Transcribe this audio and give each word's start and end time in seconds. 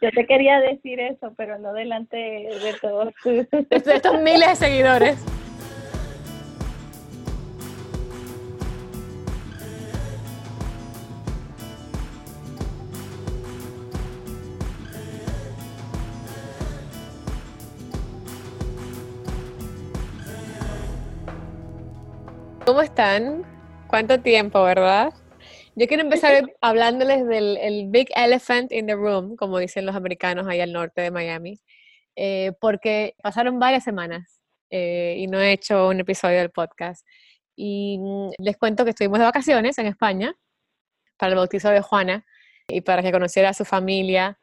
Yo 0.00 0.10
te 0.12 0.26
quería 0.26 0.60
decir 0.60 1.00
eso, 1.00 1.34
pero 1.36 1.58
no 1.58 1.72
delante 1.72 2.16
de 2.16 2.74
todos 2.80 3.12
de 3.24 3.94
estos 3.94 4.20
miles 4.22 4.48
de 4.48 4.56
seguidores. 4.56 5.24
¿Cómo 22.64 22.82
están? 22.82 23.44
¿Cuánto 23.88 24.20
tiempo, 24.20 24.62
verdad? 24.62 25.12
Yo 25.78 25.86
quiero 25.86 26.02
empezar 26.02 26.44
hablándoles 26.60 27.24
del 27.24 27.56
el 27.56 27.86
Big 27.86 28.08
Elephant 28.16 28.72
in 28.72 28.88
the 28.88 28.96
Room, 28.96 29.36
como 29.36 29.60
dicen 29.60 29.86
los 29.86 29.94
americanos 29.94 30.48
ahí 30.48 30.60
al 30.60 30.72
norte 30.72 31.02
de 31.02 31.12
Miami, 31.12 31.60
eh, 32.16 32.50
porque 32.60 33.14
pasaron 33.22 33.60
varias 33.60 33.84
semanas 33.84 34.40
eh, 34.70 35.14
y 35.18 35.28
no 35.28 35.38
he 35.40 35.52
hecho 35.52 35.86
un 35.86 36.00
episodio 36.00 36.38
del 36.38 36.50
podcast. 36.50 37.06
Y 37.54 37.96
mm, 38.00 38.30
les 38.38 38.56
cuento 38.56 38.82
que 38.82 38.90
estuvimos 38.90 39.20
de 39.20 39.26
vacaciones 39.26 39.78
en 39.78 39.86
España 39.86 40.34
para 41.16 41.30
el 41.30 41.36
bautizo 41.36 41.70
de 41.70 41.80
Juana 41.80 42.26
y 42.66 42.80
para 42.80 43.00
que 43.00 43.12
conociera 43.12 43.50
a 43.50 43.54
su 43.54 43.64
familia 43.64 44.36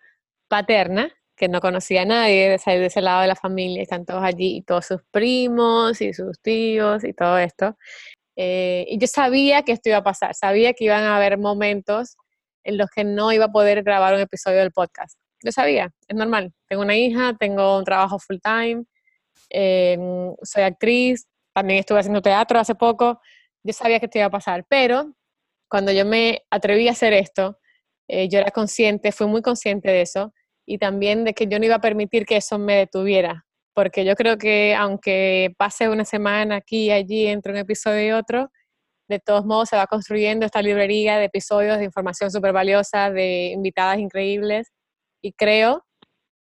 paterna, 0.47 1.11
que 1.35 1.49
no 1.49 1.59
conocía 1.59 2.03
a 2.03 2.05
nadie 2.05 2.51
de 2.51 2.59
salir 2.59 2.79
de 2.79 2.85
ese 2.85 3.01
lado 3.01 3.23
de 3.23 3.27
la 3.27 3.35
familia, 3.35 3.81
están 3.81 4.05
todos 4.05 4.23
allí, 4.23 4.57
y 4.59 4.61
todos 4.61 4.85
sus 4.85 5.03
primos 5.11 5.99
y 5.99 6.13
sus 6.13 6.39
tíos 6.41 7.03
y 7.03 7.11
todo 7.11 7.37
esto. 7.39 7.75
Eh, 8.35 8.85
y 8.89 8.97
yo 8.97 9.07
sabía 9.07 9.63
que 9.63 9.71
esto 9.71 9.89
iba 9.89 9.99
a 9.99 10.03
pasar, 10.03 10.35
sabía 10.35 10.73
que 10.73 10.85
iban 10.85 11.03
a 11.03 11.15
haber 11.15 11.37
momentos 11.37 12.17
en 12.63 12.77
los 12.77 12.89
que 12.89 13.03
no 13.03 13.31
iba 13.31 13.45
a 13.45 13.51
poder 13.51 13.83
grabar 13.83 14.13
un 14.13 14.21
episodio 14.21 14.59
del 14.59 14.71
podcast. 14.71 15.17
Yo 15.43 15.51
sabía, 15.51 15.91
es 16.07 16.15
normal. 16.17 16.53
Tengo 16.67 16.81
una 16.81 16.95
hija, 16.95 17.35
tengo 17.39 17.77
un 17.77 17.85
trabajo 17.85 18.19
full 18.19 18.37
time, 18.43 18.85
em, 19.49 20.33
soy 20.41 20.63
actriz, 20.63 21.27
también 21.53 21.79
estuve 21.79 21.99
haciendo 21.99 22.21
teatro 22.21 22.59
hace 22.59 22.75
poco. 22.75 23.21
Yo 23.63 23.73
sabía 23.73 23.99
que 23.99 24.07
esto 24.07 24.17
iba 24.17 24.27
a 24.27 24.31
pasar, 24.31 24.65
pero 24.67 25.13
cuando 25.69 25.91
yo 25.91 26.05
me 26.05 26.43
atreví 26.49 26.87
a 26.87 26.91
hacer 26.91 27.13
esto, 27.13 27.59
eh, 28.07 28.27
yo 28.29 28.39
era 28.39 28.51
consciente, 28.51 29.11
fui 29.11 29.27
muy 29.27 29.41
consciente 29.41 29.89
de 29.89 30.01
eso 30.01 30.33
y 30.65 30.77
también 30.77 31.23
de 31.23 31.33
que 31.33 31.47
yo 31.47 31.59
no 31.59 31.65
iba 31.65 31.75
a 31.75 31.81
permitir 31.81 32.25
que 32.25 32.37
eso 32.37 32.59
me 32.59 32.75
detuviera 32.75 33.45
porque 33.75 34.05
yo 34.05 34.15
creo 34.15 34.37
que 34.37 34.73
aunque 34.73 35.53
pase 35.57 35.89
una 35.89 36.05
semana 36.05 36.55
aquí 36.55 36.85
y 36.85 36.91
allí 36.91 37.27
entre 37.27 37.51
un 37.51 37.59
episodio 37.59 38.07
y 38.07 38.11
otro, 38.11 38.49
de 39.09 39.19
todos 39.19 39.45
modos 39.45 39.69
se 39.69 39.75
va 39.75 39.85
construyendo 39.85 40.45
esta 40.45 40.61
librería 40.61 41.17
de 41.19 41.25
episodios 41.25 41.77
de 41.77 41.83
información 41.83 42.31
súper 42.31 42.53
valiosa, 42.53 43.11
de 43.11 43.47
invitadas 43.47 43.99
increíbles, 43.99 44.71
y 45.21 45.33
creo 45.33 45.85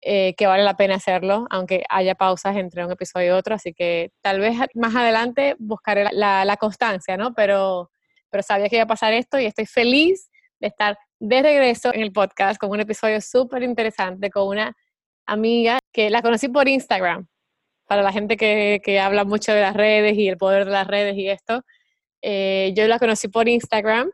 eh, 0.02 0.36
que 0.38 0.46
vale 0.46 0.64
la 0.64 0.76
pena 0.76 0.96
hacerlo, 0.96 1.48
aunque 1.50 1.84
haya 1.90 2.16
pausas 2.16 2.58
entre 2.58 2.86
un 2.86 2.92
episodio 2.92 3.28
y 3.28 3.30
otro, 3.32 3.56
así 3.56 3.74
que 3.74 4.12
tal 4.22 4.42
vez 4.42 4.58
más 4.76 4.94
adelante 4.96 5.56
buscaré 5.58 6.06
la, 6.12 6.44
la 6.44 6.58
constancia, 6.58 7.16
¿no? 7.16 7.34
Pero, 7.34 7.92
pero 8.30 8.44
sabía 8.44 8.68
que 8.68 8.76
iba 8.76 8.84
a 8.84 8.88
pasar 8.88 9.14
esto 9.14 9.40
y 9.40 9.46
estoy 9.46 9.66
feliz 9.66 10.30
de 10.60 10.68
estar 10.68 10.98
de 11.20 11.42
regreso 11.42 11.94
en 11.94 12.02
el 12.02 12.12
podcast 12.12 12.60
con 12.60 12.72
un 12.72 12.82
episodio 12.82 13.22
súper 13.22 13.64
interesante, 13.64 14.30
con 14.30 14.50
una 14.50 14.76
amiga 15.26 15.80
que 15.96 16.10
la 16.10 16.22
conocí 16.22 16.50
por 16.50 16.68
Instagram, 16.68 17.26
para 17.88 18.02
la 18.04 18.12
gente 18.12 18.36
que, 18.36 18.82
que, 18.84 19.00
habla 19.00 19.24
mucho 19.24 19.54
de 19.54 19.62
las 19.62 19.74
redes 19.74 20.18
y 20.18 20.28
el 20.28 20.36
poder 20.36 20.66
de 20.66 20.72
las 20.72 20.88
redes 20.88 21.16
y 21.16 21.30
esto. 21.30 21.62
Eh, 22.22 22.74
yo 22.76 22.86
la 22.88 23.00
conocí 23.00 23.30
por 23.30 23.48
Instagram. 23.48 24.12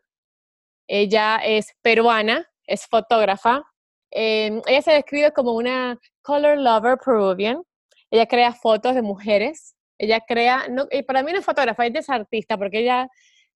Ella 0.87 1.37
es 1.43 1.73
peruana, 1.81 2.47
es 2.67 2.85
fotógrafa. 2.85 3.63
Eh, 4.11 4.61
ella 4.67 4.81
se 4.83 4.91
describe 4.91 5.31
como 5.31 5.53
una 5.53 5.97
color 6.21 6.59
lover 6.59 6.99
Peruvian. 7.03 7.63
Ella 8.11 8.27
crea 8.27 8.53
fotos 8.53 8.93
de 8.93 9.01
mujeres. 9.01 9.75
Ella 9.97 10.19
crea, 10.19 10.67
no, 10.69 10.87
para 11.07 11.23
mí 11.23 11.31
no 11.31 11.39
es 11.39 11.45
fotógrafa, 11.45 11.87
es 11.87 12.09
artista 12.11 12.59
porque 12.59 12.81
ella 12.81 13.09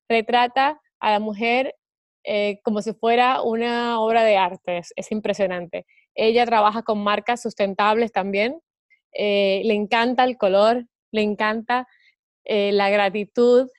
retrata 0.10 0.82
a 1.00 1.12
la 1.12 1.20
mujer 1.20 1.76
eh, 2.24 2.60
como 2.64 2.82
si 2.82 2.94
fuera 2.94 3.44
una 3.44 4.00
obra 4.00 4.24
de 4.24 4.38
arte. 4.38 4.82
es 4.96 5.12
impresionante. 5.12 5.86
Ella 6.16 6.46
trabaja 6.46 6.84
con 6.84 7.04
marcas 7.04 7.42
sustentables 7.42 8.12
también. 8.12 8.60
Eh, 9.12 9.62
le 9.66 9.74
encanta 9.74 10.24
el 10.24 10.38
color, 10.38 10.86
le 11.12 11.22
encanta 11.22 11.88
eh, 12.44 12.72
la 12.72 12.90
gratitud, 12.90 13.70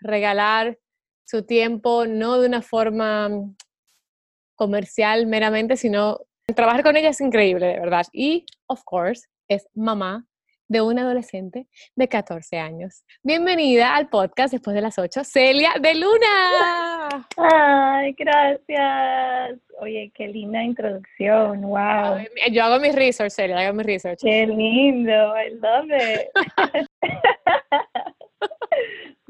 regalar 0.00 0.78
su 1.24 1.44
tiempo, 1.44 2.06
no 2.06 2.40
de 2.40 2.46
una 2.46 2.62
forma 2.62 3.28
mm, 3.28 3.56
comercial 4.54 5.26
meramente, 5.26 5.76
sino 5.76 6.18
trabajar 6.54 6.82
con 6.82 6.96
ella 6.96 7.10
es 7.10 7.20
increíble, 7.20 7.66
de 7.66 7.80
verdad. 7.80 8.06
Y, 8.12 8.44
of 8.66 8.82
course, 8.84 9.28
es 9.48 9.68
mamá 9.74 10.26
de 10.70 10.80
un 10.80 10.98
adolescente 11.00 11.66
de 11.96 12.08
14 12.08 12.58
años. 12.58 13.04
Bienvenida 13.24 13.96
al 13.96 14.08
podcast 14.08 14.52
después 14.52 14.72
de 14.76 14.80
las 14.80 14.98
8, 15.00 15.24
Celia 15.24 15.72
de 15.80 15.94
Luna. 15.96 17.26
Ay, 17.36 18.14
gracias. 18.16 19.58
Oye, 19.80 20.12
qué 20.14 20.28
linda 20.28 20.62
introducción, 20.62 21.62
wow. 21.62 22.18
Yo 22.52 22.62
hago 22.62 22.78
mis 22.78 22.94
research, 22.94 23.32
Celia, 23.32 23.58
hago 23.58 23.74
mis 23.74 23.86
research. 23.86 24.20
Qué 24.22 24.46
lindo, 24.46 25.34
I 25.36 25.50
love 25.60 25.90
it. 25.90 26.28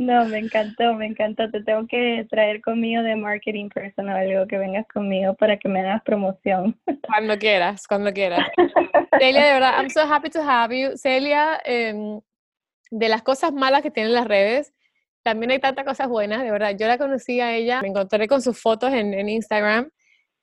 No, 0.01 0.25
me 0.25 0.39
encantó, 0.39 0.95
me 0.95 1.05
encantó. 1.05 1.51
Te 1.51 1.63
tengo 1.63 1.87
que 1.87 2.27
traer 2.31 2.63
conmigo 2.63 3.03
de 3.03 3.17
marketing 3.17 3.69
personal, 3.69 4.17
algo 4.17 4.47
que 4.47 4.57
vengas 4.57 4.87
conmigo 4.89 5.35
para 5.35 5.59
que 5.59 5.69
me 5.69 5.81
hagas 5.81 6.03
promoción. 6.03 6.81
Cuando 7.07 7.37
quieras, 7.39 7.87
cuando 7.87 8.11
quieras. 8.11 8.41
Celia, 9.21 9.45
de 9.45 9.53
verdad, 9.53 9.75
I'm 9.77 9.91
so 9.91 10.01
happy 10.01 10.31
to 10.31 10.41
have 10.41 10.75
you. 10.75 10.97
Celia, 10.97 11.61
em, 11.67 12.19
de 12.91 13.09
las 13.11 13.23
cosas 13.23 13.53
malas 13.53 13.83
que 13.83 13.91
tienen 13.91 14.15
las 14.15 14.27
redes, 14.27 14.73
también 15.23 15.51
hay 15.51 15.59
tantas 15.59 15.85
cosas 15.85 16.09
buenas, 16.09 16.43
de 16.43 16.51
verdad. 16.51 16.75
Yo 16.79 16.87
la 16.87 16.97
conocí 16.97 17.41
a 17.41 17.55
ella, 17.55 17.83
me 17.83 17.89
encontré 17.89 18.27
con 18.27 18.41
sus 18.41 18.59
fotos 18.59 18.95
en, 18.95 19.13
en 19.13 19.29
Instagram 19.29 19.91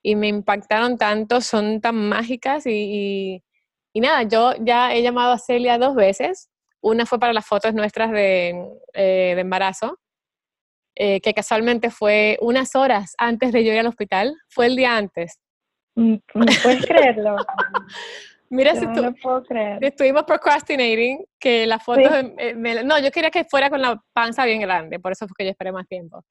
y 0.03 0.15
me 0.15 0.27
impactaron 0.27 0.99
tanto, 0.99 1.41
son 1.41 1.81
tan 1.81 1.95
mágicas 1.95 2.67
y, 2.67 2.71
y, 2.71 3.43
y 3.91 4.01
nada, 4.01 4.21
yo 4.21 4.53
ya 4.59 4.93
he 4.93 5.01
llamado 5.01 5.31
a 5.31 5.39
Celia 5.39 5.79
dos 5.79 5.95
veces 5.95 6.51
una 6.87 7.05
fue 7.05 7.19
para 7.19 7.33
las 7.33 7.45
fotos 7.45 7.73
nuestras 7.73 8.11
de, 8.11 8.49
eh, 8.93 9.35
embarazo, 9.37 9.99
eh, 10.95 11.21
que 11.21 11.33
casualmente 11.33 11.91
fue 11.91 12.37
unas 12.41 12.75
horas 12.75 13.13
antes 13.17 13.51
de 13.51 13.63
yo 13.63 13.73
ir 13.73 13.79
al 13.79 13.87
hospital, 13.87 14.33
fue 14.49 14.67
el 14.67 14.75
día 14.75 14.97
antes. 14.97 15.39
Mm, 15.95 16.15
¿No 16.33 16.45
puedes 16.63 16.85
creerlo? 16.85 17.35
Mira, 18.49 18.75
si 18.75 18.85
tú, 18.93 19.01
no 19.01 19.13
puedo 19.13 19.43
creer. 19.43 19.83
estuvimos 19.83 20.23
procrastinating, 20.23 21.25
que 21.37 21.67
las 21.67 21.83
fotos, 21.83 22.09
eh, 22.37 22.53
no, 22.85 22.97
yo 22.97 23.11
quería 23.11 23.29
que 23.29 23.43
fuera 23.43 23.69
con 23.69 23.81
la 23.81 24.01
panza 24.13 24.45
bien 24.45 24.61
grande, 24.61 24.99
por 24.99 25.11
eso 25.11 25.27
fue 25.27 25.35
que 25.37 25.43
yo 25.43 25.51
esperé 25.51 25.73
más 25.73 25.85
tiempo. 25.85 26.23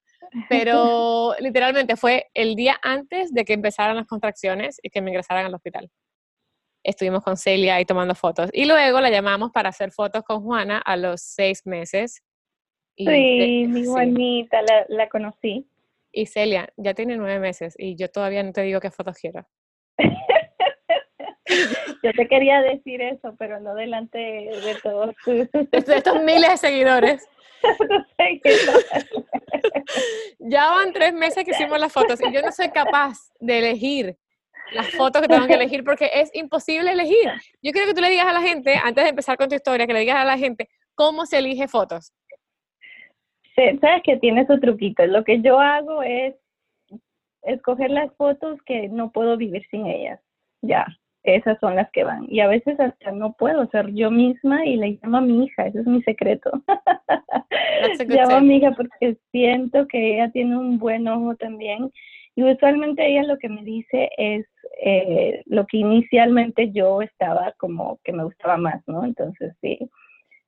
Pero 0.49 1.35
literalmente 1.39 1.95
fue 1.95 2.25
el 2.33 2.55
día 2.55 2.75
antes 2.81 3.31
de 3.31 3.45
que 3.45 3.53
empezaran 3.53 3.95
las 3.95 4.07
contracciones 4.07 4.79
y 4.81 4.89
que 4.89 4.99
me 4.99 5.11
ingresaran 5.11 5.45
al 5.45 5.53
hospital 5.53 5.91
estuvimos 6.87 7.23
con 7.23 7.37
Celia 7.37 7.75
ahí 7.75 7.85
tomando 7.85 8.15
fotos. 8.15 8.49
Y 8.53 8.65
luego 8.65 9.01
la 9.01 9.09
llamamos 9.09 9.51
para 9.51 9.69
hacer 9.69 9.91
fotos 9.91 10.23
con 10.23 10.41
Juana 10.41 10.79
a 10.79 10.95
los 10.95 11.21
seis 11.21 11.67
meses. 11.67 12.23
sí, 12.95 13.65
mi 13.67 13.85
bonita, 13.85 14.61
la, 14.61 14.85
la, 14.87 15.09
conocí. 15.09 15.67
Y 16.11 16.27
Celia, 16.27 16.69
ya 16.77 16.93
tiene 16.93 17.17
nueve 17.17 17.39
meses 17.39 17.75
y 17.77 17.97
yo 17.97 18.09
todavía 18.09 18.41
no 18.41 18.53
te 18.53 18.61
digo 18.61 18.79
qué 18.79 18.89
fotos 18.89 19.17
quiero. 19.17 19.45
yo 22.03 22.11
te 22.15 22.27
quería 22.29 22.61
decir 22.61 23.01
eso, 23.01 23.35
pero 23.37 23.59
no 23.59 23.75
delante 23.75 24.17
de 24.17 24.77
todos. 24.81 25.13
De 25.25 25.95
estos 25.95 26.23
miles 26.23 26.51
de 26.51 26.57
seguidores. 26.57 27.27
ya 30.39 30.69
van 30.69 30.93
tres 30.93 31.13
meses 31.13 31.43
que 31.43 31.51
hicimos 31.51 31.77
las 31.79 31.91
fotos 31.91 32.21
y 32.21 32.31
yo 32.31 32.41
no 32.41 32.53
soy 32.53 32.69
capaz 32.69 33.17
de 33.39 33.59
elegir 33.59 34.17
las 34.73 34.89
fotos 34.91 35.21
que 35.21 35.27
tengo 35.27 35.47
que 35.47 35.53
elegir 35.53 35.83
porque 35.83 36.09
es 36.13 36.33
imposible 36.33 36.91
elegir. 36.91 37.31
Yo 37.61 37.71
quiero 37.71 37.87
que 37.87 37.93
tú 37.93 38.01
le 38.01 38.09
digas 38.09 38.27
a 38.27 38.33
la 38.33 38.41
gente, 38.41 38.75
antes 38.83 39.03
de 39.03 39.09
empezar 39.09 39.37
con 39.37 39.49
tu 39.49 39.55
historia, 39.55 39.87
que 39.87 39.93
le 39.93 40.01
digas 40.01 40.17
a 40.17 40.25
la 40.25 40.37
gente 40.37 40.69
cómo 40.95 41.25
se 41.25 41.39
elige 41.39 41.67
fotos. 41.67 42.13
Sí, 43.55 43.77
sabes 43.79 44.03
que 44.03 44.17
tiene 44.17 44.45
su 44.45 44.59
truquito. 44.59 45.05
Lo 45.05 45.23
que 45.23 45.41
yo 45.41 45.59
hago 45.59 46.03
es 46.03 46.35
escoger 47.43 47.89
las 47.91 48.13
fotos 48.15 48.61
que 48.65 48.89
no 48.89 49.11
puedo 49.11 49.37
vivir 49.37 49.65
sin 49.71 49.87
ellas. 49.87 50.19
Ya, 50.61 50.85
esas 51.23 51.59
son 51.59 51.75
las 51.75 51.89
que 51.91 52.03
van. 52.03 52.25
Y 52.29 52.39
a 52.39 52.47
veces 52.47 52.79
hasta 52.79 53.11
no 53.11 53.33
puedo 53.33 53.67
ser 53.69 53.93
yo 53.93 54.11
misma 54.11 54.65
y 54.65 54.77
le 54.77 54.99
llamo 55.01 55.17
a 55.17 55.21
mi 55.21 55.45
hija, 55.45 55.67
ese 55.67 55.79
es 55.79 55.85
mi 55.85 56.01
secreto. 56.03 56.51
llamo 58.07 58.35
a 58.35 58.41
mi 58.41 58.57
hija 58.57 58.71
porque 58.71 59.17
siento 59.31 59.87
que 59.87 60.15
ella 60.15 60.31
tiene 60.31 60.57
un 60.57 60.77
buen 60.77 61.07
ojo 61.07 61.35
también 61.35 61.91
y 62.35 62.43
usualmente 62.43 63.05
ella 63.05 63.23
lo 63.23 63.37
que 63.39 63.49
me 63.49 63.63
dice 63.63 64.09
es 64.17 64.45
eh, 64.83 65.43
lo 65.45 65.65
que 65.65 65.77
inicialmente 65.77 66.71
yo 66.71 67.01
estaba 67.01 67.53
como 67.57 67.99
que 68.03 68.13
me 68.13 68.23
gustaba 68.23 68.57
más, 68.57 68.81
¿no? 68.87 69.03
Entonces 69.05 69.53
sí. 69.61 69.77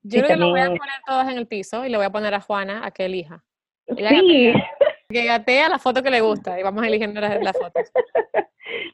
Yo 0.01 0.19
creo 0.19 0.27
que 0.27 0.37
lo 0.37 0.49
voy 0.49 0.61
a 0.61 0.67
poner 0.67 1.01
todas 1.05 1.29
en 1.29 1.37
el 1.37 1.47
piso 1.47 1.85
y 1.85 1.89
le 1.89 1.97
voy 1.97 2.05
a 2.05 2.11
poner 2.11 2.33
a 2.33 2.41
Juana 2.41 2.85
a 2.85 2.91
que 2.91 3.05
elija. 3.05 3.43
sí. 3.87 4.53
Que 5.11 5.25
gatea 5.25 5.69
la 5.69 5.79
foto 5.79 6.03
que 6.03 6.11
le 6.11 6.21
gusta 6.21 6.59
y 6.59 6.61
vamos 6.61 6.85
eligiendo 6.85 7.19
las, 7.19 7.41
las 7.41 7.57
fotos. 7.57 7.91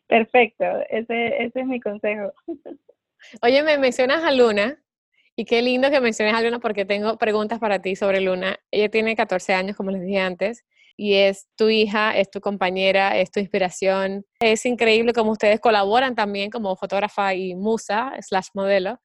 Perfecto, 0.07 0.63
ese, 0.89 1.43
ese 1.43 1.59
es 1.59 1.65
mi 1.65 1.81
consejo. 1.81 2.31
Oye, 3.41 3.61
me 3.63 3.77
mencionas 3.77 4.23
a 4.23 4.31
Luna, 4.31 4.79
y 5.35 5.45
qué 5.45 5.61
lindo 5.61 5.91
que 5.91 5.99
menciones 5.99 6.33
a 6.33 6.41
Luna 6.41 6.59
porque 6.59 6.85
tengo 6.85 7.17
preguntas 7.17 7.59
para 7.59 7.81
ti 7.81 7.95
sobre 7.95 8.21
Luna. 8.21 8.57
Ella 8.71 8.89
tiene 8.89 9.15
14 9.15 9.53
años, 9.53 9.75
como 9.75 9.91
les 9.91 10.01
dije 10.01 10.19
antes, 10.19 10.63
y 10.97 11.15
es 11.15 11.47
tu 11.57 11.69
hija, 11.69 12.15
es 12.17 12.29
tu 12.29 12.39
compañera, 12.39 13.17
es 13.17 13.31
tu 13.31 13.39
inspiración. 13.39 14.25
Es 14.39 14.65
increíble 14.65 15.13
cómo 15.13 15.31
ustedes 15.31 15.59
colaboran 15.59 16.15
también 16.15 16.49
como 16.49 16.75
fotógrafa 16.75 17.33
y 17.33 17.55
musa, 17.55 18.13
slash 18.21 18.47
modelo. 18.53 18.99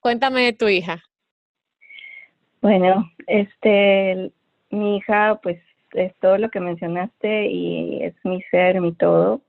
Cuéntame 0.00 0.42
de 0.42 0.52
tu 0.52 0.68
hija. 0.68 1.02
Bueno, 2.60 3.10
este, 3.26 4.32
mi 4.70 4.96
hija, 4.96 5.38
pues 5.42 5.60
es 5.92 6.14
todo 6.20 6.38
lo 6.38 6.50
que 6.50 6.60
mencionaste 6.60 7.46
y 7.46 8.02
es 8.02 8.14
mi 8.24 8.42
ser, 8.50 8.80
mi 8.80 8.92
todo. 8.92 9.42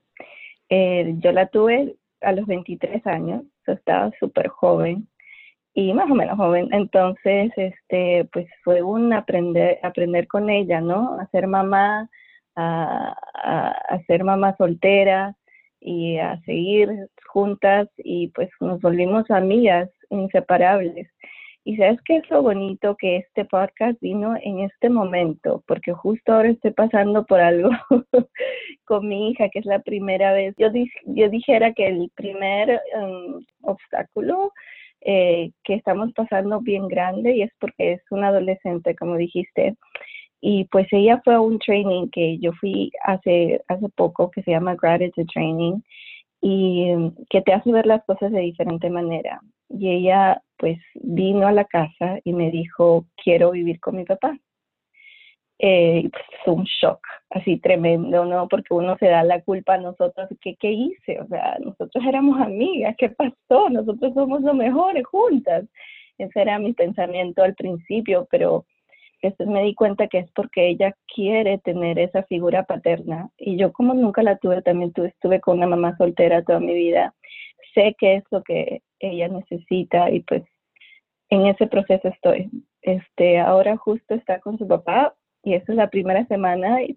Eh, 0.68 1.14
yo 1.18 1.32
la 1.32 1.46
tuve 1.46 1.96
a 2.20 2.32
los 2.32 2.46
23 2.46 3.06
años, 3.06 3.42
yo 3.66 3.72
estaba 3.72 4.10
súper 4.20 4.48
joven 4.48 5.08
y 5.74 5.92
más 5.94 6.10
o 6.10 6.14
menos 6.14 6.36
joven. 6.36 6.68
Entonces, 6.72 7.52
este, 7.56 8.28
pues 8.32 8.46
fue 8.64 8.82
un 8.82 9.12
aprender, 9.12 9.78
aprender 9.82 10.26
con 10.26 10.50
ella, 10.50 10.80
¿no? 10.80 11.18
A 11.20 11.26
ser 11.28 11.46
mamá, 11.46 12.08
a, 12.56 13.14
a, 13.88 14.02
ser 14.06 14.24
mamá 14.24 14.56
soltera 14.56 15.36
y 15.80 16.18
a 16.18 16.40
seguir 16.42 17.08
juntas 17.26 17.88
y 17.98 18.28
pues 18.28 18.50
nos 18.60 18.80
volvimos 18.80 19.30
amigas 19.30 19.88
inseparables. 20.10 21.08
Y 21.62 21.76
sabes 21.76 22.00
qué 22.06 22.16
es 22.16 22.30
lo 22.30 22.42
bonito 22.42 22.96
que 22.96 23.18
este 23.18 23.44
podcast 23.44 24.00
vino 24.00 24.34
en 24.42 24.60
este 24.60 24.88
momento, 24.88 25.62
porque 25.66 25.92
justo 25.92 26.32
ahora 26.32 26.48
estoy 26.48 26.72
pasando 26.72 27.26
por 27.26 27.40
algo 27.40 27.70
con 28.86 29.06
mi 29.06 29.30
hija, 29.30 29.50
que 29.50 29.58
es 29.58 29.66
la 29.66 29.80
primera 29.80 30.32
vez. 30.32 30.54
Yo, 30.58 30.68
yo 31.04 31.28
dijera 31.28 31.74
que 31.74 31.86
el 31.86 32.10
primer 32.16 32.80
um, 32.96 33.44
obstáculo 33.62 34.52
eh, 35.02 35.52
que 35.64 35.74
estamos 35.74 36.12
pasando 36.14 36.60
bien 36.60 36.88
grande 36.88 37.36
y 37.36 37.42
es 37.42 37.52
porque 37.58 37.92
es 37.94 38.02
una 38.10 38.28
adolescente, 38.28 38.94
como 38.96 39.16
dijiste. 39.16 39.76
Y 40.40 40.64
pues 40.66 40.86
ella 40.92 41.20
fue 41.24 41.34
a 41.34 41.40
un 41.40 41.58
training 41.58 42.08
que 42.10 42.38
yo 42.38 42.52
fui 42.54 42.90
hace, 43.04 43.62
hace 43.68 43.88
poco 43.90 44.30
que 44.30 44.42
se 44.42 44.52
llama 44.52 44.76
Gratitude 44.80 45.26
Training 45.32 45.80
y 46.40 46.92
mm, 46.94 47.12
que 47.30 47.42
te 47.42 47.52
hace 47.52 47.72
ver 47.72 47.86
las 47.86 48.04
cosas 48.04 48.32
de 48.32 48.40
diferente 48.40 48.90
manera. 48.90 49.40
Y 49.68 49.90
ella 49.90 50.42
pues 50.58 50.78
vino 50.94 51.46
a 51.46 51.52
la 51.52 51.64
casa 51.64 52.18
y 52.24 52.32
me 52.32 52.50
dijo, 52.50 53.06
quiero 53.22 53.52
vivir 53.52 53.80
con 53.80 53.96
mi 53.96 54.04
papá 54.04 54.38
eh, 55.62 56.08
pues, 56.10 56.56
un 56.56 56.64
shock 56.64 57.00
así 57.28 57.58
tremendo, 57.58 58.24
¿no? 58.24 58.48
Porque 58.48 58.72
uno 58.72 58.96
se 58.98 59.06
da 59.06 59.22
la 59.22 59.42
culpa 59.42 59.74
a 59.74 59.78
nosotros, 59.78 60.28
¿qué, 60.40 60.56
¿qué 60.56 60.70
hice? 60.72 61.20
O 61.20 61.26
sea, 61.26 61.58
nosotros 61.62 62.02
éramos 62.06 62.40
amigas, 62.40 62.96
¿qué 62.96 63.10
pasó? 63.10 63.68
Nosotros 63.68 64.14
somos 64.14 64.40
los 64.40 64.54
mejores 64.54 65.06
juntas. 65.06 65.64
Ese 66.18 66.40
era 66.40 66.58
mi 66.58 66.72
pensamiento 66.72 67.42
al 67.42 67.54
principio, 67.54 68.26
pero 68.30 68.64
después 69.22 69.48
me 69.48 69.62
di 69.62 69.74
cuenta 69.74 70.08
que 70.08 70.18
es 70.18 70.30
porque 70.32 70.68
ella 70.68 70.94
quiere 71.14 71.58
tener 71.58 71.98
esa 71.98 72.22
figura 72.22 72.64
paterna. 72.64 73.28
Y 73.36 73.58
yo 73.58 73.72
como 73.72 73.92
nunca 73.92 74.22
la 74.22 74.38
tuve, 74.38 74.62
también 74.62 74.92
tuve, 74.92 75.08
estuve 75.08 75.40
con 75.40 75.58
una 75.58 75.66
mamá 75.66 75.94
soltera 75.98 76.42
toda 76.42 76.60
mi 76.60 76.74
vida, 76.74 77.14
sé 77.74 77.94
que 77.98 78.16
es 78.16 78.24
lo 78.30 78.42
que 78.42 78.82
ella 78.98 79.28
necesita 79.28 80.10
y 80.10 80.20
pues 80.20 80.42
en 81.28 81.46
ese 81.46 81.66
proceso 81.66 82.08
estoy. 82.08 82.50
Este, 82.82 83.38
ahora 83.38 83.76
justo 83.76 84.14
está 84.14 84.40
con 84.40 84.58
su 84.58 84.66
papá, 84.66 85.14
y 85.42 85.54
esa 85.54 85.72
es 85.72 85.76
la 85.76 85.88
primera 85.88 86.26
semana 86.26 86.82
y 86.82 86.96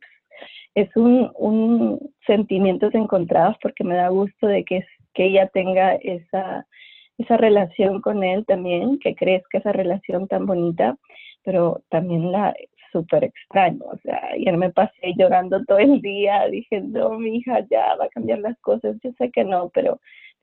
es 0.75 0.89
un, 0.95 1.31
un 1.35 2.13
sentimientos 2.25 2.93
encontrados 2.95 3.55
porque 3.61 3.83
me 3.83 3.95
da 3.95 4.09
gusto 4.09 4.47
de 4.47 4.63
que, 4.65 4.85
que 5.13 5.25
ella 5.25 5.47
tenga 5.47 5.95
esa, 5.95 6.65
esa 7.17 7.37
relación 7.37 8.01
con 8.01 8.23
él 8.23 8.45
también, 8.45 8.99
que 8.99 9.15
crezca 9.15 9.59
esa 9.59 9.71
relación 9.71 10.27
tan 10.27 10.45
bonita, 10.45 10.97
pero 11.43 11.83
también 11.89 12.31
la 12.31 12.53
súper 12.91 13.23
extraño, 13.23 13.83
o 13.85 13.97
sea, 14.03 14.21
ayer 14.33 14.55
me 14.55 14.71
pasé 14.71 15.13
llorando 15.17 15.65
todo 15.65 15.79
el 15.79 15.99
día, 15.99 16.47
dije, 16.47 16.79
no, 16.79 17.17
mi 17.17 17.37
hija 17.37 17.65
ya 17.69 17.95
va 17.95 18.05
a 18.05 18.09
cambiar 18.09 18.39
las 18.39 18.57
cosas, 18.59 18.95
yo 19.03 19.11
sé 19.17 19.31
que 19.31 19.43
no, 19.43 19.69
pero 19.73 19.99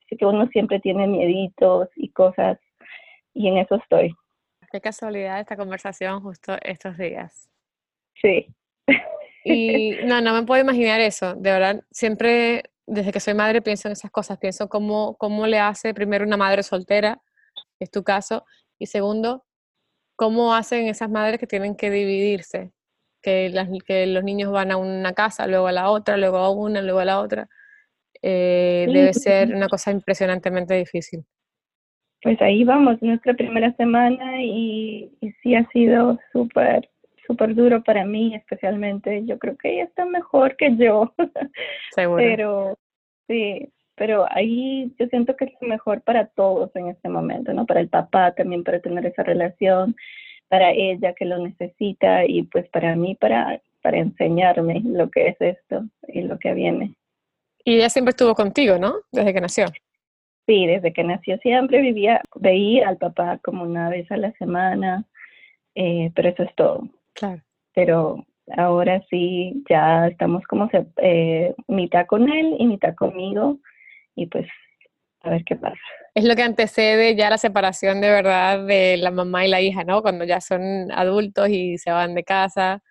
sé 0.09 0.17
que 0.17 0.25
uno 0.25 0.45
siempre 0.47 0.81
tiene 0.81 1.07
mieditos 1.07 1.87
y 1.95 2.09
cosas, 2.09 2.59
y 3.33 3.47
en 3.47 3.57
eso 3.57 3.75
estoy. 3.75 4.13
Qué 4.69 4.81
casualidad 4.81 5.39
esta 5.39 5.55
conversación 5.55 6.21
justo 6.21 6.53
estos 6.61 6.97
días. 6.97 7.50
Sí. 8.21 8.47
Y 9.43 9.95
no, 10.05 10.21
no 10.21 10.33
me 10.33 10.43
puedo 10.43 10.61
imaginar 10.61 11.01
eso. 11.01 11.33
De 11.33 11.51
verdad, 11.51 11.83
siempre 11.89 12.63
desde 12.91 13.11
que 13.11 13.19
soy 13.19 13.33
madre 13.33 13.61
pienso 13.61 13.87
en 13.87 13.93
esas 13.93 14.11
cosas. 14.11 14.37
Pienso 14.37 14.67
cómo, 14.67 15.15
cómo 15.17 15.47
le 15.47 15.59
hace 15.59 15.93
primero 15.93 16.25
una 16.25 16.37
madre 16.37 16.61
soltera, 16.61 17.21
que 17.77 17.85
es 17.85 17.91
tu 17.91 18.03
caso, 18.03 18.45
y 18.77 18.87
segundo, 18.87 19.45
cómo 20.15 20.53
hacen 20.53 20.87
esas 20.87 21.09
madres 21.09 21.39
que 21.39 21.47
tienen 21.47 21.75
que 21.75 21.89
dividirse, 21.89 22.71
que, 23.21 23.49
las, 23.49 23.69
que 23.85 24.05
los 24.07 24.23
niños 24.23 24.51
van 24.51 24.71
a 24.71 24.77
una 24.77 25.13
casa, 25.13 25.47
luego 25.47 25.67
a 25.67 25.71
la 25.71 25.89
otra, 25.89 26.17
luego 26.17 26.37
a 26.37 26.49
una, 26.51 26.81
luego 26.81 26.99
a 26.99 27.05
la 27.05 27.19
otra. 27.19 27.47
Eh, 28.21 28.85
debe 28.87 29.13
ser 29.13 29.55
una 29.55 29.67
cosa 29.67 29.91
impresionantemente 29.91 30.75
difícil. 30.75 31.23
Pues 32.21 32.39
ahí 32.41 32.63
vamos, 32.63 33.01
nuestra 33.01 33.33
primera 33.33 33.75
semana 33.77 34.43
y, 34.43 35.11
y 35.21 35.31
sí 35.41 35.55
ha 35.55 35.67
sido 35.69 36.19
súper 36.31 36.90
súper 37.31 37.55
duro 37.55 37.81
para 37.83 38.05
mí, 38.05 38.35
especialmente. 38.35 39.23
Yo 39.25 39.39
creo 39.39 39.55
que 39.57 39.73
ella 39.73 39.83
está 39.85 40.05
mejor 40.05 40.55
que 40.57 40.75
yo. 40.75 41.13
Seguro. 41.95 42.17
Pero 42.17 42.77
sí, 43.27 43.69
pero 43.95 44.25
ahí 44.29 44.91
yo 44.99 45.07
siento 45.07 45.35
que 45.35 45.45
es 45.45 45.53
mejor 45.61 46.01
para 46.01 46.27
todos 46.27 46.75
en 46.75 46.87
este 46.87 47.07
momento, 47.07 47.53
¿no? 47.53 47.65
Para 47.65 47.79
el 47.79 47.89
papá 47.89 48.33
también, 48.33 48.63
para 48.63 48.79
tener 48.79 49.05
esa 49.05 49.23
relación, 49.23 49.95
para 50.49 50.71
ella 50.71 51.13
que 51.13 51.25
lo 51.25 51.37
necesita 51.37 52.25
y 52.25 52.43
pues 52.43 52.67
para 52.69 52.95
mí, 52.95 53.15
para, 53.15 53.61
para 53.81 53.99
enseñarme 53.99 54.81
lo 54.83 55.09
que 55.09 55.27
es 55.29 55.37
esto 55.39 55.85
y 56.07 56.21
lo 56.21 56.37
que 56.37 56.53
viene. 56.53 56.93
Y 57.63 57.75
ella 57.75 57.89
siempre 57.89 58.09
estuvo 58.09 58.33
contigo, 58.33 58.77
¿no? 58.77 58.95
Desde 59.11 59.33
que 59.33 59.41
nació. 59.41 59.65
Sí, 60.47 60.65
desde 60.65 60.91
que 60.91 61.03
nació 61.03 61.37
siempre 61.37 61.79
vivía, 61.79 62.21
veía 62.35 62.89
al 62.89 62.97
papá 62.97 63.39
como 63.43 63.63
una 63.63 63.89
vez 63.89 64.11
a 64.11 64.17
la 64.17 64.31
semana, 64.33 65.05
eh, 65.75 66.11
pero 66.15 66.29
eso 66.29 66.43
es 66.43 66.53
todo. 66.55 66.89
Claro. 67.13 67.41
Pero 67.73 68.25
ahora 68.57 69.01
sí, 69.09 69.63
ya 69.69 70.07
estamos 70.07 70.43
como 70.43 70.69
eh, 70.97 71.53
mitad 71.67 72.05
con 72.05 72.29
él 72.29 72.55
y 72.59 72.67
mitad 72.67 72.95
conmigo 72.95 73.59
y 74.15 74.27
pues 74.27 74.47
a 75.21 75.29
ver 75.29 75.43
qué 75.45 75.55
pasa. 75.55 75.79
Es 76.13 76.25
lo 76.25 76.35
que 76.35 76.43
antecede 76.43 77.15
ya 77.15 77.29
la 77.29 77.37
separación 77.37 78.01
de 78.01 78.09
verdad 78.09 78.65
de 78.65 78.97
la 78.97 79.11
mamá 79.11 79.45
y 79.45 79.49
la 79.49 79.61
hija, 79.61 79.83
¿no? 79.83 80.01
Cuando 80.01 80.25
ya 80.25 80.41
son 80.41 80.91
adultos 80.91 81.47
y 81.49 81.77
se 81.77 81.91
van 81.91 82.15
de 82.15 82.23
casa. 82.23 82.81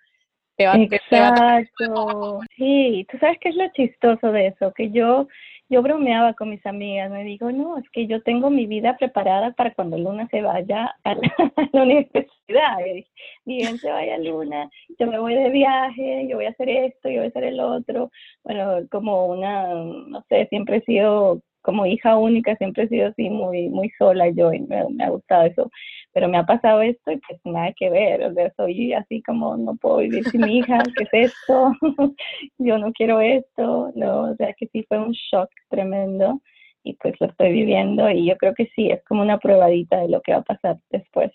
Exacto. 0.56 2.40
sí, 2.56 3.06
tú 3.10 3.18
sabes 3.18 3.38
qué 3.40 3.48
es 3.48 3.56
lo 3.56 3.68
chistoso 3.72 4.30
de 4.32 4.48
eso, 4.48 4.72
que 4.74 4.90
yo 4.90 5.26
yo 5.70 5.82
bromeaba 5.82 6.34
con 6.34 6.50
mis 6.50 6.66
amigas, 6.66 7.10
me 7.10 7.22
digo, 7.22 7.52
no, 7.52 7.78
es 7.78 7.88
que 7.90 8.08
yo 8.08 8.22
tengo 8.22 8.50
mi 8.50 8.66
vida 8.66 8.96
preparada 8.96 9.52
para 9.52 9.72
cuando 9.72 9.96
Luna 9.96 10.26
se 10.28 10.42
vaya 10.42 10.96
a 11.04 11.14
la, 11.14 11.82
universidad. 11.82 12.78
Y 12.84 13.06
bien 13.44 13.78
se 13.78 13.90
vaya 13.90 14.18
Luna, 14.18 14.68
yo 14.98 15.06
me 15.06 15.20
voy 15.20 15.34
de 15.36 15.48
viaje, 15.50 16.26
yo 16.28 16.36
voy 16.36 16.46
a 16.46 16.50
hacer 16.50 16.68
esto, 16.68 17.08
yo 17.08 17.18
voy 17.18 17.26
a 17.26 17.28
hacer 17.28 17.44
el 17.44 17.60
otro. 17.60 18.10
Bueno, 18.42 18.80
como 18.90 19.26
una, 19.26 19.72
no 19.72 20.24
sé, 20.28 20.46
siempre 20.48 20.78
he 20.78 20.80
sido 20.82 21.40
como 21.62 21.86
hija 21.86 22.16
única 22.16 22.56
siempre 22.56 22.84
he 22.84 22.88
sido 22.88 23.08
así 23.08 23.28
muy 23.28 23.68
muy 23.68 23.90
sola 23.98 24.28
yo 24.30 24.52
y 24.52 24.60
me, 24.60 24.88
me, 24.90 25.04
ha 25.04 25.10
gustado 25.10 25.44
eso 25.44 25.70
pero 26.12 26.28
me 26.28 26.38
ha 26.38 26.44
pasado 26.44 26.82
esto 26.82 27.12
y 27.12 27.18
pues 27.18 27.40
nada 27.44 27.72
que 27.76 27.90
ver 27.90 28.22
o 28.24 28.34
sea 28.34 28.52
soy 28.56 28.92
así 28.92 29.22
como 29.22 29.56
no 29.56 29.76
puedo 29.76 29.98
vivir 29.98 30.24
sin 30.30 30.42
mi 30.42 30.58
hija 30.58 30.82
qué 30.96 31.04
es 31.04 31.30
esto 31.30 31.72
yo 32.58 32.78
no 32.78 32.92
quiero 32.92 33.20
esto 33.20 33.92
no 33.94 34.30
o 34.30 34.36
sea 34.36 34.52
que 34.54 34.66
sí 34.68 34.84
fue 34.88 34.98
un 34.98 35.12
shock 35.12 35.50
tremendo 35.68 36.40
y 36.82 36.94
pues 36.94 37.14
lo 37.20 37.26
estoy 37.26 37.52
viviendo 37.52 38.10
y 38.10 38.26
yo 38.26 38.36
creo 38.36 38.54
que 38.54 38.66
sí 38.74 38.90
es 38.90 39.04
como 39.04 39.22
una 39.22 39.38
probadita 39.38 39.98
de 39.98 40.08
lo 40.08 40.20
que 40.22 40.32
va 40.32 40.38
a 40.38 40.42
pasar 40.42 40.78
después 40.90 41.30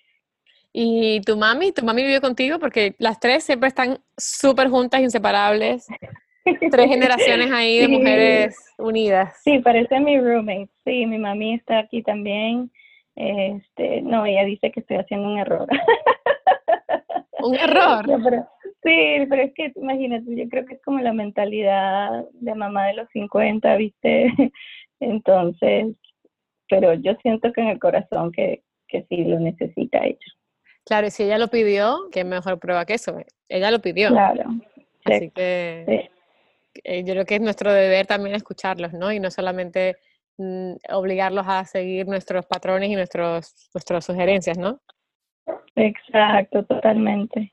¿Y 0.77 1.22
tu 1.22 1.38
mami? 1.38 1.72
¿Tu 1.72 1.86
mami 1.86 2.03
vive 2.03 2.20
contigo? 2.20 2.60
Porque 2.60 2.96
las 3.00 3.17
tres 3.17 3.46
siempre 3.46 3.70
están 3.70 4.00
súper 4.17 4.67
juntas, 4.67 5.00
inseparables. 5.00 5.88
Tres 6.72 6.88
generaciones 6.88 7.52
ahí 7.52 7.80
de 7.80 7.88
mujeres 7.88 8.74
unidas. 8.78 9.42
Sí, 9.44 9.60
parece 9.60 10.00
mi 10.00 10.20
roommate. 10.20 10.70
Sí, 10.84 11.06
mi 11.06 11.18
mami 11.18 11.56
está 11.56 11.80
aquí 11.80 12.04
también. 12.04 12.72
Este, 13.16 14.02
no, 14.02 14.25
ella 14.25 14.44
dice 14.44 14.72
que 14.72 14.82
estoy 14.82 14.98
haciendo 14.98 15.30
un 15.30 15.40
error. 15.40 15.68
¿Un 17.42 17.56
error? 17.60 18.06
sí, 18.84 19.25
pero 19.30 19.42
es 19.42 19.54
que 19.54 19.72
imagínate, 19.75 20.36
yo 20.36 20.48
creo 20.50 20.66
que 20.66 20.75
es 20.75 20.82
como 20.84 21.00
la 21.00 21.14
mentalidad 21.14 22.25
de 22.34 22.56
mamá 22.56 22.88
de 22.88 22.94
los 22.94 23.10
50, 23.10 23.75
¿viste? 23.78 24.32
Entonces, 25.00 25.96
pero 26.70 26.94
yo 26.94 27.14
siento 27.22 27.52
que 27.52 27.62
en 27.62 27.68
el 27.68 27.80
corazón 27.80 28.32
que, 28.32 28.64
que 28.88 29.06
sí 29.10 29.24
lo 29.24 29.40
necesita 29.40 30.06
ella. 30.06 30.20
Claro, 30.86 31.08
y 31.08 31.12
si 31.12 31.24
ella 31.24 31.40
lo 31.40 31.48
pidió, 31.48 32.10
qué 32.12 32.24
mejor 32.24 32.60
prueba 32.60 32.86
que 32.86 32.94
eso. 32.94 33.18
Ella 33.50 33.72
lo 33.72 33.80
pidió. 33.80 34.10
Claro. 34.10 34.44
Así 35.06 35.32
que 35.32 36.10
eh, 36.84 37.03
yo 37.03 37.13
creo 37.13 37.25
que 37.25 37.36
es 37.36 37.41
nuestro 37.41 37.72
deber 37.72 38.05
también 38.05 38.36
escucharlos, 38.36 38.94
¿no? 38.94 39.12
Y 39.12 39.20
no 39.20 39.32
solamente 39.32 39.98
mm, 40.38 40.74
obligarlos 40.91 41.46
a 41.48 41.65
seguir 41.65 42.08
nuestros 42.08 42.46
patrones 42.46 42.89
y 42.89 42.96
nuestros, 42.96 43.70
nuestras 43.74 44.05
sugerencias, 44.05 44.58
¿no? 44.58 44.79
Exacto, 45.75 46.63
totalmente. 46.65 47.51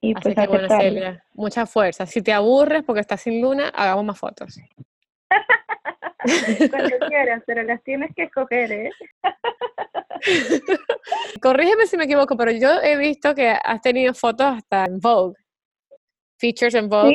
Y 0.00 0.14
Así 0.14 0.22
pues 0.22 0.34
que 0.34 0.46
bueno, 0.48 0.68
Celia, 0.68 1.24
mucha 1.34 1.64
fuerza. 1.64 2.06
Si 2.06 2.22
te 2.22 2.32
aburres 2.32 2.82
porque 2.82 3.00
estás 3.00 3.20
sin 3.20 3.40
luna, 3.40 3.68
hagamos 3.68 4.04
más 4.04 4.18
fotos. 4.18 4.58
Cuando 6.70 6.98
quieras, 7.08 7.42
pero 7.46 7.62
las 7.62 7.82
tienes 7.82 8.14
que 8.14 8.24
escoger, 8.24 8.72
¿eh? 8.72 8.90
Corrígeme 11.42 11.86
si 11.86 11.96
me 11.96 12.04
equivoco, 12.04 12.36
pero 12.36 12.52
yo 12.52 12.80
he 12.82 12.96
visto 12.96 13.34
que 13.34 13.50
has 13.50 13.80
tenido 13.80 14.14
fotos 14.14 14.58
hasta 14.58 14.84
en 14.84 15.00
Vogue. 15.00 15.36
Features 16.42 16.74
en 16.74 16.88
Vogue. 16.88 17.14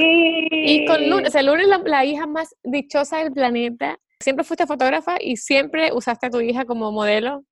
Y 0.51 0.85
con 0.85 1.09
Luna, 1.09 1.27
o 1.27 1.31
sea, 1.31 1.43
Luna 1.43 1.63
es 1.63 1.83
la, 1.83 2.05
hija 2.05 2.25
más 2.25 2.55
dichosa 2.63 3.17
del 3.17 3.33
planeta. 3.33 3.99
¿Siempre 4.21 4.45
fuiste 4.45 4.65
fotógrafa 4.65 5.17
y 5.19 5.35
siempre 5.35 5.91
usaste 5.93 6.27
a 6.27 6.29
tu 6.29 6.39
hija 6.39 6.63
como 6.63 6.93
modelo? 6.93 7.43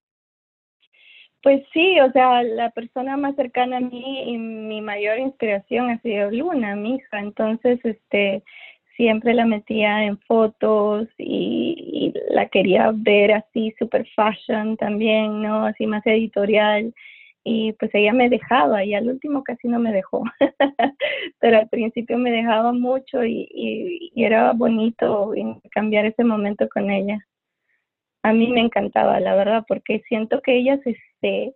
Pues 1.44 1.62
sí, 1.74 2.00
o 2.00 2.10
sea, 2.14 2.42
la 2.44 2.72
persona 2.72 3.18
más 3.18 3.36
cercana 3.36 3.78
a 3.78 3.82
mí 3.82 4.24
y 4.26 4.38
mi 4.38 4.82
mayor 4.82 5.20
inspiración 5.20 5.90
ha 5.90 6.00
sido 6.02 6.32
Luna, 6.32 6.78
mi 6.78 6.96
hija. 6.96 7.20
Entonces, 7.20 7.80
este, 7.84 8.42
siempre 8.96 9.34
la 9.34 9.46
metía 9.46 10.06
en 10.06 10.18
fotos 10.20 11.10
y, 11.18 12.14
la 12.30 12.48
quería 12.48 12.92
ver 12.94 13.34
así 13.34 13.76
super 13.78 14.08
fashion 14.16 14.78
también, 14.78 15.42
¿no? 15.42 15.66
Así 15.66 15.86
más 15.86 16.06
editorial. 16.08 16.94
Y 17.48 17.74
pues 17.74 17.92
ella 17.94 18.12
me 18.12 18.28
dejaba 18.28 18.84
y 18.84 18.96
al 18.96 19.08
último 19.08 19.44
casi 19.44 19.68
no 19.68 19.80
me 19.80 19.94
dejó, 19.94 20.24
pero 21.40 21.60
al 21.60 21.70
principio 21.70 22.18
me 22.18 22.32
dejaba 22.32 22.74
mucho 22.74 23.24
y, 23.24 23.48
y, 23.52 24.24
era 24.24 24.52
bonito 24.54 25.32
cambiar 25.72 26.06
ese 26.06 26.24
momento 26.24 26.68
con 26.70 26.90
ella. 26.90 27.20
A 28.24 28.34
mí 28.34 28.52
me 28.52 28.62
encantaba, 28.62 29.20
la 29.20 29.36
verdad, 29.36 29.64
porque 29.68 30.02
siento 30.08 30.42
que 30.42 30.58
ella 30.58 30.80
se, 30.84 30.98
se, 31.22 31.54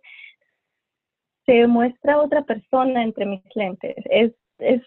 se 1.44 1.66
muestra 1.66 2.20
otra 2.20 2.42
persona 2.42 3.02
entre 3.02 3.26
mis 3.26 3.42
lentes. 3.56 3.96
Es, 4.08 4.32
es 4.58 4.82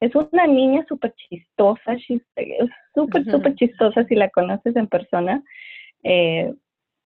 es 0.00 0.14
una 0.14 0.46
niña 0.46 0.84
súper 0.88 1.14
chistosa, 1.14 1.96
súper, 2.94 3.24
súper 3.24 3.54
chistosa 3.54 4.04
si 4.04 4.14
la 4.14 4.28
conoces 4.28 4.76
en 4.76 4.86
persona, 4.88 5.42
eh, 6.02 6.52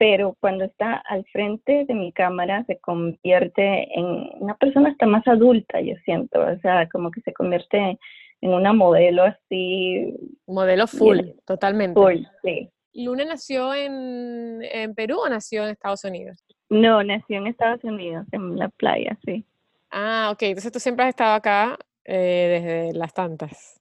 pero 0.00 0.34
cuando 0.40 0.64
está 0.64 0.94
al 0.94 1.26
frente 1.26 1.84
de 1.84 1.92
mi 1.92 2.10
cámara 2.10 2.64
se 2.64 2.78
convierte 2.78 3.86
en 3.94 4.30
una 4.40 4.56
persona 4.56 4.88
hasta 4.88 5.04
más 5.04 5.28
adulta, 5.28 5.78
yo 5.82 5.94
siento, 6.06 6.40
o 6.40 6.58
sea, 6.60 6.88
como 6.88 7.10
que 7.10 7.20
se 7.20 7.34
convierte 7.34 7.98
en 8.40 8.50
una 8.50 8.72
modelo 8.72 9.24
así. 9.24 10.14
Modelo 10.46 10.86
full, 10.86 11.18
totalmente. 11.44 12.00
Full, 12.00 12.24
sí. 12.42 12.70
¿Luna 12.94 13.26
nació 13.26 13.74
en, 13.74 14.62
en 14.62 14.94
Perú 14.94 15.18
o 15.18 15.28
nació 15.28 15.64
en 15.64 15.72
Estados 15.72 16.02
Unidos? 16.04 16.42
No, 16.70 17.04
nació 17.04 17.36
en 17.36 17.48
Estados 17.48 17.84
Unidos, 17.84 18.26
en 18.32 18.56
la 18.56 18.70
playa, 18.70 19.18
sí. 19.26 19.44
Ah, 19.90 20.30
ok. 20.32 20.44
Entonces 20.44 20.72
tú 20.72 20.80
siempre 20.80 21.04
has 21.04 21.10
estado 21.10 21.34
acá 21.34 21.76
eh, 22.06 22.62
desde 22.62 22.98
las 22.98 23.12
tantas. 23.12 23.78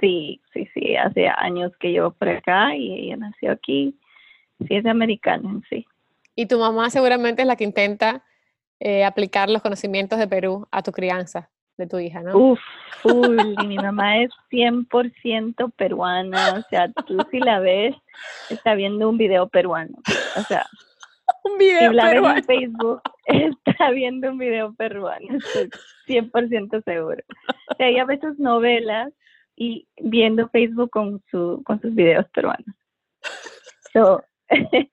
Sí, 0.00 0.40
sí, 0.52 0.66
sí, 0.74 0.96
hace 0.96 1.28
años 1.28 1.70
que 1.78 1.92
llevo 1.92 2.10
por 2.10 2.30
acá 2.30 2.74
y 2.74 2.92
ella 2.94 3.16
nació 3.16 3.52
aquí. 3.52 3.96
Sí, 4.60 4.76
es 4.76 4.86
americana 4.86 5.60
sí. 5.68 5.86
Y 6.34 6.46
tu 6.46 6.58
mamá 6.58 6.90
seguramente 6.90 7.42
es 7.42 7.48
la 7.48 7.56
que 7.56 7.64
intenta 7.64 8.24
eh, 8.80 9.04
aplicar 9.04 9.48
los 9.48 9.62
conocimientos 9.62 10.18
de 10.18 10.28
Perú 10.28 10.66
a 10.70 10.82
tu 10.82 10.92
crianza 10.92 11.50
de 11.76 11.86
tu 11.86 11.98
hija, 11.98 12.22
¿no? 12.22 12.36
Uf, 12.36 12.60
y 13.04 13.66
mi 13.66 13.76
mamá 13.76 14.22
es 14.22 14.30
100% 14.50 15.72
peruana, 15.76 16.54
o 16.54 16.62
sea, 16.70 16.90
tú 17.06 17.18
si 17.30 17.38
la 17.38 17.60
ves, 17.60 17.94
está 18.48 18.74
viendo 18.74 19.08
un 19.08 19.18
video 19.18 19.48
peruano, 19.48 19.96
o 20.36 20.40
sea, 20.42 20.66
un 21.44 21.58
video 21.58 21.92
la 21.92 22.04
peruano. 22.04 22.34
ves 22.34 22.44
en 22.48 22.60
Facebook, 22.60 23.02
está 23.26 23.90
viendo 23.90 24.30
un 24.30 24.38
video 24.38 24.74
peruano, 24.74 25.36
estoy 25.36 25.70
100% 26.06 26.82
seguro. 26.84 27.22
O 27.70 27.74
sea, 27.76 27.88
ella 27.88 28.04
ve 28.04 28.18
sus 28.20 28.38
novelas 28.38 29.12
y 29.54 29.86
viendo 29.98 30.48
Facebook 30.48 30.90
con, 30.90 31.22
su, 31.30 31.62
con 31.64 31.80
sus 31.80 31.94
videos 31.94 32.26
peruanos. 32.30 32.74
So, 33.92 34.22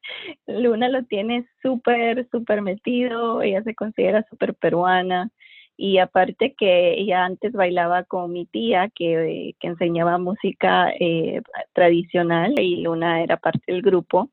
Luna 0.48 0.90
lo 0.90 1.04
tiene 1.04 1.48
súper, 1.62 2.28
súper 2.32 2.62
metido, 2.62 3.42
ella 3.42 3.64
se 3.64 3.76
considera 3.76 4.26
súper 4.30 4.56
peruana 4.56 5.32
y 5.76 5.98
aparte 5.98 6.54
que 6.58 6.94
ella 6.94 7.26
antes 7.26 7.52
bailaba 7.52 8.04
con 8.04 8.32
mi 8.32 8.46
tía 8.46 8.92
que, 8.94 9.56
que 9.60 9.68
enseñaba 9.68 10.18
música 10.18 10.92
eh, 11.00 11.42
tradicional 11.74 12.60
y 12.60 12.82
Luna 12.82 13.24
era 13.24 13.38
parte 13.38 13.72
del 13.72 13.82
grupo 13.82 14.30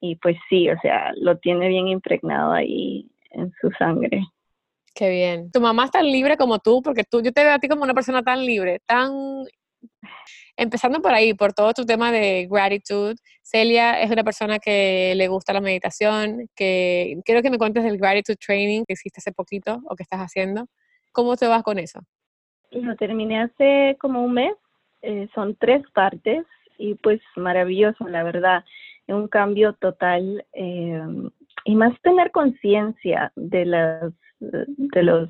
y 0.00 0.16
pues 0.16 0.36
sí, 0.48 0.68
o 0.70 0.78
sea, 0.80 1.12
lo 1.16 1.38
tiene 1.38 1.68
bien 1.68 1.88
impregnado 1.88 2.52
ahí 2.52 3.10
en 3.30 3.52
su 3.60 3.70
sangre. 3.72 4.22
Qué 4.94 5.10
bien. 5.10 5.50
Tu 5.50 5.60
mamá 5.60 5.84
es 5.84 5.90
tan 5.90 6.06
libre 6.06 6.36
como 6.36 6.58
tú, 6.58 6.82
porque 6.82 7.04
tú, 7.04 7.22
yo 7.22 7.32
te 7.32 7.44
veo 7.44 7.54
a 7.54 7.58
ti 7.58 7.68
como 7.68 7.84
una 7.84 7.94
persona 7.94 8.22
tan 8.22 8.44
libre, 8.44 8.80
tan... 8.86 9.44
Empezando 10.60 11.00
por 11.00 11.12
ahí, 11.14 11.34
por 11.34 11.52
todo 11.52 11.72
tu 11.72 11.86
tema 11.86 12.10
de 12.10 12.48
gratitude, 12.50 13.14
Celia 13.42 14.00
es 14.02 14.10
una 14.10 14.24
persona 14.24 14.58
que 14.58 15.14
le 15.14 15.28
gusta 15.28 15.52
la 15.52 15.60
meditación, 15.60 16.48
que 16.56 17.16
quiero 17.24 17.42
que 17.42 17.50
me 17.50 17.58
cuentes 17.58 17.84
del 17.84 17.96
gratitude 17.96 18.36
training 18.44 18.82
que 18.84 18.94
hiciste 18.94 19.20
hace 19.20 19.30
poquito 19.30 19.80
o 19.88 19.94
que 19.94 20.02
estás 20.02 20.18
haciendo. 20.18 20.66
¿Cómo 21.12 21.36
te 21.36 21.46
vas 21.46 21.62
con 21.62 21.78
eso? 21.78 22.00
Lo 22.72 22.96
terminé 22.96 23.40
hace 23.40 23.96
como 24.00 24.24
un 24.24 24.34
mes, 24.34 24.52
eh, 25.02 25.28
son 25.32 25.54
tres 25.60 25.84
partes 25.94 26.44
y 26.76 26.96
pues 26.96 27.20
maravilloso, 27.36 28.08
la 28.08 28.24
verdad, 28.24 28.64
un 29.06 29.28
cambio 29.28 29.74
total 29.74 30.44
eh, 30.54 31.00
y 31.66 31.76
más 31.76 31.92
tener 32.02 32.32
conciencia 32.32 33.30
de, 33.36 33.64
las, 33.64 34.12
de 34.40 35.02
los 35.04 35.28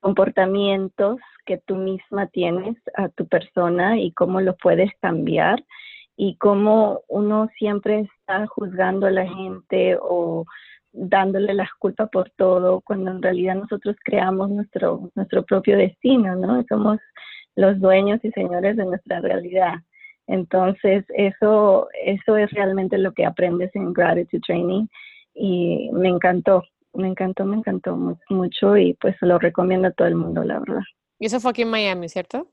comportamientos 0.00 1.18
que 1.44 1.58
tú 1.58 1.76
misma 1.76 2.26
tienes 2.28 2.76
a 2.94 3.08
tu 3.08 3.26
persona 3.26 3.98
y 3.98 4.12
cómo 4.12 4.40
lo 4.40 4.56
puedes 4.56 4.90
cambiar 5.00 5.64
y 6.16 6.36
cómo 6.36 7.02
uno 7.08 7.48
siempre 7.58 8.00
está 8.00 8.46
juzgando 8.46 9.06
a 9.06 9.10
la 9.10 9.26
gente 9.26 9.98
o 10.00 10.44
dándole 10.92 11.52
las 11.52 11.72
culpas 11.78 12.08
por 12.10 12.30
todo, 12.30 12.80
cuando 12.80 13.10
en 13.10 13.22
realidad 13.22 13.56
nosotros 13.56 13.96
creamos 14.02 14.50
nuestro, 14.50 15.10
nuestro 15.14 15.44
propio 15.44 15.76
destino, 15.76 16.34
¿no? 16.36 16.64
Somos 16.68 16.98
los 17.54 17.78
dueños 17.80 18.18
y 18.24 18.30
señores 18.32 18.76
de 18.76 18.86
nuestra 18.86 19.20
realidad. 19.20 19.74
Entonces, 20.26 21.04
eso, 21.10 21.88
eso 22.04 22.36
es 22.36 22.50
realmente 22.50 22.98
lo 22.98 23.12
que 23.12 23.26
aprendes 23.26 23.74
en 23.74 23.92
Gratitude 23.92 24.40
Training 24.46 24.86
y 25.34 25.90
me 25.92 26.08
encantó, 26.08 26.64
me 26.96 27.08
encantó, 27.08 27.44
me 27.44 27.56
encantó 27.56 27.96
mucho 28.28 28.76
y 28.76 28.94
pues 28.94 29.16
lo 29.20 29.38
recomiendo 29.38 29.88
a 29.88 29.92
todo 29.92 30.08
el 30.08 30.16
mundo, 30.16 30.42
la 30.44 30.58
verdad. 30.58 30.82
Y 31.18 31.26
eso 31.26 31.40
fue 31.40 31.50
aquí 31.50 31.62
en 31.62 31.70
Miami, 31.70 32.08
¿cierto? 32.08 32.48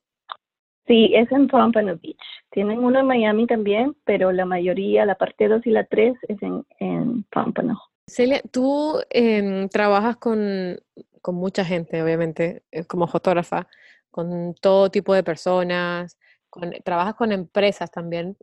Sí, 0.86 1.12
es 1.16 1.32
en 1.32 1.48
Pompano 1.48 1.98
Beach. 2.02 2.18
Tienen 2.52 2.80
uno 2.80 3.00
en 3.00 3.08
Miami 3.08 3.48
también, 3.48 3.96
pero 4.04 4.32
la 4.32 4.46
mayoría, 4.46 5.06
la 5.06 5.16
parte 5.16 5.48
2 5.48 5.66
y 5.66 5.72
la 5.72 5.86
3 5.86 6.16
es 6.28 6.42
en, 6.42 6.66
en 6.80 7.24
Pompano. 7.32 7.80
Celia, 8.08 8.42
tú 8.52 9.00
em, 9.10 9.70
trabajas 9.70 10.18
con, 10.18 10.78
con 11.22 11.36
mucha 11.36 11.64
gente, 11.64 12.04
obviamente, 12.04 12.64
eh, 12.72 12.84
como 12.86 13.08
fotógrafa, 13.08 13.68
con 14.12 14.54
todo 14.56 14.92
tipo 14.92 15.14
de 15.14 15.24
personas, 15.24 16.18
con, 16.50 16.72
trabajas 16.84 17.16
con 17.16 17.32
empresas 17.32 17.90
también. 17.90 18.38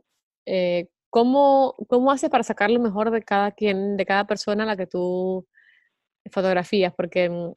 Eh, 0.45 0.89
¿Cómo, 1.11 1.75
cómo 1.87 2.11
haces 2.11 2.29
para 2.29 2.43
sacar 2.43 2.71
lo 2.71 2.79
mejor 2.79 3.11
de 3.11 3.21
cada 3.21 3.51
quien, 3.51 3.97
de 3.97 4.05
cada 4.05 4.25
persona 4.25 4.63
a 4.63 4.65
la 4.65 4.77
que 4.77 4.87
tú 4.87 5.45
fotografías? 6.29 6.93
Porque 6.95 7.29
mm, 7.29 7.53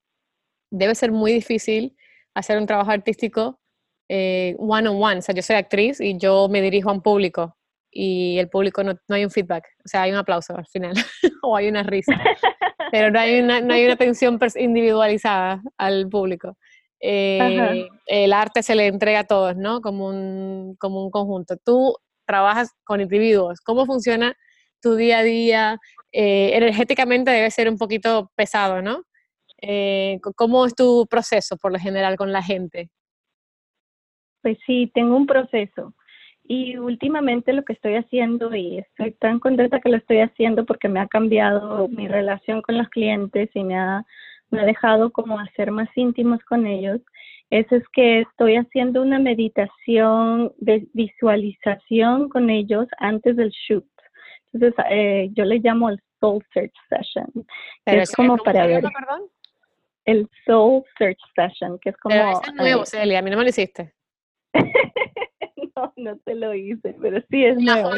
debe 0.71 0.95
ser 0.95 1.13
muy 1.13 1.33
difícil 1.33 1.97
hacer 2.35 2.59
un 2.59 2.67
trabajo 2.67 2.91
artístico 2.91 3.61
eh, 4.09 4.55
one 4.59 4.89
on 4.89 5.03
one. 5.03 5.19
O 5.19 5.23
sea, 5.23 5.35
yo 5.35 5.43
soy 5.43 5.57
actriz 5.57 6.01
y 6.01 6.19
yo 6.19 6.49
me 6.49 6.61
dirijo 6.61 6.91
a 6.91 6.93
un 6.93 7.03
público 7.03 7.57
y 7.91 8.39
el 8.39 8.49
público 8.49 8.83
no, 8.83 8.95
no 9.09 9.15
hay 9.15 9.25
un 9.25 9.31
feedback. 9.31 9.65
O 9.85 9.89
sea, 9.89 10.03
hay 10.03 10.11
un 10.11 10.19
aplauso 10.19 10.57
al 10.57 10.67
final 10.67 10.95
o 11.43 11.57
hay 11.57 11.69
una 11.69 11.83
risa. 11.83 12.13
Pero 12.93 13.11
no 13.11 13.19
hay 13.19 13.41
una, 13.41 13.61
no 13.61 13.75
hay 13.75 13.85
una 13.85 13.95
atención 13.95 14.39
individualizada 14.57 15.63
al 15.79 16.09
público. 16.09 16.57
Eh, 17.01 17.89
el 18.07 18.33
arte 18.33 18.63
se 18.63 18.75
le 18.75 18.87
entrega 18.87 19.21
a 19.21 19.25
todos, 19.25 19.57
¿no? 19.57 19.81
Como 19.81 20.09
un, 20.09 20.77
como 20.79 21.05
un 21.05 21.11
conjunto. 21.11 21.57
Tú 21.65 21.97
trabajas 22.27 22.71
con 22.85 23.01
individuos, 23.01 23.61
¿cómo 23.61 23.85
funciona 23.85 24.35
tu 24.85 24.95
día 24.97 25.21
a 25.21 25.23
día? 25.23 25.81
Eh, 26.13 26.51
energéticamente 26.55 27.31
debe 27.31 27.51
ser 27.51 27.69
un 27.69 27.79
poquito 27.79 28.31
pesado, 28.37 28.83
¿no? 28.83 29.03
Eh, 29.61 30.21
¿Cómo 30.37 30.67
es 30.67 30.75
tu 30.75 31.07
proceso 31.09 31.57
por 31.57 31.73
lo 31.73 31.79
general 31.79 32.17
con 32.17 32.31
la 32.31 32.43
gente? 32.43 32.91
Pues 34.43 34.59
sí, 34.67 34.91
tengo 34.95 35.17
un 35.17 35.27
proceso. 35.27 35.95
Y 36.47 36.77
últimamente 36.77 37.55
lo 37.55 37.65
que 37.65 37.73
estoy 37.73 37.95
haciendo, 37.95 38.55
y 38.55 38.79
estoy 38.79 39.13
tan 39.13 39.41
contenta 39.41 39.81
que 39.81 39.89
lo 39.89 39.97
estoy 39.97 40.19
haciendo 40.19 40.67
porque 40.67 40.91
me 40.91 41.01
ha 41.01 41.09
cambiado 41.09 41.89
mi 41.89 42.07
relación 42.07 42.61
con 42.61 42.77
los 42.77 42.89
clientes 42.91 43.49
y 43.55 43.65
me 43.65 43.79
ha, 43.79 44.05
me 44.51 44.61
ha 44.61 44.67
dejado 44.67 45.11
como 45.11 45.41
hacer 45.41 45.71
más 45.71 45.89
íntimos 45.97 46.41
con 46.45 46.67
ellos, 46.67 47.01
eso 47.49 47.77
es 47.77 47.85
que 47.93 48.21
estoy 48.21 48.57
haciendo 48.57 49.01
una 49.01 49.19
meditación 49.19 50.53
de 50.59 50.87
visualización 50.93 52.29
con 52.29 52.51
ellos 52.51 52.87
antes 52.99 53.37
del 53.37 53.51
shoot. 53.51 53.87
Entonces, 54.55 54.85
eh, 54.89 55.29
yo 55.33 55.45
le 55.45 55.59
llamo 55.59 55.91
el 55.91 56.01
Soul 56.21 56.43
Search 56.55 56.73
Session. 56.89 57.27
Que 57.85 57.99
es 57.99 58.13
como 58.13 58.39
para 58.39 58.67
ver. 58.67 58.83
Perdón? 58.83 59.29
El 60.05 60.31
Soul 60.47 60.85
Search 60.97 61.19
Session, 61.35 61.79
que 61.81 61.91
es 61.91 61.97
como. 61.97 62.15
Pero 62.15 62.41
es 62.43 62.55
nuevo, 62.55 62.85
eh, 62.85 62.87
Celia, 62.87 63.19
a 63.19 63.23
mí 63.23 63.31
no 63.31 63.37
me 63.37 63.43
lo 63.43 63.51
hiciste. 63.51 63.93
no, 65.77 65.93
no 65.97 66.17
te 66.19 66.37
lo 66.37 66.55
hice, 66.55 66.95
pero 67.03 67.21
sí 67.31 67.45
es 67.45 67.59
nuevo, 67.59 67.91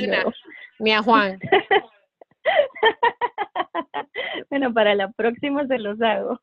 Ni 0.78 0.92
a 0.92 1.02
Juan. 1.02 1.38
bueno, 4.50 4.72
para 4.72 4.94
la 4.94 5.10
próxima 5.12 5.66
se 5.66 5.78
los 5.78 6.00
hago. 6.00 6.40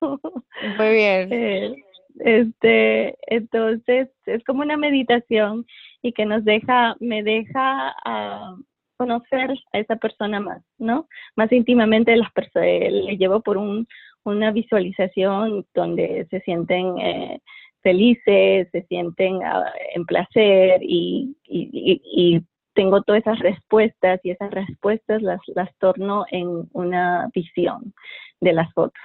Muy 0.78 0.94
bien. 0.94 1.30
Eh, 1.34 1.76
este, 2.20 3.18
entonces 3.26 4.08
es 4.28 4.44
como 4.44 4.62
una 4.62 4.78
meditación 4.78 5.66
y 6.04 6.14
que 6.14 6.28
nos 6.28 6.46
deja, 6.46 6.96
me 7.00 7.24
deja 7.24 7.96
a 8.06 8.56
conocer 9.04 9.52
a 9.74 9.80
esa 9.80 9.96
persona 9.98 10.40
más, 10.40 10.62
¿no? 10.78 11.08
Más 11.36 11.52
íntimamente 11.52 12.16
las 12.16 12.32
personas, 12.32 12.68
le 12.68 13.18
llevo 13.18 13.42
por 13.42 13.58
un, 13.58 13.86
una 14.24 14.52
visualización 14.52 15.66
donde 15.74 16.26
se 16.30 16.40
sienten 16.42 16.98
eh, 17.00 17.40
felices, 17.82 18.70
se 18.72 18.84
sienten 18.88 19.44
ah, 19.44 19.72
en 19.94 20.06
placer 20.06 20.80
y, 20.82 21.36
y, 21.44 22.02
y, 22.04 22.42
tengo 22.76 23.04
todas 23.04 23.22
esas 23.22 23.38
respuestas 23.38 24.20
y 24.24 24.32
esas 24.32 24.50
respuestas 24.50 25.22
las, 25.22 25.40
las 25.54 25.70
torno 25.78 26.26
en 26.32 26.68
una 26.72 27.30
visión 27.32 27.94
de 28.42 28.52
las 28.52 28.74
fotos. 28.74 29.04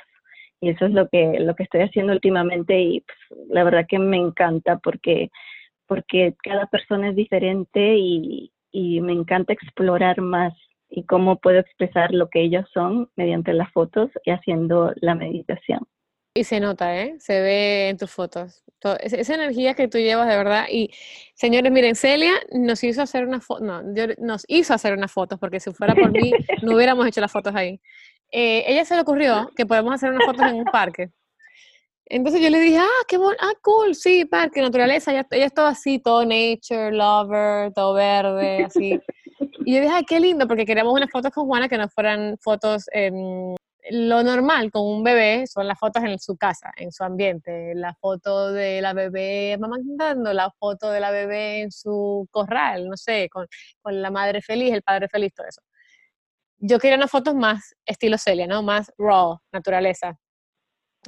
Y 0.63 0.71
eso 0.71 0.87
es 0.87 0.93
lo 0.93 1.07
que, 1.11 1.39
lo 1.39 1.55
que 1.55 1.65
estoy 1.65 1.83
haciendo 1.83 2.15
últimamente 2.15 2.81
y 2.81 3.01
pues, 3.01 3.19
la 3.51 3.65
verdad 3.65 3.85
que 3.87 3.99
me 3.99 4.17
encanta 4.17 4.79
porque, 4.79 5.29
porque 5.87 6.35
cada 6.43 6.65
persona 6.67 7.11
es 7.11 7.17
diferente 7.17 7.97
y, 7.99 8.51
y 8.71 9.01
me 9.01 9.13
encanta 9.13 9.53
explorar 9.53 10.21
más 10.21 10.53
y 10.89 11.05
cómo 11.05 11.37
puedo 11.37 11.59
expresar 11.59 12.13
lo 12.13 12.29
que 12.31 12.43
ellos 12.43 12.65
son 12.73 13.11
mediante 13.17 13.53
las 13.53 13.71
fotos 13.73 14.11
y 14.25 14.31
haciendo 14.31 14.93
la 14.97 15.15
meditación. 15.15 15.81
Y 16.35 16.45
se 16.45 16.61
nota, 16.61 16.97
¿eh? 16.97 17.17
Se 17.19 17.41
ve 17.41 17.89
en 17.89 17.97
tus 17.97 18.11
fotos. 18.11 18.63
esa 19.01 19.35
energía 19.35 19.75
que 19.75 19.89
tú 19.89 19.99
llevas 19.99 20.29
de 20.29 20.37
verdad. 20.37 20.67
Y 20.71 20.91
señores, 21.35 21.73
miren, 21.73 21.97
Celia 21.97 22.33
nos 22.53 22.85
hizo 22.85 23.03
hacer 23.03 23.27
una 23.27 23.41
foto, 23.41 23.65
no, 23.65 23.83
nos 24.19 24.45
hizo 24.47 24.73
hacer 24.73 24.95
unas 24.95 25.11
fotos, 25.11 25.39
porque 25.41 25.59
si 25.59 25.73
fuera 25.73 25.95
por 25.95 26.13
mí, 26.13 26.31
no 26.63 26.77
hubiéramos 26.77 27.07
hecho 27.07 27.21
las 27.21 27.33
fotos 27.33 27.55
ahí. 27.55 27.81
Eh, 28.31 28.65
ella 28.69 28.85
se 28.85 28.95
le 28.95 29.01
ocurrió 29.01 29.51
que 29.57 29.67
podemos 29.67 29.95
hacer 29.95 30.11
unas 30.11 30.27
fotos 30.27 30.47
en 30.47 30.57
un 30.57 30.65
parque. 30.67 31.11
Entonces 32.11 32.41
yo 32.41 32.49
le 32.51 32.61
dije, 32.61 32.79
ah, 32.79 33.05
qué 33.07 33.19
bueno, 33.19 33.37
ah, 33.41 33.53
cool, 33.63 33.95
sí, 33.95 34.25
parque, 34.25 34.63
naturaleza. 34.63 35.13
Ella, 35.13 35.27
ella 35.31 35.47
es 35.47 35.53
así, 35.57 35.99
todo 35.99 36.25
nature, 36.25 36.91
lover, 36.93 37.73
todo 37.75 37.95
verde, 37.95 38.65
así. 38.65 38.99
Y 39.65 39.75
yo 39.75 39.81
dije, 39.81 39.93
ay, 39.93 40.05
qué 40.05 40.19
lindo, 40.19 40.49
porque 40.49 40.65
queríamos 40.65 40.95
unas 40.95 41.11
fotos 41.11 41.31
con 41.33 41.47
Juana 41.47 41.69
que 41.69 41.77
no 41.77 41.89
fueran 41.89 42.39
fotos 42.39 42.87
en 42.93 43.55
lo 43.91 44.23
normal 44.23 44.71
con 44.71 44.83
un 44.87 45.03
bebé 45.03 45.47
son 45.47 45.67
las 45.67 45.79
fotos 45.79 46.03
en 46.05 46.19
su 46.19 46.37
casa, 46.37 46.73
en 46.77 46.93
su 46.93 47.05
ambiente, 47.05 47.75
la 47.75 47.95
foto 47.95 48.53
de 48.53 48.81
la 48.81 48.93
bebé 48.93 49.55
amamantando, 49.55 50.33
la 50.33 50.51
foto 50.51 50.91
de 50.91 51.01
la 51.01 51.11
bebé 51.11 51.63
en 51.63 51.73
su 51.73 52.27
corral, 52.31 52.89
no 52.89 52.97
sé, 52.97 53.29
con, 53.31 53.47
con 53.81 54.01
la 54.03 54.11
madre 54.11 54.43
feliz, 54.43 54.73
el 54.73 54.83
padre 54.83 55.09
feliz, 55.09 55.33
todo 55.35 55.47
eso. 55.47 55.63
Yo 56.59 56.79
quería 56.79 56.97
unas 56.97 57.11
fotos 57.11 57.35
más 57.35 57.75
estilo 57.87 58.19
Celia, 58.19 58.47
¿no? 58.47 58.63
Más 58.63 58.93
raw, 58.99 59.39
naturaleza, 59.53 60.19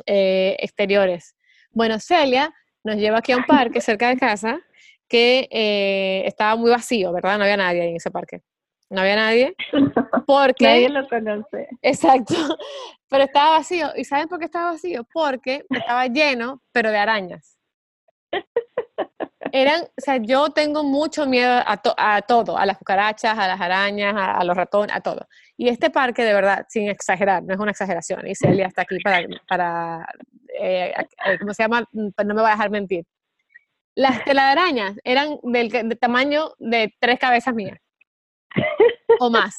eh, 0.06 0.56
exteriores. 0.60 1.36
Bueno, 1.70 1.98
Celia 2.00 2.52
nos 2.84 2.96
lleva 2.96 3.18
aquí 3.18 3.32
a 3.32 3.36
un 3.36 3.44
parque 3.44 3.80
cerca 3.80 4.08
de 4.08 4.16
casa 4.16 4.60
que 5.08 5.48
eh, 5.50 6.22
estaba 6.26 6.56
muy 6.56 6.70
vacío, 6.70 7.12
¿verdad? 7.12 7.36
No 7.36 7.44
había 7.44 7.56
nadie 7.56 7.88
en 7.88 7.96
ese 7.96 8.10
parque 8.10 8.42
no 8.90 9.00
había 9.00 9.16
nadie. 9.16 9.54
Porque, 10.26 10.64
nadie 10.64 10.88
lo 10.88 11.08
conoce. 11.08 11.68
Exacto, 11.80 12.34
pero 13.08 13.24
estaba 13.24 13.58
vacío. 13.58 13.88
¿Y 13.96 14.04
saben 14.04 14.28
por 14.28 14.38
qué 14.38 14.44
estaba 14.46 14.72
vacío? 14.72 15.06
Porque 15.12 15.64
estaba 15.70 16.06
lleno, 16.06 16.60
pero 16.72 16.90
de 16.90 16.98
arañas. 16.98 17.56
Eran, 19.52 19.82
o 19.82 20.00
sea, 20.00 20.16
yo 20.16 20.50
tengo 20.50 20.82
mucho 20.84 21.26
miedo 21.26 21.50
a, 21.50 21.80
a 21.96 22.22
todo, 22.22 22.56
a 22.56 22.66
las 22.66 22.78
cucarachas, 22.78 23.38
a 23.38 23.48
las 23.48 23.60
arañas, 23.60 24.14
a, 24.16 24.42
los 24.44 24.56
ratones, 24.56 24.94
a 24.94 25.00
todo. 25.00 25.26
Y 25.56 25.68
este 25.68 25.90
parque, 25.90 26.24
de 26.24 26.32
verdad, 26.34 26.66
sin 26.68 26.88
exagerar, 26.88 27.42
no 27.42 27.54
es 27.54 27.60
una 27.60 27.70
exageración, 27.70 28.26
y 28.26 28.34
Celia 28.34 28.66
está 28.66 28.82
aquí 28.82 28.98
para, 29.00 29.26
para 29.48 30.06
eh, 30.60 30.94
eh, 31.26 31.38
¿cómo 31.38 31.54
se 31.54 31.62
llama? 31.62 31.84
Pues 31.92 32.26
no 32.26 32.34
me 32.34 32.42
va 32.42 32.48
a 32.48 32.52
dejar 32.52 32.70
mentir. 32.70 33.04
Las 33.94 34.24
telarañas 34.24 34.96
eran 35.04 35.38
del, 35.42 35.68
del 35.68 35.98
tamaño 35.98 36.52
de 36.58 36.94
tres 37.00 37.18
cabezas 37.18 37.54
mías 37.54 37.78
o 39.18 39.30
más. 39.30 39.58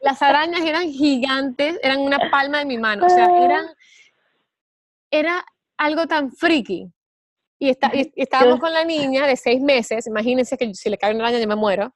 Las 0.00 0.22
arañas 0.22 0.62
eran 0.62 0.90
gigantes, 0.90 1.78
eran 1.82 2.00
una 2.00 2.30
palma 2.30 2.58
de 2.58 2.64
mi 2.64 2.78
mano, 2.78 3.06
o 3.06 3.08
sea, 3.08 3.26
eran, 3.44 3.66
era 5.10 5.44
algo 5.76 6.06
tan 6.06 6.32
friki. 6.32 6.90
Y, 7.60 7.68
está, 7.68 7.92
estábamos 8.16 8.58
con 8.58 8.72
la 8.72 8.84
niña 8.84 9.26
de 9.26 9.36
seis 9.36 9.60
meses, 9.60 10.06
imagínense 10.06 10.56
que 10.56 10.74
si 10.74 10.88
le 10.88 10.96
cae 10.96 11.14
una 11.14 11.24
araña 11.24 11.40
yo 11.40 11.46
me 11.46 11.56
muero. 11.56 11.92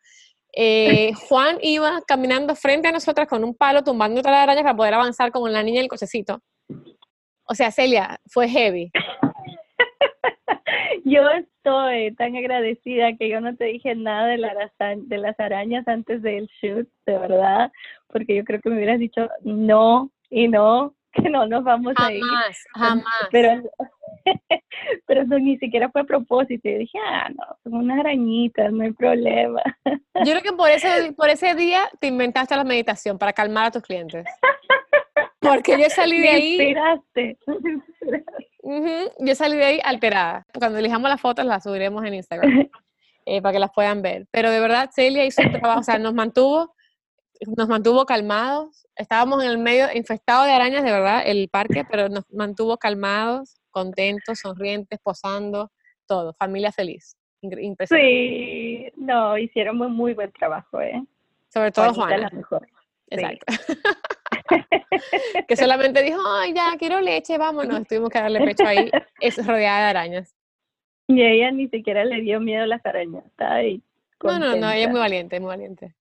Eh, 0.54 1.12
Juan 1.28 1.58
iba 1.62 2.02
caminando 2.06 2.54
frente 2.54 2.88
a 2.88 2.92
nosotras 2.92 3.26
con 3.26 3.42
un 3.42 3.54
palo 3.54 3.82
tumbando 3.82 4.20
otra 4.20 4.42
araña 4.42 4.62
para 4.62 4.76
poder 4.76 4.94
avanzar 4.94 5.32
con 5.32 5.50
la 5.50 5.62
niña 5.62 5.78
en 5.78 5.84
el 5.84 5.88
cochecito. 5.88 6.40
O 7.46 7.54
sea, 7.54 7.70
Celia, 7.70 8.20
fue 8.26 8.48
heavy. 8.48 8.90
yo 11.04 11.22
estoy 11.30 12.14
tan 12.14 12.36
agradecida 12.36 13.16
que 13.18 13.30
yo 13.30 13.40
no 13.40 13.56
te 13.56 13.64
dije 13.64 13.94
nada 13.94 14.26
de, 14.26 14.36
de 15.06 15.18
las 15.18 15.40
arañas 15.40 15.88
antes 15.88 16.20
del 16.20 16.46
shoot, 16.60 16.86
de 17.06 17.18
verdad, 17.18 17.72
porque 18.08 18.36
yo 18.36 18.44
creo 18.44 18.60
que 18.60 18.68
me 18.68 18.76
hubieras 18.76 18.98
dicho 18.98 19.30
no 19.42 20.10
y 20.28 20.48
no, 20.48 20.94
que 21.12 21.30
no 21.30 21.46
nos 21.46 21.64
vamos 21.64 21.94
a 21.96 22.12
ir. 22.12 22.22
Jamás, 22.22 22.64
jamás. 22.74 23.28
Pero, 23.30 23.62
pero 25.06 25.22
eso 25.22 25.38
ni 25.38 25.58
siquiera 25.58 25.90
fue 25.90 26.02
a 26.02 26.04
propósito. 26.04 26.68
Y 26.68 26.78
dije, 26.78 26.98
ah, 27.04 27.28
no, 27.30 27.44
son 27.62 27.74
unas 27.74 28.00
arañitas, 28.00 28.72
no 28.72 28.84
hay 28.84 28.92
problema. 28.92 29.62
Yo 29.84 30.32
creo 30.32 30.42
que 30.42 30.52
por 30.52 30.70
ese, 30.70 31.12
por 31.16 31.28
ese 31.28 31.54
día 31.54 31.88
te 32.00 32.06
inventaste 32.06 32.56
la 32.56 32.64
meditación 32.64 33.18
para 33.18 33.32
calmar 33.32 33.66
a 33.66 33.70
tus 33.70 33.82
clientes. 33.82 34.26
Porque 35.40 35.78
yo 35.78 35.90
salí 35.90 36.20
de 36.20 36.28
ahí. 36.28 36.52
Inspiraste. 36.52 37.38
yo 39.18 39.34
salí 39.34 39.56
de 39.56 39.64
ahí 39.64 39.80
alterada. 39.84 40.46
Cuando 40.58 40.78
elijamos 40.78 41.10
las 41.10 41.20
fotos 41.20 41.44
las 41.44 41.62
subiremos 41.62 42.04
en 42.04 42.14
Instagram 42.14 42.68
eh, 43.26 43.42
para 43.42 43.52
que 43.52 43.58
las 43.58 43.70
puedan 43.72 44.02
ver. 44.02 44.26
Pero 44.30 44.50
de 44.50 44.60
verdad, 44.60 44.90
Celia 44.94 45.24
hizo 45.24 45.42
un 45.42 45.52
trabajo, 45.52 45.80
o 45.80 45.82
sea, 45.82 45.98
nos 45.98 46.14
mantuvo, 46.14 46.74
nos 47.56 47.68
mantuvo 47.68 48.06
calmados. 48.06 48.86
Estábamos 48.96 49.42
en 49.42 49.50
el 49.50 49.58
medio, 49.58 49.88
infestado 49.94 50.44
de 50.44 50.52
arañas, 50.52 50.84
de 50.84 50.92
verdad, 50.92 51.22
el 51.26 51.48
parque, 51.48 51.84
pero 51.90 52.08
nos 52.08 52.24
mantuvo 52.32 52.78
calmados, 52.78 53.60
contentos, 53.74 54.38
sonrientes, 54.38 54.98
posando, 55.02 55.70
todo. 56.06 56.32
Familia 56.34 56.72
feliz. 56.72 57.16
Impresionante. 57.42 57.90
Sí, 57.90 58.92
no, 58.96 59.36
hicieron 59.36 59.76
muy, 59.76 59.88
muy 59.88 60.14
buen 60.14 60.32
trabajo, 60.32 60.80
¿eh? 60.80 61.04
Sobre 61.52 61.72
todo 61.72 61.92
Juana. 61.92 62.30
Exacto. 63.10 63.46
que 65.48 65.56
solamente 65.56 66.02
dijo, 66.02 66.20
ay, 66.26 66.54
ya, 66.54 66.74
quiero 66.78 67.00
leche, 67.00 67.36
vámonos. 67.36 67.86
Tuvimos 67.86 68.08
que 68.08 68.18
darle 68.18 68.40
pecho 68.40 68.66
ahí, 68.66 68.90
es 69.20 69.46
rodeada 69.46 69.80
de 69.80 69.90
arañas. 69.90 70.34
Y 71.06 71.22
ella 71.22 71.50
ni 71.50 71.68
siquiera 71.68 72.04
le 72.04 72.22
dio 72.22 72.40
miedo 72.40 72.62
a 72.62 72.66
las 72.66 72.84
arañas, 72.86 73.26
está 73.26 73.54
ahí. 73.54 73.82
No, 74.22 74.38
no, 74.38 74.56
no, 74.56 74.70
ella 74.70 74.86
es 74.86 74.90
muy 74.90 75.00
valiente, 75.00 75.38
muy 75.38 75.48
valiente. 75.48 75.94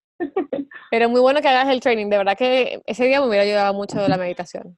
Pero 0.92 1.10
muy 1.10 1.20
bueno 1.20 1.42
que 1.42 1.50
hagas 1.50 1.68
el 1.68 1.82
training, 1.82 2.10
de 2.10 2.18
verdad 2.18 2.38
que 2.38 2.82
ese 2.86 3.06
día 3.06 3.20
me 3.20 3.28
hubiera 3.28 3.44
ayudado 3.44 3.74
mucho 3.74 4.08
la 4.08 4.18
meditación. 4.18 4.78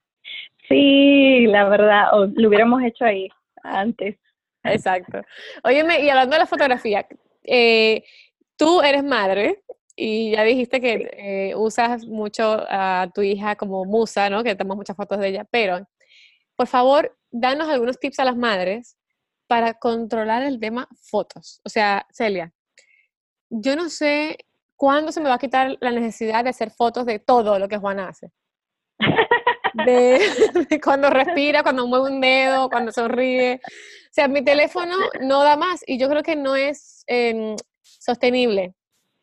Sí, 0.67 1.47
la 1.47 1.67
verdad, 1.69 2.13
o 2.13 2.25
lo 2.25 2.49
hubiéramos 2.49 2.84
hecho 2.84 3.06
ahí 3.06 3.30
antes. 3.63 4.17
Exacto. 4.63 5.21
Óyeme, 5.63 6.01
y 6.01 6.10
hablando 6.10 6.34
de 6.36 6.39
la 6.39 6.47
fotografía, 6.47 7.08
eh, 7.43 8.04
tú 8.58 8.82
eres 8.82 9.04
madre, 9.04 9.63
y 9.95 10.32
ya 10.32 10.43
dijiste 10.43 10.82
que 10.82 11.10
eh, 11.13 11.56
usas 11.56 12.06
mucho 12.06 12.65
a 12.69 13.10
tu 13.13 13.21
hija 13.21 13.56
como 13.56 13.86
musa, 13.86 14.30
¿no? 14.30 14.43
Que 14.43 14.56
tomas 14.56 14.78
muchas 14.78 14.95
fotos 14.95 15.19
de 15.19 15.30
ella, 15.30 15.47
pero 15.49 15.88
por 16.56 16.67
favor, 16.67 17.17
danos 17.32 17.69
algunos 17.69 17.99
tips 17.99 18.19
a 18.19 18.25
las 18.25 18.36
madres 18.36 18.97
para 19.47 19.75
controlar 19.75 20.43
el 20.43 20.60
tema 20.60 20.88
fotos. 21.01 21.62
O 21.63 21.69
sea, 21.69 22.06
Celia, 22.12 22.51
yo 23.49 23.75
no 23.75 23.89
sé 23.89 24.38
cuándo 24.75 25.12
se 25.12 25.21
me 25.21 25.30
va 25.30 25.36
a 25.36 25.39
quitar 25.39 25.78
la 25.80 25.91
necesidad 25.91 26.43
de 26.43 26.49
hacer 26.49 26.71
fotos 26.71 27.06
de 27.06 27.19
todo 27.19 27.60
lo 27.60 27.67
que 27.67 27.78
Juana 27.78 28.10
hace. 28.10 28.32
De, 30.69 30.81
cuando 30.83 31.09
respira, 31.09 31.63
cuando 31.63 31.88
mueve 31.88 32.11
un 32.11 32.21
dedo, 32.21 32.69
cuando 32.69 32.91
sonríe. 32.91 33.59
O 33.63 34.13
sea, 34.15 34.27
mi 34.27 34.43
teléfono 34.43 34.95
no 35.21 35.43
da 35.43 35.57
más 35.57 35.83
y 35.85 35.97
yo 35.97 36.07
creo 36.09 36.23
que 36.23 36.35
no 36.35 36.55
es 36.55 37.03
em, 37.07 37.55
sostenible 37.81 38.73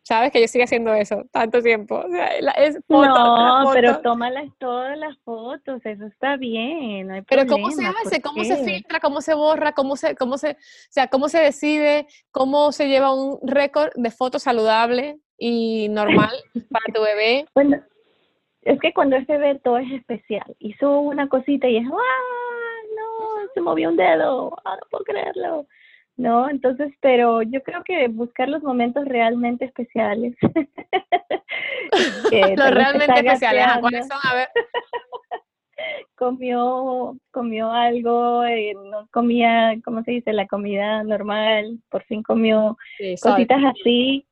Sabes 0.05 0.33
que 0.33 0.41
yo 0.41 0.49
sigo 0.49 0.65
haciendo 0.65 0.93
eso 0.95 1.23
tanto 1.31 1.62
tiempo. 1.62 1.97
O 2.05 2.11
sea, 2.11 2.27
es 2.57 2.79
foto, 2.88 3.07
no, 3.07 3.71
pero 3.73 4.01
tómalas 4.01 4.47
todas 4.59 4.99
las 4.99 5.17
fotos, 5.19 5.81
eso 5.85 6.07
está 6.07 6.37
bien. 6.37 7.07
No 7.07 7.15
hay 7.15 7.23
pero 7.23 7.47
¿cómo 7.47 7.71
se 7.71 7.87
hace? 7.87 8.21
¿Cómo 8.21 8.43
se 8.43 8.57
filtra? 8.65 8.99
¿Cómo 8.99 9.21
se 9.21 9.35
borra? 9.35 9.73
¿Cómo 9.73 9.97
se, 9.97 10.17
cómo 10.17 10.38
se, 10.38 10.51
o 10.51 10.57
sea, 10.91 11.07
cómo 11.07 11.29
se 11.29 11.38
decide? 11.38 12.09
¿Cómo 12.33 12.73
se 12.73 12.88
lleva 12.88 13.15
un 13.15 13.38
récord 13.45 13.93
de 13.95 14.11
fotos 14.11 14.43
saludable 14.43 15.21
y 15.38 15.88
normal 15.88 16.35
para 16.71 16.85
tu 16.93 17.01
bebé? 17.01 17.47
Bueno, 17.55 17.81
es 18.62 18.81
que 18.81 18.92
cuando 18.92 19.16
es 19.16 19.27
bebé 19.27 19.59
todo 19.59 19.79
es 19.79 19.90
especial. 19.92 20.57
Hizo 20.59 21.01
una 21.01 21.29
cosita 21.29 21.68
y 21.68 21.79
es, 21.79 21.87
¡ah! 21.87 22.88
No, 22.96 23.48
se 23.55 23.61
movió 23.61 23.90
un 23.90 23.96
dedo, 23.96 24.57
ah, 24.64 24.77
no 24.81 24.88
puedo 24.90 25.05
creerlo. 25.05 25.66
¿no? 26.16 26.48
Entonces, 26.48 26.92
pero 27.01 27.42
yo 27.42 27.62
creo 27.62 27.83
que 27.85 28.09
buscar 28.09 28.48
los 28.48 28.62
momentos 28.62 29.05
realmente 29.07 29.64
especiales. 29.64 30.37
los 32.57 32.70
realmente 32.70 33.14
especiales, 33.14 33.66
¿cuáles 33.81 34.07
son? 34.07 34.18
A 34.22 34.35
ver. 34.35 34.48
comió, 36.14 37.16
comió 37.33 37.72
algo, 37.72 38.44
eh, 38.44 38.75
no 38.75 39.09
comía, 39.11 39.75
¿cómo 39.85 40.05
se 40.05 40.12
dice? 40.12 40.33
La 40.33 40.46
comida 40.46 41.03
normal, 41.03 41.81
por 41.90 42.05
fin 42.05 42.22
comió 42.22 42.77
cositas 43.20 43.64
así. 43.64 44.25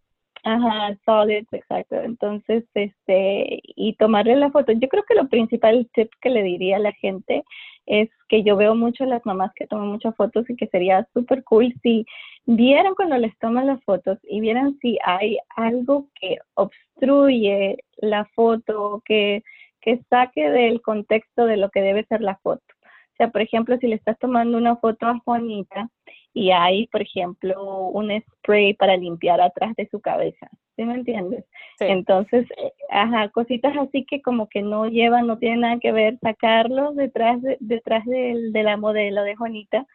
Ajá, 0.45 0.97
solid, 1.05 1.45
exacto. 1.53 1.97
Entonces, 1.97 2.65
este, 2.75 3.61
y 3.63 3.95
tomarle 3.97 4.37
la 4.37 4.51
foto. 4.51 4.73
Yo 4.73 4.89
creo 4.89 5.05
que 5.05 5.15
lo 5.15 5.29
principal 5.29 5.89
tip 5.93 6.11
que 6.21 6.31
le 6.31 6.43
diría 6.43 6.77
a 6.77 6.81
la 6.81 6.93
gente 6.93 7.45
es 7.87 8.09
que 8.29 8.43
yo 8.43 8.57
veo 8.57 8.75
mucho 8.75 9.05
a 9.05 9.09
las 9.09 9.25
mamás 9.27 9.53
que 9.55 9.67
toman 9.67 9.89
muchas 9.89 10.15
fotos 10.17 10.49
y 10.49 10.57
que 10.57 10.69
sería 10.69 11.07
súper 11.13 11.45
cool 11.45 11.75
si 11.83 12.07
vieran 12.47 12.95
cuando 12.95 13.19
les 13.19 13.37
toman 13.39 13.67
las 13.67 13.83
fotos 13.85 14.19
y 14.23 14.41
vieran 14.41 14.79
si 14.81 14.99
hay 15.05 15.39
algo 15.57 16.09
que 16.15 16.39
obstruye 16.55 17.79
la 17.99 18.25
foto, 18.35 19.03
que, 19.05 19.43
que 19.81 20.01
saque 20.09 20.51
del 20.51 20.81
contexto 20.81 21.45
de 21.45 21.57
lo 21.59 21.71
que 21.71 21.83
debe 21.83 22.05
ser 22.07 22.23
la 22.23 22.37
foto. 22.39 22.65
O 22.83 23.17
sea, 23.19 23.29
por 23.29 23.43
ejemplo, 23.43 23.77
si 23.79 23.89
le 23.89 23.97
estás 23.97 24.19
tomando 24.19 24.57
una 24.57 24.77
foto 24.77 25.07
a 25.07 25.19
Juanita 25.19 25.91
y 26.33 26.51
hay, 26.51 26.87
por 26.89 27.03
ejemplo, 27.03 27.89
un 27.89 28.11
spray 28.21 28.75
para 28.75 28.97
limpiar 28.97 29.41
atrás 29.41 29.75
de 29.77 29.89
su 29.91 30.01
cabeza, 30.01 30.49
¿sí 30.77 30.85
me 30.85 30.95
entiendes? 30.95 31.45
Entonces, 31.81 32.47
eh, 32.57 32.73
ajá, 32.91 33.29
cositas 33.31 33.77
así 33.77 34.05
que 34.05 34.23
como 34.23 34.49
que 34.49 34.63
no 34.63 34.87
llevan, 34.87 35.27
no 35.27 35.39
tienen 35.39 35.61
nada 35.61 35.79
que 35.81 35.93
ver, 35.93 36.19
sacarlos 36.21 36.95
detrás 36.97 37.43
de, 37.43 37.57
detrás 37.61 38.05
de, 38.07 38.51
de 38.53 38.63
la 38.63 38.77
modelo 38.77 39.23
de 39.23 39.37
Juanita 39.37 39.87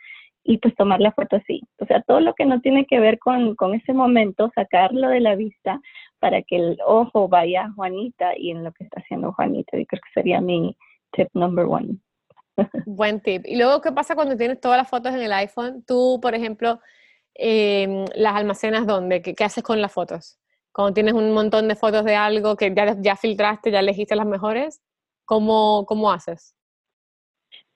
y 0.43 0.59
pues 0.59 0.75
tomar 0.75 1.01
la 1.01 1.11
foto 1.11 1.37
así. 1.37 1.61
O 1.79 1.85
sea, 1.85 2.01
todo 2.01 2.19
lo 2.19 2.33
que 2.35 2.45
no 2.45 2.61
tiene 2.61 2.85
que 2.85 2.99
ver 2.99 3.17
con, 3.19 3.55
con 3.55 3.73
ese 3.73 3.93
momento, 3.93 4.51
sacarlo 4.53 5.09
de 5.09 5.19
la 5.19 5.35
vista 5.35 5.81
para 6.19 6.43
que 6.43 6.57
el 6.57 6.77
ojo 6.85 7.27
vaya 7.27 7.65
a 7.65 7.71
Juanita 7.73 8.37
y 8.37 8.51
en 8.51 8.63
lo 8.63 8.71
que 8.71 8.83
está 8.83 9.01
haciendo 9.01 9.33
Juanita. 9.33 9.77
Yo 9.77 9.85
creo 9.85 10.01
que 10.01 10.13
sería 10.13 10.41
mi 10.41 10.77
tip 11.11 11.29
number 11.33 11.65
one. 11.65 11.97
Buen 12.85 13.21
tip. 13.21 13.43
Y 13.45 13.57
luego, 13.57 13.81
¿qué 13.81 13.91
pasa 13.91 14.15
cuando 14.15 14.37
tienes 14.37 14.59
todas 14.59 14.77
las 14.77 14.89
fotos 14.89 15.13
en 15.13 15.21
el 15.21 15.33
iPhone? 15.33 15.83
Tú, 15.85 16.19
por 16.21 16.35
ejemplo, 16.35 16.79
em, 17.33 18.05
las 18.15 18.35
almacenas 18.35 18.87
dónde? 18.87 19.21
¿Qué, 19.21 19.35
¿Qué, 19.35 19.43
haces 19.43 19.63
con 19.63 19.81
las 19.81 19.91
fotos? 19.91 20.39
Cuando 20.71 20.93
tienes 20.93 21.13
un 21.13 21.33
montón 21.33 21.67
de 21.67 21.75
fotos 21.75 22.03
de 22.05 22.15
algo 22.15 22.55
que 22.55 22.73
ya, 22.73 22.95
ya 22.99 23.15
filtraste, 23.15 23.71
ya 23.71 23.79
elegiste 23.79 24.15
las 24.15 24.25
mejores, 24.25 24.81
¿cómo, 25.25 25.85
cómo 25.85 26.11
haces? 26.11 26.55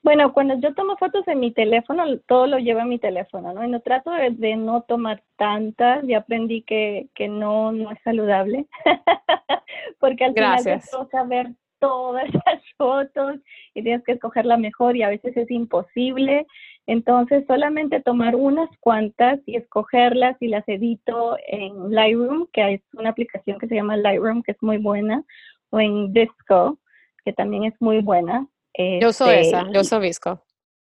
Bueno, 0.01 0.31
cuando 0.31 0.55
yo 0.59 0.73
tomo 0.73 0.95
fotos 0.95 1.27
en 1.27 1.41
mi 1.41 1.51
teléfono, 1.51 2.03
todo 2.25 2.47
lo 2.47 2.57
llevo 2.57 2.79
en 2.79 2.89
mi 2.89 2.99
teléfono, 2.99 3.53
¿no? 3.53 3.65
Y 3.65 3.69
no 3.69 3.81
trato 3.81 4.11
de, 4.11 4.55
no 4.55 4.83
tomar 4.83 5.23
tantas, 5.35 6.05
ya 6.07 6.19
aprendí 6.19 6.61
que, 6.61 7.09
que 7.13 7.27
no, 7.27 7.73
no 7.73 7.91
es 7.91 7.99
saludable, 8.03 8.65
porque 9.99 10.23
al 10.23 10.33
final 10.33 11.27
ver 11.27 11.47
todas 11.79 12.25
esas 12.33 12.61
fotos 12.77 13.35
y 13.73 13.83
tienes 13.83 14.03
que 14.03 14.13
escoger 14.13 14.45
la 14.45 14.57
mejor 14.57 14.95
y 14.95 15.03
a 15.03 15.09
veces 15.09 15.35
es 15.35 15.49
imposible. 15.49 16.45
Entonces, 16.85 17.45
solamente 17.47 18.01
tomar 18.01 18.35
unas 18.35 18.69
cuantas 18.79 19.39
y 19.45 19.55
escogerlas 19.55 20.37
y 20.39 20.47
las 20.47 20.67
edito 20.67 21.37
en 21.47 21.91
Lightroom, 21.91 22.47
que 22.51 22.75
es 22.75 22.81
una 22.93 23.09
aplicación 23.09 23.59
que 23.59 23.67
se 23.67 23.75
llama 23.75 23.97
Lightroom, 23.97 24.41
que 24.43 24.53
es 24.53 24.63
muy 24.63 24.77
buena, 24.77 25.23
o 25.69 25.79
en 25.79 26.11
Disco, 26.13 26.79
que 27.23 27.33
también 27.33 27.65
es 27.65 27.73
muy 27.79 28.01
buena. 28.01 28.47
yo 28.75 29.09
uso 29.09 29.29
este, 29.29 29.41
esa, 29.41 29.69
yo 29.71 29.81
uso 29.81 29.99
Visco. 29.99 30.43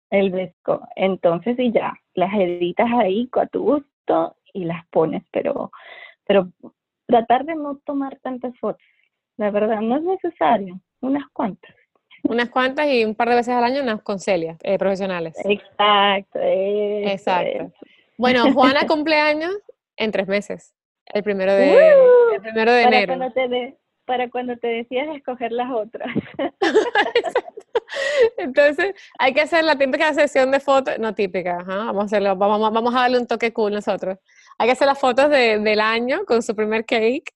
El 0.09 0.31
Visco. 0.31 0.87
Entonces, 0.95 1.59
y 1.59 1.71
ya, 1.71 1.93
las 2.13 2.33
editas 2.33 2.89
ahí 2.93 3.29
a 3.33 3.47
tu 3.47 3.61
gusto 3.61 4.37
y 4.53 4.65
las 4.65 4.85
pones, 4.87 5.23
pero, 5.31 5.71
pero 6.25 6.49
tratar 7.07 7.45
de 7.45 7.55
no 7.55 7.77
tomar 7.85 8.17
tantas 8.19 8.57
fotos 8.57 8.81
la 9.39 9.51
verdad, 9.51 9.79
no 9.79 9.95
es 9.95 10.03
necesario, 10.03 10.81
unas 10.99 11.23
cuantas. 11.31 11.73
Unas 12.23 12.49
cuantas 12.49 12.87
y 12.87 13.05
un 13.05 13.15
par 13.15 13.29
de 13.29 13.35
veces 13.35 13.55
al 13.55 13.63
año 13.63 13.81
unas 13.81 14.01
con 14.01 14.17
eh, 14.27 14.77
profesionales. 14.77 15.33
Exacto. 15.45 16.39
Exacto. 16.43 17.71
Bueno, 18.17 18.51
Juana 18.51 18.81
cumpleaños 18.87 19.57
en 19.95 20.11
tres 20.11 20.27
meses, 20.27 20.75
el 21.05 21.23
primero 21.23 21.53
de, 21.53 21.73
el 22.33 22.41
primero 22.41 22.73
de 22.73 22.83
para 22.83 22.97
enero. 22.97 23.17
Cuando 23.17 23.33
te 23.33 23.77
para 24.03 24.29
cuando 24.29 24.57
te 24.57 24.67
decías 24.67 25.07
escoger 25.15 25.53
las 25.53 25.71
otras. 25.71 26.13
Entonces, 28.37 28.93
hay 29.19 29.33
que 29.33 29.41
hacer 29.41 29.63
la 29.63 29.77
típica 29.77 30.13
sesión 30.13 30.51
de 30.51 30.59
fotos, 30.59 30.99
no 30.99 31.15
típica, 31.15 31.63
vamos 31.63 32.01
a 32.01 32.05
hacerlo, 32.07 32.35
vamos, 32.35 32.73
vamos 32.73 32.93
a 32.93 33.01
darle 33.01 33.19
un 33.19 33.27
toque 33.27 33.53
cool 33.53 33.71
nosotros. 33.71 34.17
Hay 34.57 34.67
que 34.67 34.73
hacer 34.73 34.87
las 34.87 34.99
fotos 34.99 35.29
de, 35.29 35.59
del 35.59 35.79
año 35.79 36.25
con 36.25 36.41
su 36.41 36.55
primer 36.55 36.85
cake 36.85 37.33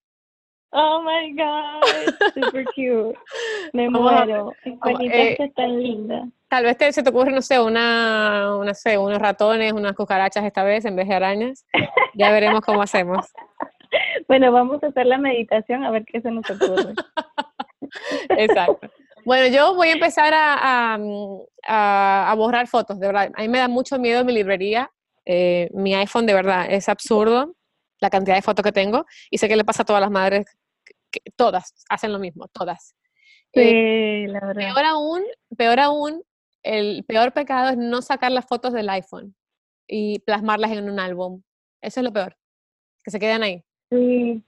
Oh 0.75 1.03
my 1.03 1.31
God, 1.35 2.33
super 2.33 2.65
cute. 2.73 3.15
Me 3.73 3.89
muero. 3.89 4.53
Eh, 4.65 5.37
es 5.39 5.53
tan 5.53 5.79
linda. 5.79 6.27
Tal 6.47 6.63
vez 6.63 6.77
te, 6.77 6.91
se 6.91 7.03
te 7.03 7.09
ocurre, 7.11 7.31
no 7.31 7.43
sé, 7.43 7.59
una, 7.59 8.55
una 8.57 8.73
sé, 8.73 8.97
unos 8.97 9.19
ratones, 9.19 9.71
unas 9.71 9.93
cucarachas 9.93 10.43
esta 10.43 10.63
vez 10.63 10.83
en 10.85 10.95
vez 10.95 11.07
de 11.07 11.13
arañas. 11.13 11.65
Ya 12.15 12.31
veremos 12.31 12.61
cómo 12.61 12.81
hacemos. 12.81 13.31
Bueno, 14.27 14.51
vamos 14.51 14.81
a 14.81 14.87
hacer 14.87 15.05
la 15.05 15.19
meditación 15.19 15.83
a 15.83 15.91
ver 15.91 16.03
qué 16.05 16.19
se 16.19 16.31
nos 16.31 16.49
ocurre. 16.49 16.95
Exacto. 18.29 18.89
Bueno, 19.23 19.55
yo 19.55 19.75
voy 19.75 19.89
a 19.89 19.93
empezar 19.93 20.33
a, 20.33 20.97
a, 21.67 22.31
a, 22.31 22.35
borrar 22.35 22.67
fotos, 22.67 22.99
de 22.99 23.05
verdad. 23.05 23.31
A 23.35 23.41
mí 23.41 23.47
me 23.49 23.59
da 23.59 23.67
mucho 23.67 23.99
miedo 23.99 24.25
mi 24.25 24.33
librería. 24.33 24.89
Eh, 25.25 25.69
mi 25.75 25.93
iPhone, 25.93 26.25
de 26.25 26.33
verdad, 26.33 26.65
es 26.67 26.89
absurdo 26.89 27.53
la 27.99 28.09
cantidad 28.09 28.35
de 28.35 28.41
fotos 28.41 28.63
que 28.63 28.71
tengo. 28.71 29.05
Y 29.29 29.37
sé 29.37 29.47
que 29.47 29.55
le 29.55 29.63
pasa 29.63 29.83
a 29.83 29.85
todas 29.85 30.01
las 30.01 30.09
madres 30.09 30.45
todas 31.35 31.73
hacen 31.89 32.11
lo 32.11 32.19
mismo, 32.19 32.47
todas. 32.47 32.95
Eh, 33.53 34.25
la 34.29 34.39
verdad. 34.39 34.73
Peor 34.73 34.85
aún, 34.85 35.23
peor 35.57 35.79
aún, 35.79 36.23
el 36.63 37.03
peor 37.05 37.33
pecado 37.33 37.69
es 37.69 37.77
no 37.77 38.01
sacar 38.01 38.31
las 38.31 38.45
fotos 38.45 38.73
del 38.73 38.89
iPhone 38.89 39.35
y 39.87 40.19
plasmarlas 40.19 40.71
en 40.71 40.89
un 40.89 40.99
álbum. 40.99 41.43
Eso 41.81 41.99
es 41.99 42.03
lo 42.05 42.13
peor, 42.13 42.35
que 43.03 43.11
se 43.11 43.19
queden 43.19 43.43
ahí. 43.43 43.63
Sí, 43.89 44.41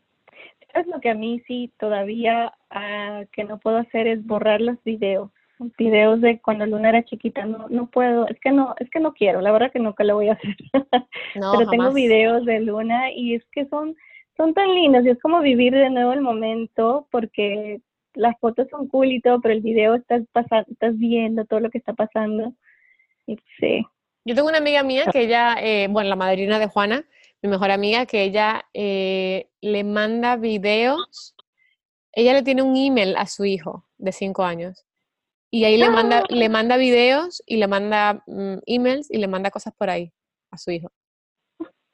es 0.74 0.88
lo 0.88 1.00
que 1.00 1.10
a 1.10 1.16
mí 1.16 1.42
sí 1.48 1.72
todavía 1.78 2.54
ah, 2.70 3.24
que 3.32 3.44
no 3.44 3.60
puedo 3.60 3.78
hacer 3.78 4.08
es 4.08 4.26
borrar 4.26 4.62
los 4.62 4.82
videos 4.84 5.32
videos 5.78 6.22
de 6.22 6.40
cuando 6.42 6.66
Luna 6.66 6.90
era 6.90 7.06
chiquita, 7.06 7.46
no, 7.46 7.68
no 7.70 7.88
puedo, 7.88 8.28
es 8.28 8.40
que 8.40 8.52
no, 8.52 8.76
es 8.80 8.90
que 8.90 9.00
no 9.00 9.14
quiero, 9.14 9.42
la 9.42 9.52
verdad 9.52 9.72
que 9.72 9.80
nunca 9.80 10.04
lo 10.04 10.16
voy 10.16 10.30
a 10.30 10.34
hacer. 10.34 10.56
Pero 11.34 11.70
tengo 11.70 11.92
videos 11.92 12.46
de 12.46 12.60
Luna 12.60 13.12
y 13.12 13.36
es 13.36 13.44
que 13.52 13.66
son 13.68 13.96
son 14.38 14.54
tan 14.54 14.74
lindos 14.74 15.06
y 15.06 15.10
es 15.10 15.20
como 15.22 15.42
vivir 15.42 15.74
de 15.74 15.90
nuevo 15.90 16.14
el 16.14 16.22
momento 16.22 17.08
porque 17.12 17.82
las 18.14 18.38
fotos 18.40 18.68
son 18.70 18.88
cool 18.88 19.12
y 19.12 19.22
todo, 19.22 19.42
pero 19.42 19.54
el 19.54 19.62
video 19.62 19.96
estás 19.96 20.24
pasando, 20.32 20.66
estás 20.72 20.98
viendo 20.98 21.46
todo 21.46 21.60
lo 21.60 21.70
que 21.70 21.78
está 21.78 21.94
pasando. 21.94 22.54
Y 23.28 23.38
sí. 23.60 23.86
Yo 24.26 24.36
tengo 24.36 24.48
una 24.48 24.58
amiga 24.58 24.84
mía 24.84 25.06
que 25.12 25.22
ella, 25.22 25.56
eh, 25.62 25.88
bueno, 25.90 26.10
la 26.10 26.16
madrina 26.16 26.60
de 26.60 26.68
Juana, 26.68 27.06
mi 27.42 27.50
mejor 27.50 27.72
amiga, 27.72 28.06
que 28.06 28.24
ella 28.24 28.66
eh, 28.74 29.50
le 29.62 29.84
manda 29.84 30.36
videos, 30.38 31.36
ella 32.14 32.34
le 32.34 32.44
tiene 32.44 32.62
un 32.62 32.76
email 32.76 33.16
a 33.18 33.28
su 33.28 33.46
hijo 33.46 33.86
de 33.98 34.12
cinco 34.12 34.44
años 34.44 34.86
y 35.52 35.64
ahí 35.64 35.78
le 35.78 35.90
manda, 35.90 36.20
¡Ah! 36.20 36.26
le 36.30 36.50
manda 36.50 36.76
videos 36.76 37.42
y 37.46 37.58
le 37.58 37.68
manda 37.68 38.24
mm, 38.28 38.58
emails 38.66 39.10
y 39.10 39.18
le 39.18 39.28
manda 39.28 39.52
cosas 39.52 39.74
por 39.78 39.90
ahí 39.90 40.12
a 40.52 40.58
su 40.58 40.72
hijo. 40.72 40.92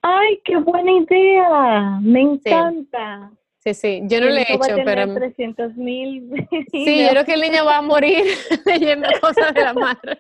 ¡Ay, 0.01 0.41
qué 0.43 0.57
buena 0.57 0.91
idea! 0.91 1.99
Me 2.01 2.21
encanta. 2.21 3.31
Sí, 3.63 3.75
sí, 3.75 4.01
yo 4.05 4.19
no 4.19 4.27
le 4.27 4.41
he 4.41 4.53
hecho, 4.53 4.75
pero... 4.83 5.13
300 5.13 5.75
mil. 5.75 6.31
Sí, 6.71 7.03
yo 7.03 7.09
creo 7.11 7.25
que 7.25 7.35
el 7.35 7.41
niño 7.41 7.63
va 7.63 7.77
a 7.77 7.81
morir 7.83 8.23
leyendo 8.65 9.07
cosas 9.21 9.53
de 9.53 9.61
la 9.61 9.73
madre. 9.73 10.19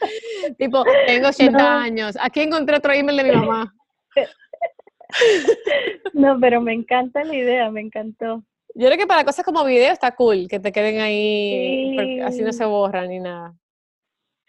tipo, 0.58 0.82
tengo 1.06 1.28
80 1.28 1.82
años, 1.82 2.16
aquí 2.18 2.40
encontré 2.40 2.76
otro 2.76 2.92
email 2.94 3.18
de 3.18 3.24
mi 3.24 3.32
mamá. 3.32 3.74
no, 6.14 6.38
pero 6.40 6.62
me 6.62 6.72
encanta 6.72 7.22
la 7.22 7.36
idea, 7.36 7.70
me 7.70 7.82
encantó. 7.82 8.42
Yo 8.74 8.86
creo 8.86 8.96
que 8.96 9.06
para 9.06 9.24
cosas 9.24 9.44
como 9.44 9.62
video 9.64 9.92
está 9.92 10.14
cool, 10.14 10.46
que 10.48 10.58
te 10.58 10.72
queden 10.72 11.00
ahí, 11.00 12.20
así 12.20 12.40
no 12.40 12.52
se 12.54 12.64
borran 12.64 13.08
ni 13.08 13.18
nada. 13.18 13.54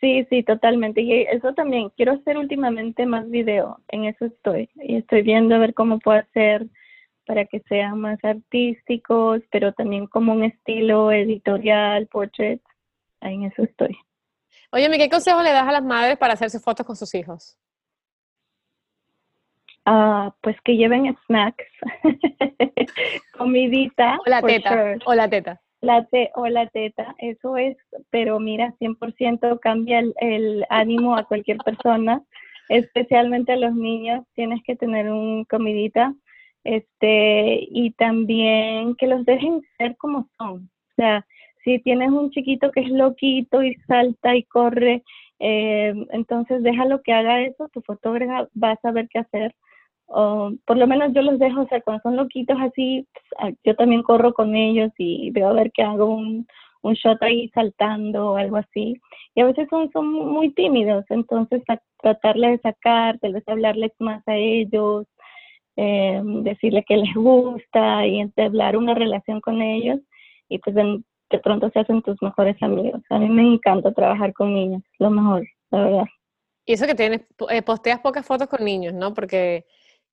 Sí, 0.02 0.26
sí, 0.30 0.42
totalmente. 0.42 1.02
Y 1.02 1.22
eso 1.22 1.54
también, 1.54 1.90
quiero 1.96 2.14
hacer 2.14 2.38
últimamente 2.38 3.06
más 3.06 3.30
video, 3.30 3.80
en 3.88 4.06
eso 4.06 4.26
estoy. 4.26 4.70
Y 4.76 4.98
estoy 4.98 5.22
viendo 5.22 5.56
a 5.56 5.60
ver 5.60 5.76
cómo 5.76 6.00
puedo 6.00 6.20
hacer 6.20 6.66
para 7.28 7.46
que 7.46 7.60
sean 7.70 8.02
más 8.02 8.18
artísticos, 8.24 9.42
pero 9.52 9.74
también 9.74 10.08
como 10.08 10.34
un 10.34 10.44
estilo 10.44 11.12
editorial, 11.12 12.08
portrait. 12.08 12.62
Ahí 13.22 13.36
en 13.36 13.44
eso 13.44 13.62
estoy. 13.62 13.96
Oye, 14.72 14.90
¿qué 14.98 15.10
consejo 15.10 15.44
le 15.44 15.52
das 15.52 15.68
a 15.68 15.72
las 15.72 15.84
madres 15.84 16.18
para 16.18 16.34
hacerse 16.34 16.60
fotos 16.60 16.86
con 16.86 16.96
sus 16.96 17.14
hijos? 17.14 17.58
Ah, 19.86 20.34
pues 20.42 20.60
que 20.62 20.78
lleven 20.78 21.16
snacks, 21.26 21.66
comidita. 23.38 24.18
O 24.26 24.30
la 24.30 24.42
teta, 24.42 24.96
o 25.06 25.14
la 25.14 25.30
teta. 25.30 25.62
La 25.82 26.06
te 26.06 26.32
o 26.36 26.48
la 26.48 26.68
teta, 26.68 27.16
eso 27.18 27.58
es, 27.58 27.76
pero 28.12 28.40
mira, 28.40 28.76
100% 28.80 29.60
cambia 29.60 30.00
el, 30.00 30.14
el 30.20 30.66
ánimo 30.70 31.16
a 31.18 31.24
cualquier 31.24 31.58
persona, 31.58 32.22
especialmente 32.70 33.54
a 33.54 33.58
los 33.58 33.74
niños, 33.74 34.24
tienes 34.36 34.62
que 34.64 34.76
tener 34.76 35.12
un 35.12 35.44
comidita, 35.46 36.14
este, 36.64 37.68
y 37.72 37.92
también 37.92 38.96
que 38.96 39.08
los 39.08 39.26
dejen 39.26 39.62
ser 39.78 39.98
como 39.98 40.30
son, 40.38 40.70
o 40.92 40.94
sea, 40.96 41.26
si 41.64 41.80
tienes 41.80 42.10
un 42.10 42.32
chiquito 42.32 42.72
que 42.72 42.82
es 42.82 42.90
loquito 42.90 43.64
y 43.64 43.76
salta 43.88 44.36
y 44.36 44.44
corre, 44.44 45.04
eh, 45.40 45.94
entonces 46.12 46.64
déjalo 46.64 47.02
que 47.02 47.14
haga 47.14 47.42
eso, 47.42 47.70
tu 47.70 47.82
fotógrafa 47.82 48.48
va 48.62 48.72
a 48.72 48.82
saber 48.82 49.08
qué 49.10 49.20
hacer, 49.20 49.56
o 50.14 50.52
por 50.66 50.78
lo 50.78 50.88
menos 50.88 51.14
yo 51.14 51.22
los 51.22 51.40
dejo, 51.40 51.62
o 51.62 51.68
sea, 51.68 51.82
cuando 51.82 52.02
son 52.04 52.18
loquitos 52.18 52.58
así, 52.60 53.08
pues, 53.14 53.26
ah, 53.40 53.52
yo 53.64 53.76
también 53.76 54.04
corro 54.04 54.34
con 54.34 54.56
ellos 54.56 54.92
y 54.98 55.32
veo 55.32 55.50
a 55.50 55.54
ver 55.54 55.72
que 55.72 55.84
hago 55.84 56.06
un, 56.06 56.48
un 56.82 56.94
shot 56.94 57.22
ahí 57.22 57.50
saltando 57.54 58.32
o 58.32 58.38
algo 58.38 58.58
así. 58.58 58.96
Y 59.36 59.42
a 59.42 59.46
veces 59.46 59.68
son, 59.70 59.90
son 59.92 60.12
muy 60.12 60.54
tímidos, 60.54 61.06
entonces 61.10 61.62
tratarles 62.02 62.52
de 62.52 62.70
sacar, 62.70 63.20
tal 63.20 63.34
vez 63.34 63.44
hablarles 63.48 63.92
más 64.00 64.22
a 64.28 64.36
ellos, 64.36 65.06
eh, 65.78 66.22
decirle 66.24 66.84
que 66.86 66.98
les 66.98 67.14
gusta 67.16 68.06
y 68.06 68.20
entablar 68.20 68.76
una 68.76 68.94
relación 68.94 69.40
con 69.40 69.62
ellos 69.62 70.00
y 70.50 70.60
pues 70.60 70.76
de, 70.76 71.40
pronto 71.42 71.70
se 71.70 71.80
hacen 71.80 72.02
tus 72.02 72.22
mejores 72.22 72.62
amigos. 72.62 73.02
A 73.10 73.20
mí 73.20 73.30
me 73.30 73.54
encanta 73.54 73.94
trabajar 73.94 74.34
con 74.34 74.54
niños, 74.54 74.84
lo 75.00 75.10
mejor, 75.10 75.48
la 75.70 75.84
verdad. 75.84 76.06
Y 76.66 76.74
eso 76.74 76.86
que 76.86 76.96
tienes, 76.96 77.22
eh, 77.50 77.62
posteas 77.62 78.02
pocas 78.02 78.26
fotos 78.26 78.48
con 78.48 78.66
niños, 78.66 78.94
¿no? 78.94 79.14
Porque 79.14 79.66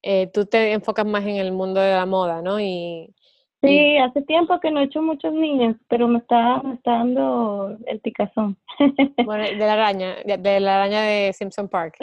eh, 0.02 0.30
tú 0.32 0.46
te 0.46 0.72
enfocas 0.72 1.06
más 1.06 1.24
en 1.24 1.36
el 1.36 1.52
mundo 1.52 1.80
de 1.80 1.94
la 1.94 2.06
moda, 2.06 2.42
¿no? 2.42 2.60
Y, 2.60 3.14
Sí, 3.60 3.98
hace 3.98 4.22
tiempo 4.22 4.60
que 4.60 4.70
no 4.70 4.80
he 4.80 4.84
hecho 4.84 5.02
muchos 5.02 5.32
niños, 5.32 5.74
pero 5.88 6.06
me 6.06 6.18
está, 6.18 6.62
me 6.62 6.74
está 6.74 6.92
dando 6.92 7.76
el 7.86 8.00
picazón. 8.00 8.56
Bueno, 9.24 9.44
de 9.44 9.56
la 9.56 9.72
araña, 9.72 10.16
de 10.24 10.60
la 10.60 10.76
araña 10.76 11.02
de 11.02 11.32
Simpson 11.32 11.68
Park. 11.68 11.96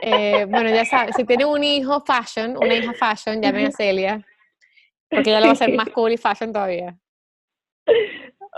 Eh, 0.00 0.46
bueno, 0.46 0.70
ya 0.70 0.86
sabes, 0.86 1.14
si 1.14 1.24
tienen 1.24 1.46
un 1.46 1.62
hijo 1.62 2.00
fashion, 2.00 2.56
una 2.56 2.74
hija 2.74 2.94
fashion, 2.94 3.42
llamen 3.42 3.66
a 3.66 3.70
Celia, 3.70 4.26
porque 5.10 5.28
ella 5.28 5.40
lo 5.40 5.46
va 5.46 5.50
a 5.50 5.52
hacer 5.52 5.72
más 5.76 5.90
cool 5.90 6.12
y 6.12 6.16
fashion 6.16 6.50
todavía. 6.50 6.96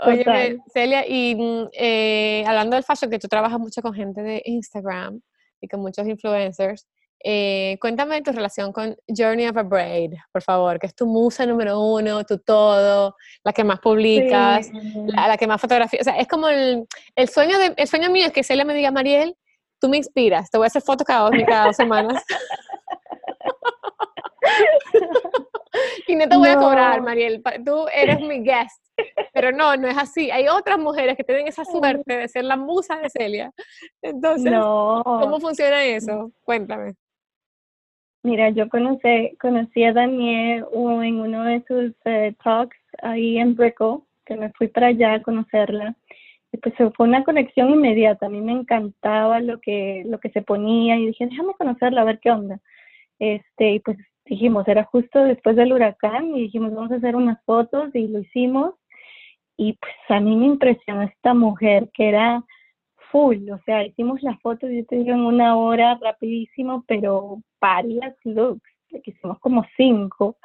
Oye, 0.05 0.57
Celia, 0.73 1.05
y 1.05 1.35
mm, 1.35 1.69
eh, 1.73 2.43
hablando 2.47 2.75
del 2.75 2.85
fashion, 2.85 3.11
que 3.11 3.19
tú 3.19 3.27
trabajas 3.27 3.59
mucho 3.59 3.81
con 3.81 3.93
gente 3.93 4.21
de 4.21 4.41
Instagram 4.45 5.19
y 5.59 5.67
con 5.67 5.81
muchos 5.81 6.07
influencers, 6.07 6.87
eh, 7.23 7.77
cuéntame 7.81 8.21
tu 8.21 8.31
relación 8.31 8.71
con 8.71 8.95
Journey 9.07 9.47
of 9.47 9.57
a 9.57 9.63
Braid, 9.63 10.13
por 10.31 10.43
favor, 10.43 10.79
que 10.79 10.87
es 10.87 10.95
tu 10.95 11.07
musa 11.07 11.45
número 11.45 11.79
uno, 11.79 12.23
tu 12.23 12.37
todo, 12.37 13.15
la 13.43 13.53
que 13.53 13.63
más 13.63 13.79
publicas, 13.79 14.69
la, 15.07 15.37
que 15.37 15.47
más 15.47 15.59
fotografías. 15.59 16.01
O 16.01 16.03
sea, 16.03 16.19
es 16.19 16.27
como 16.27 16.49
el, 16.49 16.85
el, 17.15 17.29
sueño 17.29 17.57
de, 17.57 17.73
el 17.77 17.87
sueño 17.87 18.09
mío 18.09 18.27
es 18.27 18.31
que 18.31 18.43
Celia 18.43 18.65
me 18.65 18.73
diga, 18.73 18.91
Mariel, 18.91 19.35
tú 19.79 19.89
me 19.89 19.97
inspiras, 19.97 20.49
te 20.51 20.57
voy 20.57 20.65
a 20.65 20.67
hacer 20.67 20.81
fotos 20.81 21.05
cada 21.05 21.29
dos, 21.29 21.31
cada 21.47 21.67
dos 21.67 21.75
semanas. 21.75 22.23
y 26.07 26.15
no 26.15 26.29
te 26.29 26.37
voy 26.37 26.49
a 26.49 26.57
cobrar, 26.57 27.01
Mariel, 27.01 27.41
tú 27.65 27.87
eres 27.93 28.21
mi 28.21 28.43
guest. 28.43 28.81
Pero 29.33 29.51
no, 29.51 29.75
no 29.75 29.87
es 29.87 29.97
así. 29.97 30.31
Hay 30.31 30.47
otras 30.47 30.79
mujeres 30.79 31.17
que 31.17 31.23
tienen 31.23 31.47
esa 31.47 31.65
suerte 31.65 32.17
de 32.17 32.27
ser 32.29 32.45
la 32.45 32.55
musa 32.55 32.97
de 32.97 33.09
Celia. 33.09 33.51
Entonces, 34.01 34.53
¿cómo 34.53 35.39
funciona 35.39 35.83
eso? 35.83 36.31
Cuéntame. 36.43 36.95
Mira, 38.25 38.49
yo 38.49 38.67
conocí, 38.69 39.37
conocí 39.39 39.83
a 39.83 39.93
Daniel 39.93 40.65
en 40.73 41.19
uno 41.19 41.43
de 41.43 41.63
sus 41.67 41.93
eh, 42.05 42.33
talks 42.43 42.75
ahí 43.03 43.37
en 43.37 43.53
Brickell, 43.55 43.99
que 44.25 44.35
me 44.35 44.51
fui 44.53 44.67
para 44.67 44.87
allá 44.87 45.13
a 45.13 45.21
conocerla. 45.21 45.95
Y 46.51 46.57
pues 46.57 46.73
fue 46.95 47.07
una 47.07 47.23
conexión 47.23 47.69
inmediata. 47.69 48.25
A 48.25 48.29
mí 48.29 48.41
me 48.41 48.53
encantaba 48.53 49.39
lo 49.41 49.59
que, 49.59 50.01
lo 50.07 50.19
que 50.19 50.31
se 50.31 50.41
ponía 50.41 50.97
y 50.97 51.05
dije, 51.05 51.27
déjame 51.27 51.53
conocerla, 51.53 52.01
a 52.01 52.05
ver 52.05 52.19
qué 52.19 52.31
onda. 52.31 52.59
Este, 53.19 53.73
y 53.73 53.79
pues 53.79 53.99
dijimos, 54.25 54.67
era 54.67 54.85
justo 54.85 55.23
después 55.23 55.55
del 55.55 55.73
huracán 55.73 56.35
y 56.35 56.41
dijimos, 56.41 56.73
vamos 56.73 56.93
a 56.93 56.95
hacer 56.95 57.15
unas 57.15 57.37
fotos 57.45 57.93
y 57.93 58.07
lo 58.07 58.21
hicimos. 58.21 58.73
Y 59.55 59.73
pues 59.73 59.93
a 60.09 60.19
mí 60.19 60.35
me 60.35 60.47
impresionó 60.47 61.03
esta 61.03 61.35
mujer 61.35 61.91
que 61.93 62.09
era 62.09 62.43
full, 63.15 63.49
o 63.49 63.59
sea, 63.65 63.85
hicimos 63.85 64.21
las 64.23 64.37
fotos, 64.41 64.69
yo 64.69 64.85
te 64.87 64.97
digo, 64.97 65.11
en 65.11 65.21
una 65.21 65.55
hora 65.55 65.97
rapidísimo, 66.01 66.83
pero 66.85 67.41
varias 67.61 68.13
looks, 68.25 68.69
que 68.89 69.11
hicimos 69.11 69.39
como 69.39 69.65
cinco, 69.77 70.35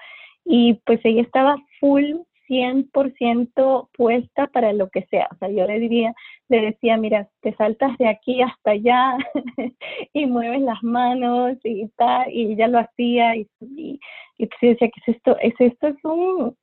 y 0.44 0.74
pues 0.86 1.00
ella 1.02 1.22
estaba 1.22 1.56
full 1.80 2.12
100% 2.48 3.88
puesta 3.92 4.46
para 4.46 4.72
lo 4.72 4.88
que 4.88 5.02
sea. 5.06 5.28
O 5.32 5.36
sea, 5.38 5.48
yo 5.50 5.66
le 5.66 5.80
diría, 5.80 6.14
le 6.48 6.60
decía, 6.60 6.96
mira, 6.96 7.28
te 7.40 7.56
saltas 7.56 7.98
de 7.98 8.06
aquí 8.06 8.40
hasta 8.40 8.70
allá 8.70 9.16
y 10.12 10.26
mueves 10.26 10.60
las 10.60 10.80
manos 10.84 11.56
y 11.64 11.88
tal, 11.96 12.30
y 12.32 12.52
ella 12.52 12.68
lo 12.68 12.78
hacía 12.78 13.34
y, 13.34 13.48
y, 13.60 13.98
y 14.38 14.46
pues 14.46 14.60
decía, 14.60 14.90
¿qué 14.94 15.00
es 15.10 15.16
esto? 15.16 15.36
Es, 15.40 15.54
esto 15.58 15.88
es 15.88 16.04
un, 16.04 16.56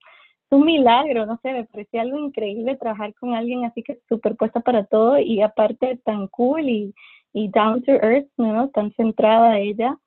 un 0.49 0.65
milagro, 0.65 1.25
no 1.25 1.39
sé, 1.41 1.51
me 1.51 1.65
parecía 1.65 2.01
algo 2.01 2.19
increíble 2.19 2.77
trabajar 2.77 3.13
con 3.15 3.33
alguien 3.33 3.65
así 3.65 3.83
que 3.83 3.99
súper 4.07 4.35
puesta 4.35 4.61
para 4.61 4.85
todo 4.85 5.19
y 5.19 5.41
aparte 5.41 5.99
tan 6.05 6.27
cool 6.27 6.69
y, 6.69 6.93
y 7.33 7.49
down 7.49 7.83
to 7.83 7.91
earth, 7.91 8.29
¿no? 8.37 8.69
Tan 8.69 8.93
centrada 8.93 9.59
ella 9.59 9.97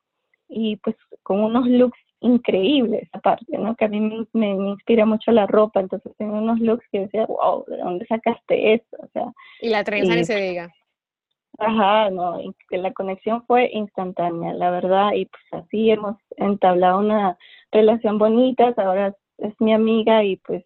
y 0.49 0.77
pues 0.77 0.97
con 1.23 1.41
unos 1.41 1.67
looks 1.67 1.99
increíbles 2.21 3.09
aparte, 3.13 3.57
¿no? 3.57 3.75
Que 3.77 3.87
a 3.87 3.89
mí 3.89 4.27
me, 4.33 4.51
inspira 4.51 5.07
mucho 5.07 5.31
la 5.33 5.47
ropa, 5.47 5.81
entonces 5.81 6.13
tengo 6.19 6.39
unos 6.39 6.61
looks 6.61 6.87
que 6.91 7.01
decía, 7.01 7.27
wow, 7.27 7.65
¿de 7.67 7.79
dónde 7.79 8.07
sacaste 8.07 8.75
esto? 8.75 8.97
O 9.01 9.09
sea, 9.13 9.33
y 9.61 9.69
la 9.69 9.85
trenza 9.85 10.15
ni 10.15 10.25
se 10.25 10.41
diga. 10.41 10.71
Ajá, 11.59 12.11
no, 12.11 12.39
la 12.71 12.93
conexión 12.93 13.45
fue 13.47 13.71
instantánea, 13.73 14.55
la 14.55 14.71
verdad, 14.71 15.13
y 15.15 15.27
pues 15.27 15.43
así 15.53 15.91
hemos 15.91 16.17
entablado 16.37 17.01
una 17.01 17.37
relación 17.71 18.19
bonita, 18.19 18.73
ahora 18.79 19.15
es 19.41 19.55
mi 19.61 19.73
amiga 19.73 20.25
y 20.25 20.37
pues 20.37 20.65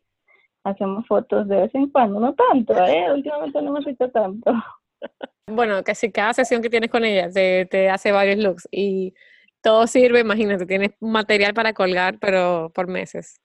hacemos 0.65 1.07
fotos 1.07 1.47
de 1.49 1.57
vez 1.57 1.75
en 1.75 1.91
cuando, 1.91 2.21
no 2.21 2.35
tanto, 2.35 2.75
¿eh? 2.87 3.13
Últimamente 3.13 3.61
no 3.61 3.71
hemos 3.71 3.85
visto 3.85 4.11
tanto. 4.11 4.53
Bueno, 5.47 5.85
casi 5.85 6.11
cada 6.11 6.33
sesión 6.33 6.63
que 6.63 6.71
tienes 6.71 6.89
con 6.89 7.05
ella 7.05 7.29
te, 7.31 7.67
te 7.67 7.91
hace 7.91 8.13
varios 8.13 8.39
looks 8.39 8.67
y 8.73 9.13
todo 9.61 9.87
sirve, 9.87 10.21
imagínate, 10.21 10.65
tienes 10.65 10.93
material 11.01 11.53
para 11.53 11.75
colgar, 11.75 12.19
pero 12.19 12.73
por 12.75 12.89
meses. 12.89 13.39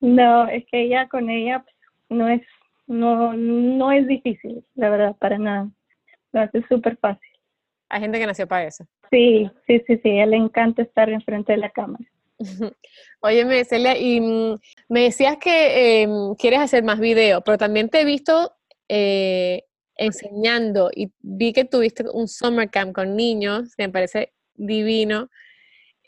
No, 0.00 0.48
es 0.48 0.64
que 0.70 0.82
ella 0.82 1.08
con 1.08 1.28
ella 1.28 1.62
pues, 1.62 1.76
no 2.08 2.28
es 2.28 2.40
no 2.86 3.34
no 3.34 3.92
es 3.92 4.06
difícil, 4.06 4.64
la 4.74 4.88
verdad, 4.88 5.16
para 5.18 5.36
nada. 5.36 5.68
Lo 6.32 6.40
hace 6.40 6.62
súper 6.68 6.96
fácil. 6.96 7.28
Hay 7.90 8.00
gente 8.00 8.18
que 8.18 8.26
nació 8.26 8.48
para 8.48 8.64
eso. 8.64 8.86
Sí, 9.10 9.50
sí, 9.66 9.82
sí, 9.86 9.98
sí, 10.02 10.08
a 10.08 10.12
ella 10.14 10.26
le 10.26 10.36
encanta 10.36 10.82
estar 10.82 11.08
enfrente 11.10 11.52
de 11.52 11.58
la 11.58 11.70
cámara. 11.70 12.04
Oye, 13.20 13.64
Celia, 13.64 13.96
y 13.98 14.20
mm, 14.20 14.58
me 14.88 15.02
decías 15.02 15.36
que 15.38 16.02
em, 16.02 16.34
quieres 16.34 16.60
hacer 16.60 16.84
más 16.84 17.00
videos, 17.00 17.42
pero 17.44 17.58
también 17.58 17.88
te 17.88 18.00
he 18.00 18.04
visto 18.04 18.52
eh, 18.88 19.64
enseñando 19.96 20.90
y 20.94 21.12
vi 21.20 21.52
que 21.52 21.64
tuviste 21.64 22.04
un 22.12 22.28
summer 22.28 22.70
camp 22.70 22.94
con 22.94 23.16
niños, 23.16 23.74
que 23.76 23.86
me 23.86 23.92
parece 23.92 24.32
divino. 24.54 25.28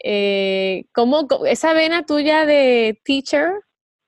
Eh, 0.05 0.85
¿cómo, 0.93 1.27
esa 1.47 1.73
vena 1.73 2.05
tuya 2.05 2.47
de 2.47 3.01
teacher, 3.05 3.53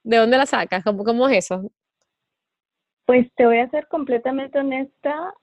de 0.03 0.19
dónde 0.19 0.39
la 0.39 0.47
sacas? 0.47 0.85
¿Cómo, 0.85 1.05
¿Cómo 1.05 1.29
es 1.29 1.39
eso? 1.39 1.71
Pues 3.07 3.27
te 3.35 3.45
voy 3.45 3.59
a 3.59 3.71
ser 3.71 3.89
completamente 3.89 4.59
honesta. 4.59 5.35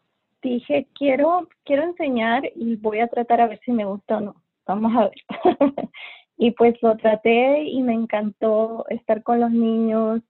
Dije, 0.41 0.87
quiero, 0.93 1.49
quiero 1.65 1.83
enseñar 1.83 2.43
y 2.55 2.77
voy 2.77 2.99
a 2.99 3.07
tratar 3.07 3.41
a 3.41 3.47
ver 3.47 3.59
si 3.65 3.71
me 3.71 3.83
gusta 3.83 4.17
o 4.17 4.21
no. 4.21 4.43
Vamos 4.65 4.95
a 4.95 5.09
ver. 5.09 5.13
y 6.37 6.51
pues 6.51 6.75
lo 6.81 6.95
traté 6.97 7.63
y 7.63 7.81
me 7.81 7.93
encantó 7.93 8.85
estar 8.89 9.23
con 9.23 9.39
los 9.39 9.51
niños, 9.51 10.21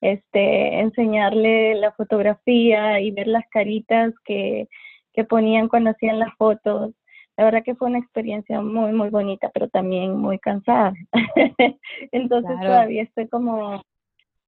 este, 0.00 0.80
enseñarle 0.80 1.74
la 1.74 1.92
fotografía 1.92 3.00
y 3.00 3.10
ver 3.10 3.26
las 3.26 3.46
caritas 3.48 4.14
que, 4.24 4.68
que 5.12 5.24
ponían 5.24 5.68
cuando 5.68 5.90
hacían 5.90 6.20
las 6.20 6.32
fotos. 6.36 6.94
La 7.36 7.44
verdad 7.44 7.64
que 7.64 7.74
fue 7.74 7.88
una 7.88 7.98
experiencia 7.98 8.60
muy, 8.60 8.92
muy 8.92 9.10
bonita, 9.10 9.50
pero 9.52 9.68
también 9.68 10.16
muy 10.16 10.38
cansada. 10.38 10.94
Entonces 12.12 12.56
todavía 12.60 13.02
estoy 13.02 13.28
como, 13.28 13.82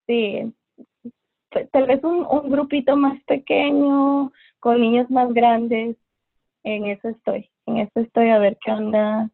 sí, 0.07 0.55
tal 1.73 1.87
vez 1.87 2.03
un, 2.05 2.25
un 2.31 2.51
grupito 2.51 2.97
más 2.97 3.21
pequeño, 3.25 4.33
con 4.61 4.81
niños 4.81 5.11
más 5.11 5.33
grandes, 5.35 5.97
en 6.63 6.87
eso 6.87 7.09
estoy, 7.09 7.51
en 7.67 7.79
eso 7.79 8.01
estoy 8.01 8.31
a 8.31 8.39
ver 8.39 8.57
qué 8.65 8.73
onda 8.73 9.31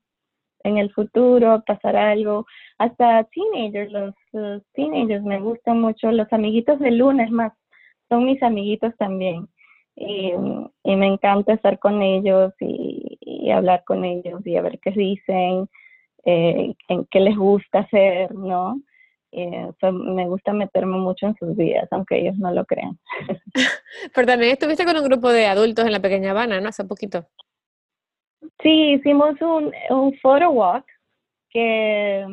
en 0.65 0.79
el 0.79 0.93
futuro 0.93 1.63
pasará 1.67 2.11
algo. 2.11 2.47
Hasta 2.79 3.25
teenagers, 3.25 3.93
los, 3.93 4.63
teenagers 4.73 5.23
me 5.23 5.41
gustan 5.41 5.81
mucho, 5.81 6.11
los 6.11 6.33
amiguitos 6.33 6.81
de 6.81 6.91
lunes 6.91 7.31
más, 7.31 7.53
son 8.09 8.25
mis 8.25 8.43
amiguitos 8.43 8.95
también. 8.97 9.49
Y, 9.97 10.33
me 10.85 11.07
encanta 11.07 11.53
estar 11.55 11.79
con 11.79 12.03
ellos 12.03 12.53
y, 12.61 13.51
hablar 13.51 13.85
con 13.85 14.05
ellos 14.05 14.45
y 14.47 14.57
a 14.57 14.63
ver 14.63 14.81
qué 14.81 14.91
dicen, 14.91 15.69
eh, 16.25 16.75
en 16.89 17.07
qué 17.11 17.21
les 17.21 17.37
gusta 17.37 17.81
hacer, 17.81 18.35
¿no? 18.35 18.81
Eh, 19.37 19.69
me 19.93 20.27
gusta 20.29 20.53
meterme 20.53 20.97
mucho 20.97 21.27
en 21.27 21.37
sus 21.37 21.57
vidas, 21.57 21.89
aunque 21.91 22.19
ellos 22.19 22.37
no 22.39 22.53
lo 22.53 22.65
crean. 22.65 22.99
Pero 24.15 24.27
también 24.27 24.53
estuviste 24.53 24.85
con 24.85 24.97
un 24.97 25.05
grupo 25.05 25.31
de 25.31 25.47
adultos 25.47 25.85
en 25.85 25.93
la 25.93 26.01
Pequeña 26.01 26.31
Habana, 26.31 26.61
¿no? 26.61 26.69
Hace 26.69 26.85
poquito. 26.85 27.27
Sí, 28.63 28.95
hicimos 28.95 29.41
un, 29.41 29.73
un 29.91 30.15
photo 30.19 30.51
walk 30.51 30.85
que, 31.51 32.27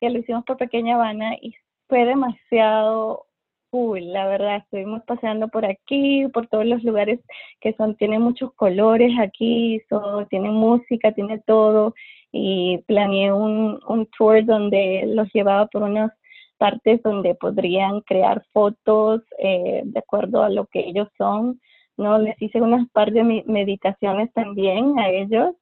que 0.00 0.10
lo 0.10 0.18
hicimos 0.18 0.44
por 0.44 0.56
Pequeña 0.56 0.96
Habana 0.96 1.34
y 1.40 1.54
fue 1.88 2.04
demasiado 2.04 3.26
cool, 3.70 4.12
la 4.12 4.26
verdad. 4.26 4.56
Estuvimos 4.56 5.02
paseando 5.04 5.48
por 5.48 5.64
aquí, 5.64 6.26
por 6.32 6.46
todos 6.46 6.66
los 6.66 6.82
lugares 6.84 7.20
que 7.60 7.72
son, 7.74 7.96
tienen 7.96 8.22
muchos 8.22 8.52
colores 8.54 9.12
aquí, 9.18 9.80
so, 9.88 10.26
tiene 10.30 10.50
música, 10.50 11.12
tiene 11.12 11.40
todo 11.40 11.94
y 12.32 12.78
planeé 12.86 13.32
un, 13.32 13.80
un 13.88 14.06
tour 14.16 14.44
donde 14.44 15.04
los 15.06 15.32
llevaba 15.32 15.66
por 15.66 15.82
unas 15.82 16.12
partes 16.58 17.02
donde 17.02 17.34
podrían 17.34 18.00
crear 18.02 18.44
fotos 18.52 19.22
eh, 19.38 19.82
de 19.84 19.98
acuerdo 19.98 20.42
a 20.42 20.50
lo 20.50 20.66
que 20.66 20.80
ellos 20.80 21.08
son, 21.18 21.60
¿no? 21.96 22.18
Les 22.18 22.40
hice 22.40 22.60
unas 22.60 22.88
par 22.90 23.12
de 23.12 23.44
meditaciones 23.46 24.32
también 24.32 24.98
a 24.98 25.08
ellos 25.10 25.54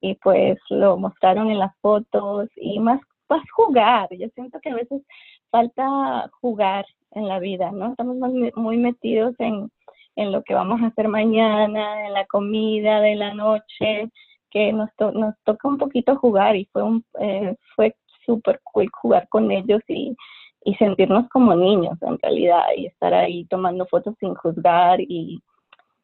y 0.00 0.14
pues 0.16 0.58
lo 0.70 0.96
mostraron 0.96 1.50
en 1.50 1.58
las 1.58 1.76
fotos 1.80 2.48
y 2.56 2.78
más, 2.78 3.00
más 3.28 3.42
jugar. 3.52 4.08
Yo 4.10 4.28
siento 4.34 4.60
que 4.60 4.70
a 4.70 4.74
veces 4.74 5.02
falta 5.50 6.30
jugar 6.40 6.86
en 7.12 7.28
la 7.28 7.38
vida, 7.38 7.70
¿no? 7.72 7.90
Estamos 7.90 8.16
muy 8.56 8.76
metidos 8.76 9.34
en, 9.38 9.70
en 10.16 10.32
lo 10.32 10.42
que 10.42 10.54
vamos 10.54 10.80
a 10.82 10.86
hacer 10.86 11.08
mañana, 11.08 12.06
en 12.06 12.12
la 12.12 12.26
comida 12.26 13.00
de 13.00 13.16
la 13.16 13.34
noche, 13.34 14.10
que 14.50 14.72
nos, 14.72 14.90
nos 15.14 15.34
toca 15.44 15.68
un 15.68 15.78
poquito 15.78 16.16
jugar 16.16 16.56
y 16.56 16.66
fue, 16.72 16.82
un, 16.82 17.04
eh, 17.20 17.56
fue 17.76 17.94
súper 18.26 18.60
cool 18.64 18.88
jugar 18.92 19.28
con 19.28 19.50
ellos 19.50 19.80
y, 19.88 20.16
y 20.64 20.74
sentirnos 20.74 21.28
como 21.28 21.54
niños 21.54 21.96
en 22.02 22.18
realidad 22.18 22.64
y 22.76 22.86
estar 22.86 23.14
ahí 23.14 23.44
tomando 23.46 23.86
fotos 23.86 24.14
sin 24.20 24.34
juzgar 24.34 25.00
y, 25.00 25.40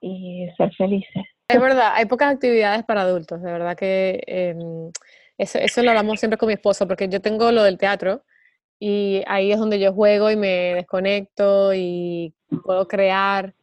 y 0.01 0.49
ser 0.57 0.73
felices. 0.75 1.25
Es 1.49 1.61
verdad, 1.61 1.93
hay 1.95 2.07
pocas 2.07 2.33
actividades 2.33 2.85
para 2.85 3.03
adultos, 3.03 3.43
de 3.43 3.53
verdad 3.53 3.77
que 3.77 4.23
em, 4.27 4.91
eso, 5.39 5.59
eso 5.59 5.83
lo 5.83 5.91
hablamos 5.91 6.19
siempre 6.19 6.39
con 6.39 6.49
mi 6.49 6.55
esposo, 6.55 6.89
porque 6.89 7.09
yo 7.09 7.21
tengo 7.21 7.53
lo 7.53 7.63
del 7.63 7.79
teatro 7.79 8.25
y 8.79 9.23
ahí 9.27 9.53
es 9.53 9.59
donde 9.59 9.79
yo 9.79 9.93
juego 9.93 10.31
y 10.31 10.37
me 10.37 10.75
desconecto 10.75 11.73
y 11.75 12.35
puedo 12.65 12.87
crear 12.87 13.55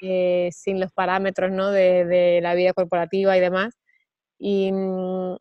eh, 0.00 0.48
sin 0.52 0.80
los 0.80 0.92
parámetros 0.92 1.52
¿no? 1.52 1.70
de, 1.70 2.04
de, 2.04 2.40
la 2.40 2.54
vida 2.54 2.72
corporativa 2.72 3.36
y 3.36 3.40
demás. 3.40 3.74
Y, 4.38 4.72
mm, 4.72 5.36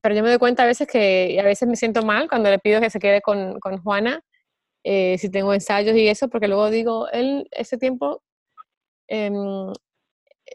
pero 0.00 0.14
yo 0.14 0.22
me 0.22 0.30
doy 0.30 0.38
cuenta 0.38 0.62
a 0.62 0.66
veces 0.66 0.88
que 0.88 1.38
a 1.40 1.44
veces 1.44 1.68
me 1.68 1.76
siento 1.76 2.02
mal 2.02 2.28
cuando 2.28 2.50
le 2.50 2.58
pido 2.58 2.80
que 2.80 2.90
se 2.90 2.98
quede 2.98 3.20
con, 3.20 3.60
con 3.60 3.78
Juana, 3.82 4.22
eh, 4.84 5.16
si 5.18 5.30
tengo 5.30 5.54
ensayos 5.54 5.94
y 5.96 6.08
eso, 6.08 6.28
porque 6.28 6.48
luego 6.48 6.70
digo, 6.70 7.08
él 7.10 7.46
ese 7.52 7.78
tiempo, 7.78 8.22
em, 9.12 9.34
o 9.36 9.74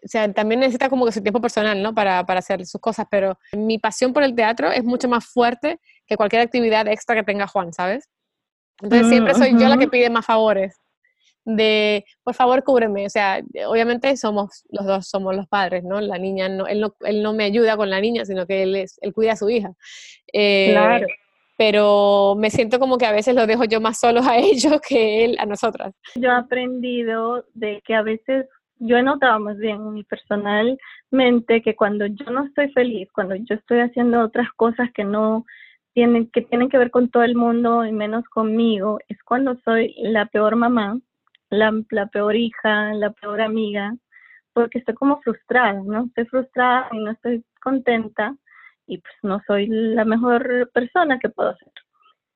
sea, 0.03 0.31
también 0.31 0.59
necesita 0.59 0.89
como 0.89 1.05
que 1.05 1.11
su 1.11 1.21
tiempo 1.21 1.41
personal, 1.41 1.81
¿no? 1.81 1.93
Para, 1.93 2.25
para 2.25 2.39
hacer 2.39 2.65
sus 2.65 2.81
cosas, 2.81 3.07
pero 3.09 3.37
mi 3.53 3.79
pasión 3.79 4.13
por 4.13 4.23
el 4.23 4.35
teatro 4.35 4.71
es 4.71 4.83
mucho 4.83 5.07
más 5.07 5.25
fuerte 5.25 5.79
que 6.05 6.17
cualquier 6.17 6.41
actividad 6.41 6.87
extra 6.87 7.15
que 7.15 7.23
tenga 7.23 7.47
Juan, 7.47 7.73
¿sabes? 7.73 8.09
Entonces 8.81 9.09
siempre 9.09 9.33
soy 9.33 9.51
yo 9.59 9.67
la 9.67 9.77
que 9.77 9.87
pide 9.87 10.09
más 10.09 10.25
favores 10.25 10.79
de, 11.47 12.05
por 12.23 12.35
favor, 12.35 12.63
cúbreme. 12.63 13.05
O 13.05 13.09
sea, 13.09 13.41
obviamente 13.67 14.15
somos, 14.17 14.63
los 14.69 14.85
dos 14.85 15.07
somos 15.07 15.35
los 15.35 15.47
padres, 15.47 15.83
¿no? 15.83 16.01
La 16.01 16.17
niña, 16.17 16.49
no, 16.49 16.67
él, 16.67 16.81
no, 16.81 16.95
él 17.01 17.23
no 17.23 17.33
me 17.33 17.45
ayuda 17.45 17.77
con 17.77 17.89
la 17.89 18.01
niña, 18.01 18.25
sino 18.25 18.45
que 18.45 18.63
él, 18.63 18.75
es, 18.75 18.99
él 19.01 19.13
cuida 19.13 19.33
a 19.33 19.37
su 19.37 19.49
hija. 19.49 19.71
Eh, 20.33 20.69
claro. 20.71 21.07
Pero 21.57 22.35
me 22.37 22.49
siento 22.49 22.79
como 22.79 22.97
que 22.97 23.05
a 23.05 23.11
veces 23.11 23.35
lo 23.35 23.47
dejo 23.47 23.65
yo 23.65 23.81
más 23.81 23.99
solos 23.99 24.27
a 24.27 24.37
ellos 24.37 24.79
que 24.87 25.25
él 25.25 25.37
a 25.39 25.45
nosotras. 25.45 25.93
Yo 26.15 26.29
he 26.29 26.35
aprendido 26.35 27.45
de 27.53 27.81
que 27.85 27.95
a 27.95 28.03
veces, 28.03 28.47
yo 28.79 28.97
he 28.97 29.03
notado 29.03 29.39
más 29.39 29.57
bien 29.57 29.79
personalmente 30.07 31.61
que 31.61 31.75
cuando 31.75 32.05
yo 32.05 32.25
no 32.31 32.45
estoy 32.45 32.71
feliz, 32.71 33.09
cuando 33.11 33.35
yo 33.35 33.55
estoy 33.55 33.79
haciendo 33.79 34.21
otras 34.21 34.49
cosas 34.55 34.89
que 34.93 35.03
no 35.03 35.45
tienen 35.93 36.29
que 36.29 36.43
tienen 36.43 36.69
que 36.69 36.77
ver 36.77 36.91
con 36.91 37.09
todo 37.09 37.23
el 37.23 37.35
mundo 37.35 37.83
y 37.83 37.91
menos 37.91 38.23
conmigo, 38.25 38.99
es 39.07 39.17
cuando 39.23 39.57
soy 39.65 39.95
la 39.97 40.27
peor 40.27 40.55
mamá 40.55 40.99
la, 41.49 41.71
la 41.91 42.07
peor 42.07 42.35
hija, 42.35 42.93
la 42.93 43.11
peor 43.11 43.41
amiga, 43.41 43.95
porque 44.53 44.79
estoy 44.79 44.95
como 44.95 45.21
frustrada, 45.21 45.81
¿no? 45.83 46.05
Estoy 46.05 46.25
frustrada 46.25 46.89
y 46.91 46.99
no 46.99 47.11
estoy 47.11 47.43
contenta 47.61 48.35
y 48.87 48.97
pues 48.99 49.13
no 49.21 49.41
soy 49.45 49.67
la 49.67 50.05
mejor 50.05 50.71
persona 50.73 51.19
que 51.19 51.29
puedo 51.29 51.55
ser. 51.57 51.71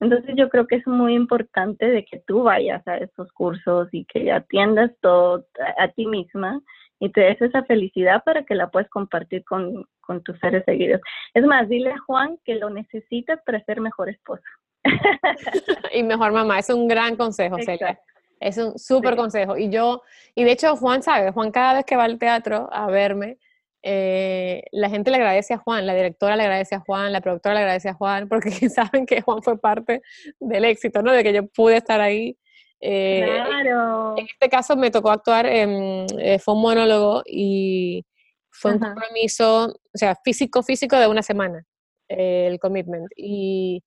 Entonces 0.01 0.33
yo 0.35 0.49
creo 0.49 0.65
que 0.67 0.77
es 0.77 0.87
muy 0.87 1.13
importante 1.13 1.85
de 1.85 2.03
que 2.03 2.19
tú 2.25 2.43
vayas 2.43 2.85
a 2.87 2.97
esos 2.97 3.31
cursos 3.33 3.87
y 3.91 4.05
que 4.05 4.31
atiendas 4.31 4.91
todo 4.99 5.45
a, 5.77 5.87
ti 5.89 6.07
misma 6.07 6.59
y 6.99 7.09
te 7.11 7.21
des 7.21 7.41
esa 7.41 7.63
felicidad 7.65 8.23
para 8.23 8.43
que 8.43 8.55
la 8.55 8.69
puedas 8.69 8.89
compartir 8.89 9.43
con, 9.45 9.85
con 10.01 10.23
tus 10.23 10.39
seres 10.39 10.63
seguidos. 10.65 11.01
Es 11.35 11.45
más, 11.45 11.69
dile 11.69 11.91
a 11.91 11.99
Juan 11.99 12.37
que 12.43 12.55
lo 12.55 12.71
necesitas 12.71 13.39
para 13.45 13.63
ser 13.63 13.79
mejor 13.79 14.09
esposa. 14.09 14.43
y 15.93 16.01
mejor 16.01 16.31
mamá, 16.31 16.57
es 16.57 16.69
un 16.71 16.87
gran 16.87 17.15
consejo, 17.15 17.57
Celia. 17.63 17.99
Es 18.39 18.57
un 18.57 18.79
súper 18.79 19.15
consejo. 19.15 19.55
Y 19.55 19.69
yo, 19.69 20.01
y 20.33 20.43
de 20.43 20.51
hecho 20.51 20.75
Juan 20.75 21.03
sabe, 21.03 21.31
Juan 21.31 21.51
cada 21.51 21.75
vez 21.75 21.85
que 21.85 21.95
va 21.95 22.05
al 22.05 22.17
teatro 22.17 22.69
a 22.71 22.87
verme, 22.87 23.37
eh, 23.83 24.63
la 24.71 24.89
gente 24.89 25.11
le 25.11 25.17
agradece 25.17 25.53
a 25.53 25.57
Juan, 25.57 25.85
la 25.85 25.93
directora 25.93 26.35
le 26.35 26.43
agradece 26.43 26.75
a 26.75 26.79
Juan, 26.79 27.11
la 27.11 27.21
productora 27.21 27.55
le 27.55 27.61
agradece 27.61 27.89
a 27.89 27.93
Juan, 27.93 28.27
porque 28.27 28.49
saben 28.69 29.05
que 29.05 29.21
Juan 29.21 29.41
fue 29.41 29.59
parte 29.59 30.01
del 30.39 30.65
éxito, 30.65 31.01
¿no? 31.01 31.11
De 31.11 31.23
que 31.23 31.33
yo 31.33 31.47
pude 31.47 31.77
estar 31.77 32.01
ahí. 32.01 32.37
Eh, 32.79 33.23
claro. 33.25 34.15
En 34.17 34.25
este 34.25 34.49
caso 34.49 34.75
me 34.75 34.91
tocó 34.91 35.11
actuar, 35.11 35.45
en, 35.45 36.05
eh, 36.19 36.39
fue 36.39 36.53
un 36.55 36.61
monólogo 36.61 37.23
y 37.25 38.05
fue 38.49 38.73
un 38.73 38.79
compromiso, 38.79 39.65
o 39.65 39.97
sea, 39.97 40.15
físico, 40.23 40.61
físico 40.63 40.97
de 40.97 41.07
una 41.07 41.21
semana, 41.21 41.63
el 42.07 42.59
commitment. 42.59 43.07
Y, 43.15 43.83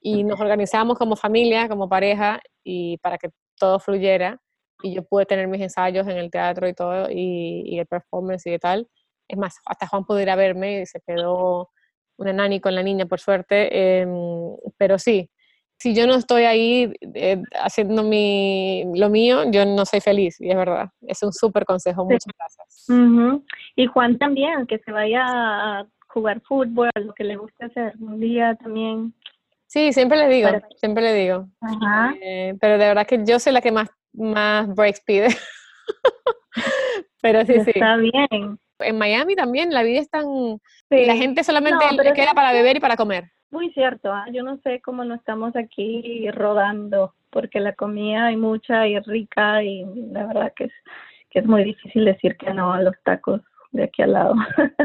y 0.00 0.22
nos 0.24 0.40
organizamos 0.40 0.98
como 0.98 1.16
familia, 1.16 1.68
como 1.68 1.88
pareja, 1.88 2.40
y 2.62 2.98
para 2.98 3.18
que 3.18 3.30
todo 3.58 3.78
fluyera 3.80 4.38
y 4.82 4.94
yo 4.94 5.02
pude 5.02 5.24
tener 5.24 5.48
mis 5.48 5.62
ensayos 5.62 6.06
en 6.06 6.18
el 6.18 6.30
teatro 6.30 6.68
y 6.68 6.74
todo, 6.74 7.08
y, 7.10 7.78
el 7.78 7.86
performance 7.86 8.46
y 8.46 8.58
tal. 8.58 8.86
Es 9.28 9.38
más, 9.38 9.56
hasta 9.66 9.86
Juan 9.86 10.04
pudo 10.04 10.20
ir 10.20 10.30
a 10.30 10.36
verme 10.36 10.82
y 10.82 10.86
se 10.86 11.00
quedó 11.00 11.70
una 12.16 12.32
nani 12.32 12.60
con 12.60 12.74
la 12.74 12.82
niña, 12.82 13.06
por 13.06 13.20
suerte. 13.20 14.00
Em, 14.00 14.08
pero 14.76 14.98
sí, 14.98 15.30
si 15.78 15.94
yo 15.94 16.06
no 16.06 16.14
estoy 16.14 16.44
ahí 16.44 16.92
eh, 17.14 17.42
haciendo 17.62 18.02
mi, 18.02 18.84
lo 18.94 19.10
mío, 19.10 19.50
yo 19.50 19.64
no 19.64 19.84
soy 19.84 20.00
feliz, 20.00 20.40
y 20.40 20.50
es 20.50 20.56
verdad. 20.56 20.90
Es 21.02 21.22
un 21.22 21.32
súper 21.32 21.64
consejo. 21.64 22.04
Muchas 22.04 22.32
gracias. 22.38 22.86
Y 23.76 23.86
Juan 23.86 24.18
también, 24.18 24.66
que 24.66 24.78
se 24.78 24.92
vaya 24.92 25.24
a 25.26 25.86
jugar 26.08 26.40
fútbol, 26.42 26.90
lo 26.94 27.12
que 27.14 27.24
le 27.24 27.36
guste 27.36 27.64
hacer. 27.64 27.94
Un 27.98 28.20
día 28.20 28.54
también 28.54 29.14
Sí, 29.74 29.92
siempre 29.92 30.16
le 30.16 30.28
digo, 30.28 30.48
siempre 30.76 31.02
le 31.02 31.14
digo. 31.14 31.48
Eh, 32.22 32.54
pero 32.60 32.78
de 32.78 32.86
verdad 32.86 33.04
que 33.08 33.24
yo 33.24 33.40
soy 33.40 33.52
la 33.52 33.60
que 33.60 33.72
más, 33.72 33.88
más 34.12 34.72
breaks 34.72 35.00
pide. 35.00 35.26
pero 37.20 37.44
sí, 37.44 37.54
sí. 37.64 37.72
Está 37.74 37.96
bien. 37.96 38.60
En 38.84 38.98
Miami 38.98 39.34
también 39.34 39.72
la 39.72 39.82
vida 39.82 40.00
es 40.00 40.10
tan... 40.10 40.24
La 40.90 41.16
gente 41.16 41.42
solamente 41.42 41.84
queda 42.14 42.34
para 42.34 42.52
beber 42.52 42.76
y 42.76 42.80
para 42.80 42.96
comer. 42.96 43.30
Muy 43.50 43.70
cierto, 43.72 44.12
¿ah? 44.12 44.26
yo 44.32 44.42
no 44.42 44.58
sé 44.58 44.80
cómo 44.80 45.04
no 45.04 45.14
estamos 45.14 45.54
aquí 45.54 46.28
rodando, 46.32 47.14
porque 47.30 47.60
la 47.60 47.72
comida 47.72 48.26
hay 48.26 48.36
mucha 48.36 48.86
y 48.88 48.98
rica 48.98 49.62
y 49.62 49.84
la 50.10 50.26
verdad 50.26 50.52
que 50.56 50.64
es, 50.64 50.72
que 51.30 51.38
es 51.38 51.46
muy 51.46 51.62
difícil 51.62 52.04
decir 52.04 52.36
que 52.36 52.52
no 52.52 52.72
a 52.72 52.82
los 52.82 52.94
tacos 53.04 53.42
de 53.74 53.84
aquí 53.84 54.02
al 54.02 54.12
lado. 54.12 54.34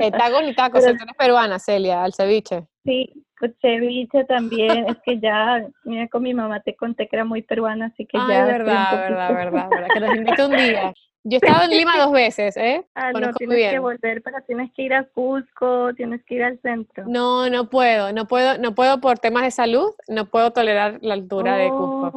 Eh, 0.01 0.11
tacos 0.11 0.43
ni 0.43 0.53
tacos, 0.53 0.83
tú 0.83 0.89
eres 0.89 1.15
peruana, 1.17 1.59
Celia, 1.59 2.03
al 2.03 2.13
ceviche. 2.13 2.67
Sí, 2.83 3.13
pues 3.39 3.51
ceviche 3.61 4.25
también, 4.25 4.87
es 4.89 4.97
que 5.05 5.19
ya, 5.19 5.65
mira, 5.83 6.07
con 6.07 6.23
mi 6.23 6.33
mamá 6.33 6.59
te 6.61 6.75
conté 6.75 7.07
que 7.07 7.15
era 7.15 7.25
muy 7.25 7.41
peruana, 7.41 7.87
así 7.87 8.05
que 8.05 8.17
ya. 8.17 8.45
verdad, 8.45 8.97
verdad, 8.97 9.33
verdad, 9.33 9.69
verdad, 9.69 9.87
que 9.93 9.99
nos 9.99 10.15
invite 10.15 10.45
un 10.45 10.57
día. 10.57 10.93
Yo 11.25 11.35
he 11.35 11.45
estado 11.45 11.65
en 11.65 11.71
Lima 11.71 11.97
dos 11.97 12.13
veces, 12.13 12.55
¿eh? 12.55 12.87
Ah, 12.95 13.11
no, 13.11 13.33
tienes 13.33 13.71
que 13.71 13.79
volver, 13.79 14.21
pero 14.23 14.37
tienes 14.47 14.71
que 14.73 14.83
ir 14.83 14.93
a 14.93 15.03
Cusco, 15.03 15.93
tienes 15.93 16.23
que 16.23 16.35
ir 16.35 16.43
al 16.43 16.59
centro. 16.61 17.03
No, 17.07 17.49
no 17.49 17.69
puedo, 17.69 18.13
no 18.13 18.25
puedo, 18.25 18.57
no 18.57 18.73
puedo 18.73 19.01
por 19.01 19.19
temas 19.19 19.43
de 19.43 19.51
salud, 19.51 19.91
no 20.07 20.27
puedo 20.27 20.51
tolerar 20.51 20.99
la 21.01 21.15
altura 21.15 21.57
de 21.57 21.69
Cusco. 21.69 22.11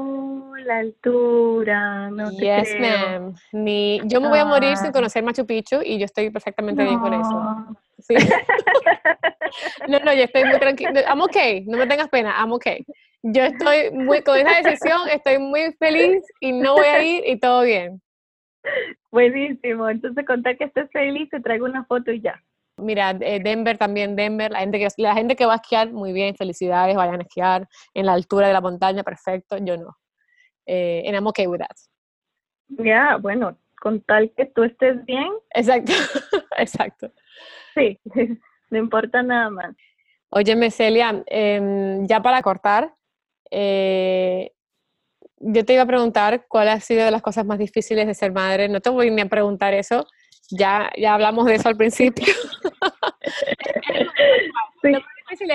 La 0.65 0.79
altura, 0.79 2.11
no 2.11 2.31
Yes, 2.31 2.79
ma'am. 2.79 3.35
Ni, 3.53 4.01
yo 4.05 4.21
me 4.21 4.29
voy 4.29 4.39
a 4.39 4.45
morir 4.45 4.77
sin 4.77 4.93
conocer 4.93 5.23
Machu 5.23 5.45
Picchu 5.47 5.81
y 5.85 5.99
yo 5.99 6.05
estoy 6.05 6.31
perfectamente 6.31 6.85
bien 6.85 7.01
con 7.01 7.13
eso. 7.13 7.77
Sí. 7.99 8.15
no, 9.89 9.99
no, 10.01 10.13
yo 10.13 10.25
estoy 10.25 10.45
muy 10.45 10.59
tranquila. 10.59 11.03
I'm 11.09 11.21
okay, 11.23 11.65
no 11.67 11.79
me 11.79 11.87
tengas 11.87 12.09
pena, 12.09 12.35
I'm 12.39 12.53
okay. 12.53 12.85
Yo 13.23 13.43
estoy 13.43 13.91
muy, 13.93 14.23
con 14.23 14.39
esa 14.39 14.63
decisión, 14.63 15.09
estoy 15.09 15.39
muy 15.39 15.73
feliz 15.79 16.25
y 16.41 16.53
no 16.53 16.75
voy 16.75 16.87
a 16.87 17.03
ir 17.03 17.25
y 17.27 17.39
todo 17.39 17.63
bien. 17.63 18.01
Buenísimo, 19.11 19.89
entonces 19.89 20.25
contar 20.27 20.57
que 20.57 20.65
estés 20.65 20.91
feliz, 20.93 21.29
te 21.31 21.41
traigo 21.41 21.67
una 21.67 21.85
foto 21.85 22.13
y 22.13 22.21
ya. 22.21 22.43
Mira, 22.77 23.11
eh, 23.21 23.41
Denver 23.43 23.79
también, 23.79 24.17
Denver, 24.17 24.51
la 24.51 24.61
gente, 24.61 24.79
que, 24.79 24.89
la 24.97 25.15
gente 25.15 25.37
que 25.37 25.47
va 25.47 25.55
a 25.55 25.57
esquiar, 25.57 25.93
muy 25.93 26.13
bien, 26.13 26.35
felicidades, 26.35 26.97
vayan 26.97 27.21
a 27.21 27.23
esquiar 27.23 27.69
en 27.95 28.07
la 28.07 28.15
altura 28.15 28.47
de 28.47 28.53
la 28.53 28.61
montaña, 28.61 29.03
perfecto, 29.03 29.57
yo 29.59 29.77
no. 29.77 29.97
Eh, 30.67 31.03
and 31.07 31.17
I'm 31.17 31.27
okay 31.29 31.47
with 31.47 31.61
that. 31.61 31.77
Ya, 32.69 33.17
bueno, 33.17 33.59
con 33.81 34.01
tal 34.01 34.33
que 34.37 34.47
tú 34.47 34.63
estés 34.63 35.05
bien. 35.05 35.29
Exacto, 35.55 35.93
exacto. 36.59 37.13
Sí, 37.75 37.99
no 38.71 38.79
importa 38.79 39.23
nada 39.23 39.51
más. 39.51 39.77
Óyeme, 40.31 40.71
Celia, 40.71 41.23
em, 41.27 42.07
ya 42.07 42.23
para 42.23 42.41
cortar, 42.41 42.95
eh, 43.51 44.53
yo 45.39 45.65
te 45.65 45.75
iba 45.75 45.83
a 45.83 45.87
preguntar 45.87 46.47
cuál 46.49 46.69
ha 46.69 46.81
sido 46.81 47.05
de 47.05 47.11
las 47.11 47.21
cosas 47.21 47.45
más 47.45 47.59
difíciles 47.59 48.07
de 48.07 48.15
ser 48.15 48.33
madre. 48.33 48.69
No 48.69 48.81
te 48.81 48.89
voy 48.89 49.11
ni 49.11 49.21
a 49.21 49.27
preguntar 49.27 49.75
eso, 49.75 50.07
ya, 50.51 50.91
ya 50.97 51.15
hablamos 51.15 51.45
de 51.47 51.57
eso 51.57 51.69
al 51.69 51.77
principio. 51.77 52.25
sí, 54.83 54.93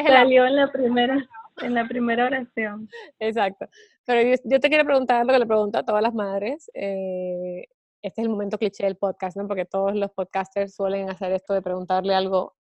salió 0.06 0.46
en 0.46 0.56
la 0.58 0.72
primera 0.72 1.28
en 1.62 1.74
la 1.74 1.88
primera 1.88 2.26
oración. 2.26 2.90
Exacto. 3.20 3.68
Pero 4.06 4.38
yo, 4.44 4.60
te 4.60 4.70
quiero 4.70 4.86
preguntar 4.86 5.26
lo 5.26 5.34
que 5.34 5.40
le 5.40 5.46
pregunto 5.46 5.78
a 5.78 5.84
todas 5.84 6.02
las 6.02 6.14
madres. 6.14 6.70
Eh, 6.74 7.66
este 8.02 8.22
es 8.22 8.26
el 8.26 8.30
momento 8.30 8.58
cliché 8.58 8.86
del 8.86 8.96
podcast, 8.96 9.38
¿no? 9.38 9.48
Porque 9.48 9.66
todos 9.66 9.96
los 9.96 10.12
podcasters 10.12 10.76
suelen 10.76 11.10
hacer 11.10 11.32
esto 11.34 11.54
de 11.54 11.62
preguntarle 11.62 12.14
algo 12.14 12.56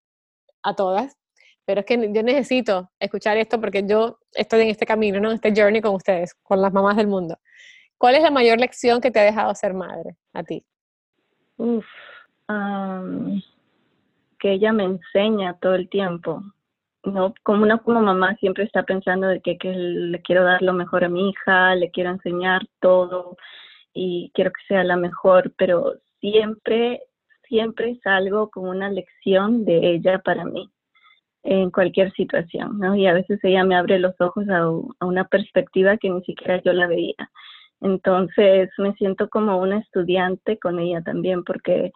a 0.63 0.75
todas. 0.75 1.17
Pero 1.65 1.81
es 1.81 1.85
que 1.85 2.11
yo 2.13 2.23
necesito 2.23 2.89
escuchar 2.99 3.37
esto 3.37 3.59
porque 3.59 3.83
yo 3.85 4.19
estoy 4.33 4.61
en 4.61 4.69
este 4.69 4.85
camino, 4.85 5.19
¿no? 5.19 5.29
En 5.29 5.35
este 5.35 5.53
journey 5.55 5.81
con 5.81 5.95
ustedes, 5.95 6.33
con 6.43 6.61
las 6.61 6.73
mamás 6.73 6.95
del 6.95 7.07
mundo. 7.07 7.37
¿Cuál 7.97 8.15
es 8.15 8.23
la 8.23 8.31
mayor 8.31 8.59
lección 8.59 9.01
que 9.01 9.11
te 9.11 9.19
ha 9.19 9.23
dejado 9.23 9.53
ser 9.55 9.73
madre 9.73 10.15
a 10.33 10.43
ti? 10.43 10.65
Uf, 11.57 11.85
que 14.39 14.51
ella 14.51 14.71
me 14.71 14.83
enseña 14.83 15.57
todo 15.59 15.75
el 15.75 15.89
tiempo. 15.89 16.41
No, 17.07 17.33
como 17.43 17.63
una 17.63 17.77
como 17.77 18.01
mamá 18.01 18.35
siempre 18.35 18.65
está 18.65 18.83
pensando 18.83 19.27
de 19.27 19.41
que, 19.41 19.57
le 19.63 20.21
quiero 20.21 20.43
dar 20.43 20.61
lo 20.61 20.73
mejor 20.73 21.05
a 21.05 21.09
mi 21.09 21.29
hija, 21.29 21.73
le 21.75 21.89
quiero 21.89 22.09
enseñar 22.09 22.67
todo 22.81 23.37
y 23.93 24.29
quiero 24.33 24.51
que 24.51 24.61
sea 24.67 24.83
la 24.83 24.97
mejor, 24.97 25.53
pero 25.57 25.93
siempre, 26.19 27.01
siempre 27.47 27.97
salgo 28.03 28.49
con 28.49 28.67
una 28.67 28.89
lección 28.89 29.63
de 29.63 29.95
ella 29.95 30.19
para 30.19 30.43
mí 30.43 30.69
en 31.43 31.71
cualquier 31.71 32.11
situación, 32.11 32.77
¿no? 32.77 32.93
Y 32.95 33.07
a 33.07 33.13
veces 33.13 33.39
ella 33.41 33.63
me 33.63 33.77
abre 33.77 33.99
los 33.99 34.19
ojos 34.19 34.49
a, 34.49 34.63
a 34.63 35.05
una 35.05 35.23
perspectiva 35.29 35.95
que 35.97 36.09
ni 36.09 36.21
siquiera 36.23 36.61
yo 36.61 36.73
la 36.73 36.87
veía. 36.87 37.31
Entonces 37.79 38.69
me 38.77 38.93
siento 38.95 39.29
como 39.29 39.57
una 39.59 39.79
estudiante 39.79 40.59
con 40.59 40.79
ella 40.79 41.01
también 41.03 41.45
porque 41.45 41.93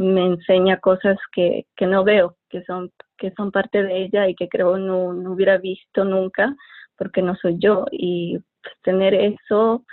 me 0.00 0.24
enseña 0.24 0.80
cosas 0.80 1.18
que, 1.30 1.66
que 1.76 1.86
no 1.86 2.04
veo, 2.04 2.38
que 2.48 2.64
son, 2.64 2.90
que 3.18 3.32
son 3.36 3.52
parte 3.52 3.82
de 3.82 4.04
ella 4.04 4.28
y 4.28 4.34
que 4.34 4.48
creo 4.48 4.78
no, 4.78 5.12
no 5.12 5.32
hubiera 5.32 5.58
visto 5.58 6.04
nunca 6.04 6.56
porque 6.96 7.20
no 7.20 7.36
soy 7.36 7.56
yo. 7.58 7.84
Y 7.92 8.38
pues, 8.62 8.74
tener 8.82 9.12
eso 9.12 9.84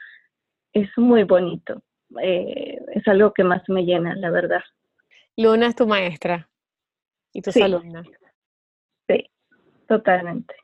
es 0.71 0.89
muy 0.95 1.23
bonito. 1.23 1.83
Eh, 2.21 2.79
es 2.93 3.05
algo 3.09 3.33
que 3.33 3.43
más 3.43 3.61
me 3.67 3.83
llena, 3.83 4.15
la 4.15 4.31
verdad. 4.31 4.61
Luna 5.35 5.67
es 5.67 5.75
tu 5.75 5.85
maestra 5.85 6.49
y 7.33 7.41
tus 7.41 7.57
alumnas. 7.57 8.07
Sí, 9.09 9.29
totalmente. 9.89 10.55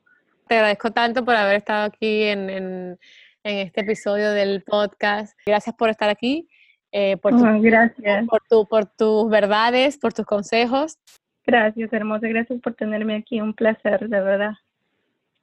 Te 0.47 0.55
agradezco 0.55 0.91
tanto 0.91 1.25
por 1.25 1.35
haber 1.35 1.57
estado 1.57 1.83
aquí 1.83 2.23
en, 2.23 2.49
en, 2.49 2.99
en 3.43 3.57
este 3.57 3.81
episodio 3.81 4.31
del 4.31 4.63
podcast. 4.63 5.37
Gracias 5.45 5.75
por 5.75 5.89
estar 5.89 6.09
aquí 6.09 6.47
eh, 6.95 7.17
por, 7.17 7.33
gracias. 7.59 8.27
Por, 8.27 8.41
tu, 8.47 8.67
por 8.67 8.85
tus 8.85 9.27
verdades, 9.27 9.97
por 9.97 10.13
tus 10.13 10.27
consejos. 10.27 10.99
Gracias, 11.43 11.91
hermosa. 11.91 12.27
Gracias 12.27 12.61
por 12.61 12.75
tenerme 12.75 13.15
aquí. 13.15 13.41
Un 13.41 13.55
placer, 13.55 14.07
de 14.07 14.21
verdad. 14.21 14.53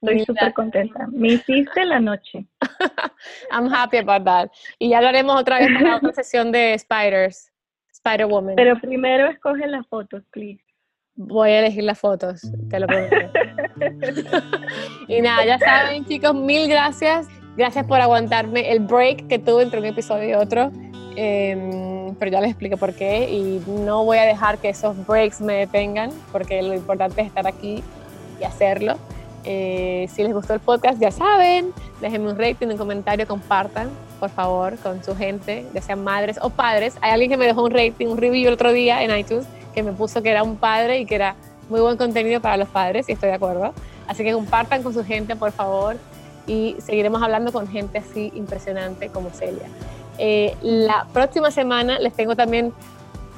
Estoy 0.00 0.24
súper 0.24 0.54
contenta. 0.54 1.08
Me 1.10 1.32
hiciste 1.32 1.84
la 1.84 1.98
noche. 1.98 2.46
I'm 3.50 3.66
happy 3.66 3.96
about 3.96 4.24
that. 4.24 4.50
Y 4.78 4.90
ya 4.90 5.00
lo 5.00 5.08
haremos 5.08 5.40
otra 5.40 5.58
vez 5.58 5.68
para 5.74 5.96
otra 5.96 6.12
sesión 6.14 6.52
de 6.52 6.78
Spiders, 6.78 7.52
Spider 7.92 8.26
Woman. 8.26 8.54
Pero 8.54 8.78
primero 8.80 9.26
escoge 9.28 9.66
las 9.66 9.84
fotos, 9.88 10.22
please. 10.30 10.62
Voy 11.16 11.50
a 11.50 11.58
elegir 11.58 11.82
las 11.82 11.98
fotos, 11.98 12.40
te 12.70 12.78
lo 12.78 12.86
prometo. 12.86 13.16
y 15.08 15.20
nada, 15.20 15.44
ya 15.44 15.58
saben, 15.58 16.04
chicos, 16.06 16.32
mil 16.32 16.68
gracias. 16.68 17.28
Gracias 17.56 17.84
por 17.84 18.00
aguantarme 18.00 18.70
el 18.70 18.78
break 18.78 19.26
que 19.26 19.40
tuve 19.40 19.64
entre 19.64 19.80
un 19.80 19.86
episodio 19.86 20.30
y 20.30 20.34
otro. 20.34 20.70
Em, 21.16 22.14
pero 22.16 22.30
ya 22.30 22.40
les 22.40 22.50
explico 22.50 22.76
por 22.76 22.94
qué 22.94 23.28
y 23.30 23.62
no 23.66 24.04
voy 24.04 24.18
a 24.18 24.22
dejar 24.22 24.58
que 24.58 24.68
esos 24.68 25.06
breaks 25.06 25.40
me 25.40 25.54
detengan 25.54 26.10
porque 26.30 26.62
lo 26.62 26.74
importante 26.74 27.20
es 27.20 27.26
estar 27.26 27.46
aquí 27.46 27.82
y 28.40 28.44
hacerlo. 28.44 28.96
Eh, 29.44 30.06
si 30.12 30.22
les 30.22 30.32
gustó 30.32 30.54
el 30.54 30.60
podcast, 30.60 31.00
ya 31.00 31.10
saben, 31.10 31.72
déjenme 32.00 32.30
un 32.30 32.38
rating, 32.38 32.68
un 32.68 32.76
comentario, 32.76 33.26
compartan, 33.26 33.88
por 34.18 34.30
favor, 34.30 34.76
con 34.78 35.02
su 35.02 35.16
gente, 35.16 35.66
ya 35.72 35.80
sean 35.80 36.04
madres 36.04 36.38
o 36.42 36.50
padres. 36.50 36.94
Hay 37.00 37.12
alguien 37.12 37.30
que 37.30 37.36
me 37.36 37.46
dejó 37.46 37.64
un 37.64 37.70
rating, 37.70 38.06
un 38.06 38.18
review 38.18 38.48
el 38.48 38.54
otro 38.54 38.72
día 38.72 39.02
en 39.02 39.16
iTunes 39.16 39.46
que 39.74 39.82
me 39.82 39.92
puso 39.92 40.22
que 40.22 40.30
era 40.30 40.42
un 40.42 40.56
padre 40.56 40.98
y 40.98 41.06
que 41.06 41.14
era 41.14 41.36
muy 41.68 41.80
buen 41.80 41.96
contenido 41.96 42.40
para 42.40 42.56
los 42.56 42.68
padres 42.68 43.08
y 43.08 43.12
estoy 43.12 43.30
de 43.30 43.36
acuerdo. 43.36 43.72
Así 44.06 44.24
que 44.24 44.32
compartan 44.32 44.82
con 44.82 44.92
su 44.92 45.04
gente, 45.04 45.36
por 45.36 45.52
favor, 45.52 45.96
y 46.46 46.76
seguiremos 46.80 47.22
hablando 47.22 47.52
con 47.52 47.68
gente 47.68 47.98
así 47.98 48.32
impresionante 48.34 49.08
como 49.08 49.30
Celia. 49.30 49.68
Eh, 50.22 50.54
la 50.60 51.06
próxima 51.14 51.50
semana 51.50 51.98
les 51.98 52.12
tengo 52.12 52.36
también 52.36 52.74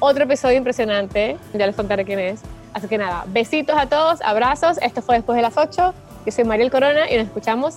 otro 0.01 0.25
episodio 0.25 0.57
impresionante, 0.57 1.37
ya 1.53 1.65
les 1.65 1.75
contaré 1.77 2.03
quién 2.03 2.19
es. 2.19 2.41
Así 2.73 2.89
que 2.89 2.97
nada, 2.97 3.23
besitos 3.27 3.77
a 3.77 3.87
todos, 3.87 4.21
abrazos. 4.21 4.77
Esto 4.81 5.01
fue 5.01 5.15
después 5.15 5.37
de 5.37 5.43
las 5.43 5.57
8. 5.57 5.93
Yo 6.25 6.31
soy 6.31 6.43
Mariel 6.43 6.69
Corona 6.69 7.09
y 7.09 7.15
nos 7.15 7.27
escuchamos 7.27 7.75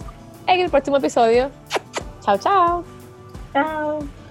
en 0.49 0.61
el 0.61 0.71
próximo 0.71 0.97
episodio. 0.97 1.51
Chao, 2.25 2.37
chao. 2.39 2.85
Chao. 3.53 4.26